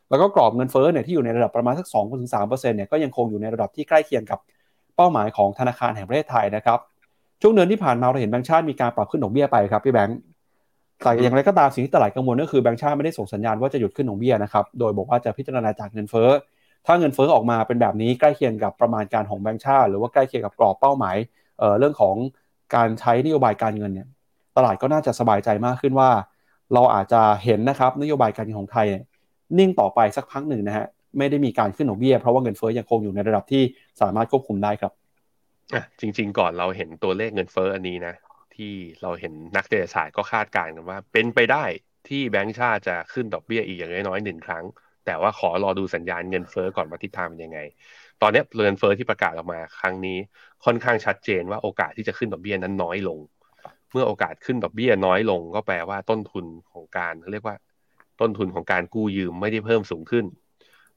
[0.10, 1.88] แล้วก็กรอบเงินเฟ้อเนี่ยที่อยู่ในระดับประมาณสัก
[2.34, 4.40] 2-3%เนี่ยก็ยังคงอยู่ในระดับที่ใกล้เคียงกับ
[4.96, 6.80] เป้าหมายของธนาคารแห่งประเทศไทยนะครับ
[7.42, 10.18] ช่วงเดือนที่ผ่านมาเราเห็นแบงก์ชาติมีการปรับขึ้นดอกเบี้ยไปครับพี่แบงค์
[11.04, 16.30] แต่อย่างไรก็ตามสิ่งที่ตลาดกังวลก็คือแบงก์ชาติไม่ได้ส่งสัญญาณว่าจะหยุดขึ้นดอกเบี้ยนะครับโดยบอกว่าจะพิจารณาจากเงินเฟ้อ
[16.86, 21.16] ถ้าเงินเฟ้อออกมาเป็นแบบนี้ใกล้เคียงกับประมาณการของแบงก์ชาติ หรือว่าใกล้เคียงกับกรอบเป้าหมาย
[21.60, 22.16] เเรื่องของ
[22.76, 24.08] การใช้นโยบายการเงินเนี่ย
[24.58, 26.10] ตลาดก็น่าจะสบายใจมากขึ้นว่า
[26.74, 28.88] เราอาจจะเห็นนะครับนโยบายการเงินของไทย
[29.58, 30.86] นิ่งต่อไปสักพักหนึ่งนะฮะ
[31.18, 33.64] ไม่ได้มีการขึ้นดอกเบี้ยเพราะว่าเงินเฟ้อยังคงอยู่ในระดับที่
[34.02, 34.92] สามารถควบคุมได้ครับ
[36.00, 38.14] จริง ๆ ก่อนเราเห็นตัวเลขเงินเฟ้ออันนี้นะ
[38.56, 41.64] ที่เราเห็นนักเศรษฐศาสตร์ก็คาดการณ์กันว่า เป็นไปได้
[42.08, 44.66] ที่แบงก์ชาติจะขึ้นดอกเบี้ยอีกอย่างน้อยๆหนึ่งครั้ง
[45.06, 47.60] แต่ว่าขอรอดูสัญญาณเงินเฟ้อก่อนว่าทิศทางเป็นยังไง
[48.22, 50.18] ตอนนี้เงินเฟ้อที่ประกาศออกมาครั้งนี้
[50.66, 53.20] ค่อนข้างชัดเจนว่าโอกาสที่จะขึ้นดอกเบี้ยนั้นน้อยลง
[53.92, 57.56] เมื่อโอกาสขึ้นดอกเบี้ยน้อยลง ก็แปลว่าต้นทุนของการเรียกว่า
[58.22, 60.26] ต้นทุนของการกู้ยืมไม่ได้เพิ่มสูงขึ้น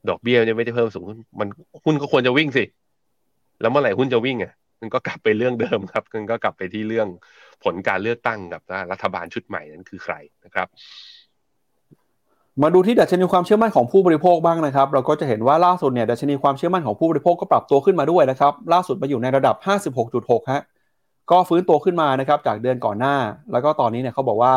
[0.09, 1.47] ดอกเบี้ยเนี่ยไม่ได้เพิ่มสูงขึ้น มัน
[1.83, 2.63] หุ้นก็ควรจะวิ่งสิ
[3.61, 7.07] แล้วเมื่อไหร่หุ้นจะวิ่งอะ มันก็กลับไปเรื่องเดิมครับมันก็กลับไปที่เรื่อง
[7.63, 8.61] ผลการเลือกตั้งกับ
[8.91, 10.13] รัฐบาลชุดใหม่นั้นคือใคร
[10.45, 10.67] นะครับ
[12.63, 19.55] มาดูที่ดัชนีความเชื่อมั่นของผู้บริโภคบ้างนะครับ เราก็จะเห็นว่าล่าสุดเนี่ยดัชนีความเชื่อมั่นของผู้บริโภคก็ปรับตัวขึ้นมาด้วยนะครับ ล่าสุดมาอยู่ในระดับ
[20.03, 20.61] 56.6 ฮะ
[21.31, 23.15] ก็ฟื้นตัวขึ้นมานะครับจากเดือนก่อนหน้า
[23.51, 24.53] แล้วก็ตอนนี้เนี่ยเขาบอกว่า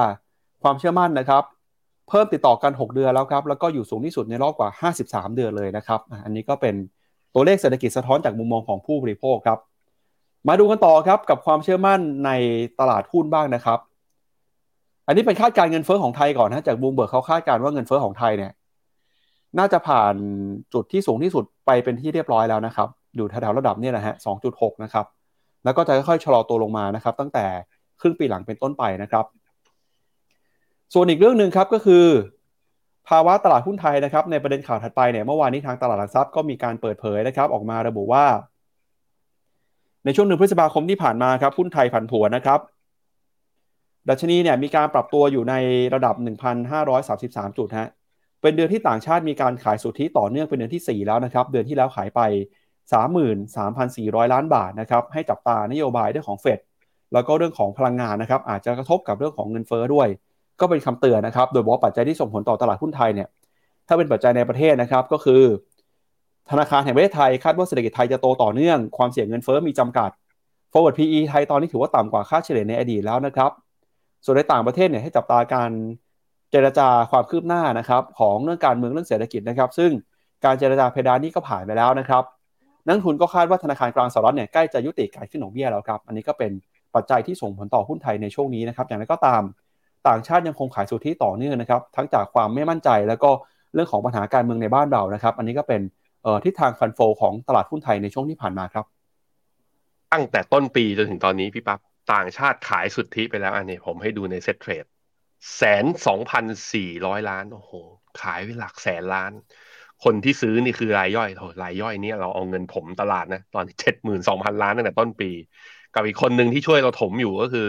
[0.62, 1.42] ความเชื่อมั่นนะครับ
[2.08, 6.74] เพิ่มติดต่อกัน 6 เดือนแล้วครับแล้วก็อยู่สูงที่สุดในรอบกว่า 53 เดือนเลยนะครับ อันนี้ก็เป็น
[7.34, 9.58] ตัวเลขเศรษฐกิจสะท้อนจากมุมมองของผู้บริโภคครับ
[10.48, 12.30] มาดูกันต่อครับกับความเชื่อมั่นใน
[12.80, 13.78] ตลาดหุ้นบ้างนะครับ
[15.06, 18.52] อันนี้เป็นคาดการเงินเฟ้อของไทยก่อนนะจากบูมเบิร์กเขาคาดการว่าเงินเฟ้อของไทยเนี่ย
[19.58, 20.14] น่าจะผ่าน
[20.74, 24.14] จุดที่สูงที่สุดไปเป็นที่เรียบร้อยแล้วนะครับ อยู่แถวๆระดับเนี่ยนะฮะ
[24.48, 25.06] 2.6 นะครับ
[25.64, 27.44] แล้วก็จะค่อยๆชะลอตัวลงมานะครับ ตั้งแต่
[28.00, 29.24] ครึ่งปีหลังเป็นต้นไปนะครับ
[30.94, 32.04] ส่วนอีกเรื่องหนึ่งครับก็คือ
[33.08, 38.24] ภาวะตลาดหุ้นไทยนะครับ ในประเด็นข่าวถัดไปเนี่ยเมื่อวานนี้ทางตลาดหลักทรัพย์ก็มีการเปิดเผยนะครับ ออกมาระบุว่า
[40.04, 42.60] ในช่วงหนึ่งพฤษภาคมที่ผ่านมาครับหุ้นไทยผันผวนนะครับ
[44.08, 45.54] ดัชนีเนี่ยมีการปรับตัวอยู่ใน
[45.94, 46.14] ระดับ
[46.86, 47.88] 1,533 จุดฮะ
[48.42, 52.20] เป็นเดือนที่ต่างชาติมีการขายสุทธิต่อเนื่องเป็นเดือนที่ 4 แล้วนะครับ เดือนที่แล้วขายไป
[53.46, 56.58] 33,400 ล้านบาทนะครับให้จับตานโยบายเรื่องของเฟด
[57.12, 60.08] แล้วก็เรื่องของพลังงานนะครับ อาจจะกระทบกับเรื่องของเงินเฟ้อด้วย
[60.60, 63.28] ก็เป็นคำเตือนนะครับ โดยบอกปัจจัยที่ส่งผลต่อตลาดหุ้นไทยเนี่ย
[63.88, 65.42] ถ้าเป็นปัจจัยในประเทศนะครับก็คือ
[66.50, 70.10] ธนาคารแห่งประเทศไทยคาดว่าเศรษฐกิจไทยจะโตต่อเนื่อง ความเสี่ยงเงินเฟ้อมีจำกัด
[70.72, 73.50] forward PE ไทยตอนนี้ถือว่าต่ำกว่าค่าเฉลี่ยในอดีตแล้วนะครับ
[74.24, 75.70] ส่วนในต่างประเทศเนี่ยให้จับตาการ
[76.50, 79.90] เจรจาความคืบหน้านะครับของเรื่องการเมืองเรื่องเศรษฐกิจนะครับ ซึ่ง
[80.44, 82.24] การเจรจาเพดานนี้ก็ผ่านไปแล้วนะครับ
[82.86, 86.50] นักทุนก็คาดว่าธนาคารกลางสหรัฐเนี่ยใกล้จะยุติการขึ้นดอกเบี้ยแล้วครับ อันนี้ก็เป็น
[86.94, 89.42] ปัจจัยที่ส่งผลต่อหุ้นไทยในช่วงนี้นะครับ อย่างไรก็ตาม
[90.08, 93.30] ต่างชาติยังคงขายสุทธิต่อเนื่องนะครับ ทั้งจากความไม่มั่นใจแล้วก็
[93.74, 95.80] เรื่องของปัญหาการเมืองในบ้านเรานะครับ อันนี้ก็เป็น
[96.44, 98.84] ทิศทาง fund flow ของตลาดหุ้นไทยในช่วงที่ผ่านมาครับ
[100.12, 101.80] ตั้งแต่ต้นปีจนถึงตอนนี้พี่แบงค์
[102.12, 104.84] ต่างชาติขายสุทธิไปแล้วอันนี้ผมให้ดูใน Settrade
[105.56, 107.72] แสนสองพันสี่ร้อยล้านโอ้โห
[108.20, 109.32] ขายไปหลักแสนล้าน
[110.04, 115.30] คนที่ซื้อนี่คือรายย่อยโถรายย่อยนี่เราเอาเงินถมตลาดนะตอนเจ็ดหมื่นสองพันล้านตั้งแต่ต้นปี
[115.94, 117.66] กับอีกคนหนึ่งที่ช่วยเราถมอยู่ก็คือ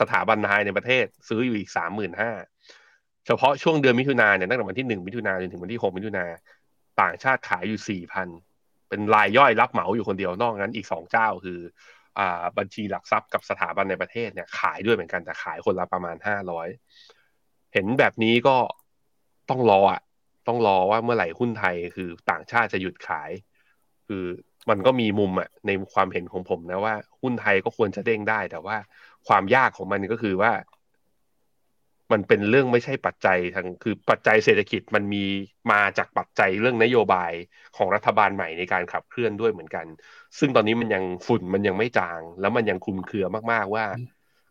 [0.00, 2.30] สถาบันนายในประเทศซื้ออยู่อีกสามหมื่นห้า
[3.26, 6.24] เฉพาะช่วงเดือนมิถุนาเนี่ยตั้งแต่วันที่หนึ่งมิถุนาจนถึงวันที่หกมิถุนา
[7.00, 8.28] ต่างชาติขายอยู่สี่พัน
[8.88, 11.58] เป็นรายย่อยรับเหมาอยู่คนเดียวนอกนั้นอีกสองเจ้าคือ
[12.58, 16.68] บัญชีหลักทรัพย์กับสถาบันในประเทศเนี่ยขายด้วยเหมือนกันแต่ขายคนละประมาณห้าร้อย
[17.72, 18.56] เห็นแบบนี้ก็
[19.50, 20.02] ต้องรออะ
[20.48, 23.30] ต้องรอว่าเมื่อไหร่หุ้นไทยคือต่างชาติจะหยุดขาย
[24.08, 24.24] คือ
[24.70, 28.76] มันก็มีมุมอะในความเห็นของผมนะว่า หุ้นไทยก็ควรจะเด้งได้ แต่ว่า
[29.28, 30.52] ความยากของมันก็คือว่า
[32.12, 35.24] มันเป็นเรื่องไม่ใช่ปัจจัยทางคือปัจจัยเศรษฐกิจมันมี
[35.72, 37.32] มาจากปัจจัยเรื่องนโยบาย
[37.76, 39.86] ของรัฐบาลใหม่ในการขับเคลื่อนด้วยเหมือนกัน
[40.38, 43.84] ซึ่งตอนนี้มันยังฝุ่นมันยังไม่จาง แล้วมันยังคลุมเครือมากๆว่า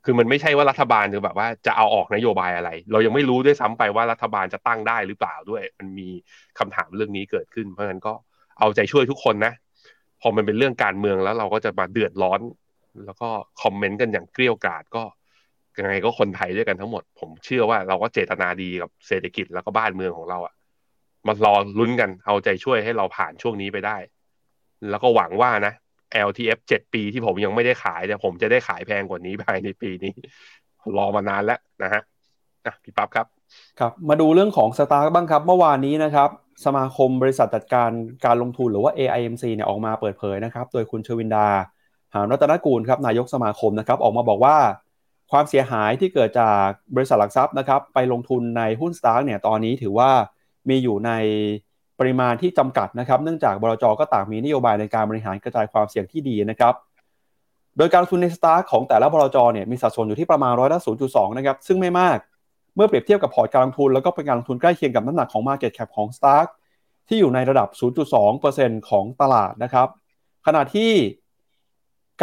[0.05, 6.09] คือมันไม่ใช่ว่ารัฐบาลจะแบบว่าจะเอาออกนโยบายอะไร เรายังไม่รู้ด้วยซ้ำไปว่ารัฐบาลจะตั้งได้หรือเปล่าด้วย มันมี
[6.59, 8.13] คำถามเรื่องนี้เกิดขึ้น เพราะฉะนั้นก็
[8.59, 9.53] เอาใจช่วยทุกคนนะ
[10.21, 12.41] พอมันเป็นเรื่องการเมืองแล้วเราก็จะมาเดือดร้อน
[13.05, 13.29] แล้วก็
[13.61, 15.03] คอมเมนต์กันอย่างเกลี้ยกล่อมก็
[15.79, 20.53] ยังไงก็คนไทยด้วยกันทั้งหมด ผมเชื่อว่าเราก็เจตนาดีกับเศรษฐกิจแล้วก็บ้านเมืองของเราอะ่ะ
[21.27, 23.97] มารอลุ้นกันเอาใจช่วยให้เราผ่านช่วงนี้ไปได้
[24.89, 25.73] แล้วก็หวังว่านะ
[26.27, 30.13] LTF เจ็ดปีที่ผมยังไม่ได้ขายเนี่ยผมจะได้ขายแพงกว่านี้ภายในปีนี้
[30.97, 32.01] รอมานานแล้วนะฮะ
[32.65, 33.27] อะพี่ปั๊บครับ
[33.79, 36.29] ครับ มาดูเรื่องของสตาร์บ้างครับ เมื่อวานนี้นะครับ
[36.65, 37.89] สมาคมบริษัทจัดการ
[38.25, 41.47] การลงทุนหรือว่า AIMC เนี่ยออกมาเปิดเผยนะครับ โดยคุณชวินดา
[42.13, 44.55] หามรัตนกูลครับนายกสมาคมนะครับ ออกมาบอกว่า
[45.33, 50.11] ความเสียหายที่เกิดจากบริษัทหลักทรัพย์นะครับ ไปลงทุนในหุ้นสตาร์เนี่ยตอนนี้ถือว่า
[50.69, 51.11] มีอยู่ใน
[51.99, 56.73] ปริมาณที่จำกัดนะครับ เนื่องจากบลจก็ต่างมีนโยบายในการบริหารกระจายความเสี่ยงที่ดีนะครับ
[57.77, 62.17] โดยการลงทุนในสตาร์ของแต่ละบลจเนี่ยมีสัดส่วนอยู่ที่ประมาณร้อยละ0.2 นะครับ ซึ่งไม่มาก
[62.75, 66.47] เมื่อเปรียบเทียบกับพอร์ตการลงทุน แล้วก็เป็นการลงทุนใกล้เคียงกับน้ำหนักของ Market Cap ของ Stark
[67.07, 67.67] ที่อยู่ในระดับ
[68.29, 69.87] 0.2%ของตลาดนะครับ
[70.45, 70.91] ขณะที่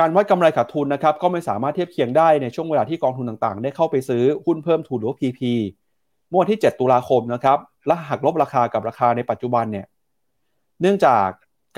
[0.00, 5.40] การวัดกำไรขาดทุนนะครับก็ไม่สามารถเทียบเคียงได้ในช่วงเวลาที่กองทุนต่างๆ ได้เข้าไปซื้อหุ้นเพิ่มทุนหรือ PP
[6.28, 9.86] เมื่อวันที่ 7 ตุลาคมนะครับและหักลบราคากับราคาในปัจจุบันเนี่ย
[10.80, 11.26] เนื่องจาก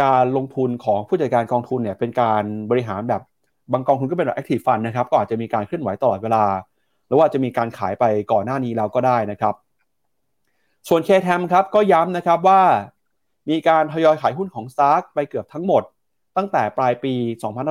[0.02, 3.22] การลงทุนของผู้จัดการกองทุนเนี่ยเป็นการบริหารแบบ
[3.72, 6.44] บางกองทุนก็เป็นแบบ active fund นะครับก็อาจจะมีการเคลื่อนไหวตลอดเวลา
[7.06, 9.54] หรือว่าจะมีการขายไปก่อนหน้านี้แล้วก็ได้นะครับ
[10.88, 12.62] ส่วน KTM ครับก็ย้ำนะครับว่า
[13.50, 15.82] มีการทยอยขายหุ้นของ Stark ไปเกือบทั้งหมด
[16.36, 17.14] ตั้งแต่ปลายปี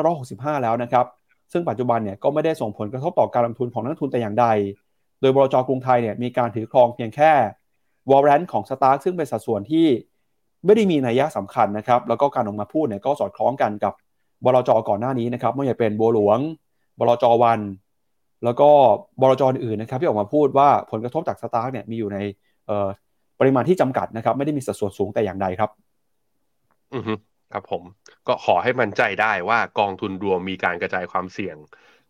[0.04, 1.06] 2565 แล้วนะครับ
[1.52, 4.48] ซึ่งปัจจุบันเนี่ยก็ไม่ได้ส่งผลกระทบต่อการลงทุนของนักทุนแต่อย่างใด
[5.22, 7.32] โดยบลจกรุงไทยเนี่ยมีการถือครองเพียงแค่
[8.10, 9.88] วอลเลนของ Stark ซึ่งเป็นสัดส่วนที่
[10.66, 13.94] ไม่ได้มีนัยยะสำคัญนะครับ แล้วก็การออกมาพูดเนี่ยก็สอดคล้องกันกับ
[14.46, 16.40] บลจก่อนหน้านี้นะครับไม่ว่าจะเป็นบัวหลวง
[17.00, 17.60] บลจวัน
[18.44, 18.70] แล้วก็
[19.22, 22.18] บลจอื่นนะครับที่ออกมาพูดว่าผลกระทบจากสตาร์เนี่ยมีอยู่ใน
[23.40, 25.70] ปริมาณที่จำกัดนะครับ ไม่ได้มีสัดส่วนสูงแต่อย่างใดครับ
[26.94, 27.14] อือฮึ
[27.54, 27.84] ครับผม
[28.28, 31.58] ก็ขอให้มั่นใจได้ว่ากองทุนรวมมีการกระจายความเสี่ยง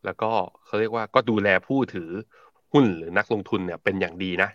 [0.05, 0.31] แล้วก็
[0.65, 2.09] เขาเรียกว่าก็ดูแลผู้ถือ
[2.73, 4.49] หุ้นหรือนักลงทุนเนี่ยเป็นอย่างดีนะ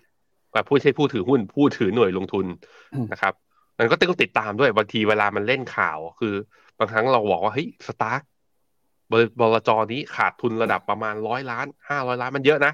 [0.53, 2.47] ว่าผู้ใช่ผู้ถือหุ้นผู้ถือหน่วยลงทุน
[3.13, 3.35] นะครับ
[3.79, 6.35] มันก็ต้องติดตามด้วยบางทีเวลามันเล่นข่าวคือ
[6.79, 8.21] บางครั้งเราบอกว่าเฮ้ยสตาร์ก
[9.41, 12.73] บลจนี้ขาดทุนระดับประมาณร้อยล้านห้าร้อยล้านมันเยอะนะ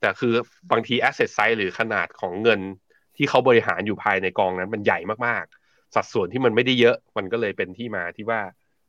[0.00, 0.34] แต่คือ
[0.70, 2.60] บางที asset size หรือขนาดของเงิน
[3.16, 5.57] ที่เขาบริหารอยู่ภายในกองนั้นมันใหญ่มากๆ
[5.94, 8.40] สัดส่วนที่มันไม่ได้เยอะ มันก็เลยเป็นที่มาที่ว่า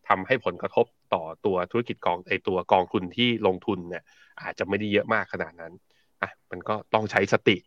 [0.09, 4.03] ทำให้ผลกระทบต่อตัวธุรกิจกองไอตัวกองทุนที่ลงทุนเนี่ย
[4.41, 5.73] อาจจะไม่ได้เยอะมากขนาดนั้น
[6.21, 7.57] อะมันก็ต้องใช้สติ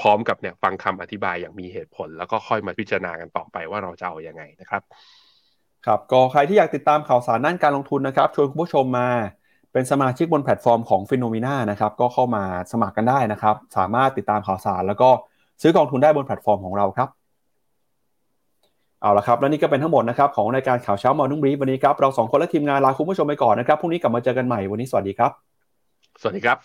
[0.00, 4.82] พร้อมๆ กับเนี่ยฟังคำอธิบายอย่างมีเหตุผล แล้วก็ค่อยมาพิจารณากันต่อไปว่าเราจะเอาอยัางไงนะครับ
[5.86, 9.08] ครับก็ใครที่อยากติดตามข่าวสารด้านการลงทุนนะครับชวนคุณผู้ชมมา
[9.72, 15.10] เป็นสมาชิกบนแพลตฟอร์มของ FINNOMENA นะครับก็เข้ามาสมัครกันได้นะครับ สามารถติดตามข่าวสาร แล้วก็
[15.62, 17.08] ซื้อกองทุนได้บนแพลตฟอร์มของเราครับ
[19.04, 25.30] เอาละครับ และนี่ก็เป็นทั้งหมดนะครับของรายการข่าวเช้า Morning Brief วันนี้ครับเราสองคนและทีมงานลาคุณผู้ชมไปก่อนนะครับพรุ่งนี้กลับมาเจอกันใหม่วันนี้สวัสดีครับ
[26.20, 26.56] สวัสดีครับ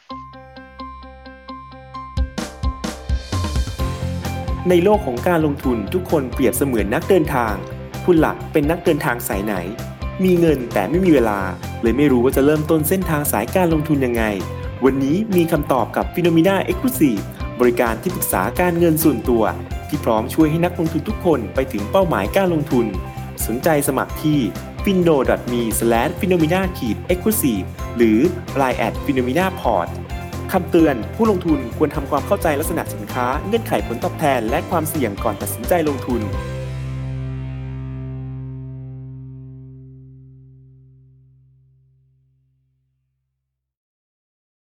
[4.69, 7.53] ในโลกของการลงทุนทุกคนเปรียบเสมือนนักเดินทาง
[8.05, 9.55] คุณหลักเป็นนักเดินทางสายไหน
[10.23, 11.39] มีเงินแต่ไม่มีเวลา
[11.81, 14.23] เลยไม่รู้ว่าจะเริ่มต้นเส้นทางสายการลงทุนยังไง
[14.85, 17.23] วันนี้มีคำตอบกับ p h e n o m e n a Exclusive
[17.59, 19.43] บริการที่ปรึกษาการเงินส่วนตัว
[19.89, 22.85] ที่พร้อมช่วยให้นักลงทุนทุกคนไปถึงเป้าหมายการลงทุน
[23.47, 24.39] สนใจสมัครที่
[24.83, 25.17] f i n o
[25.51, 25.61] m e
[26.19, 26.61] p h e n o m e n a
[27.11, 27.65] exclusive
[27.97, 28.19] หรือ
[28.61, 29.89] line at p h e n o m e n a port
[30.51, 36.21] คำเตือน ผู้ลงทุนควรทำความเข้าใจลักษณะสินค้า เงื่อนไขผลตอบแทน และความเสี่ยงก่อนตัดสินใจลงทุน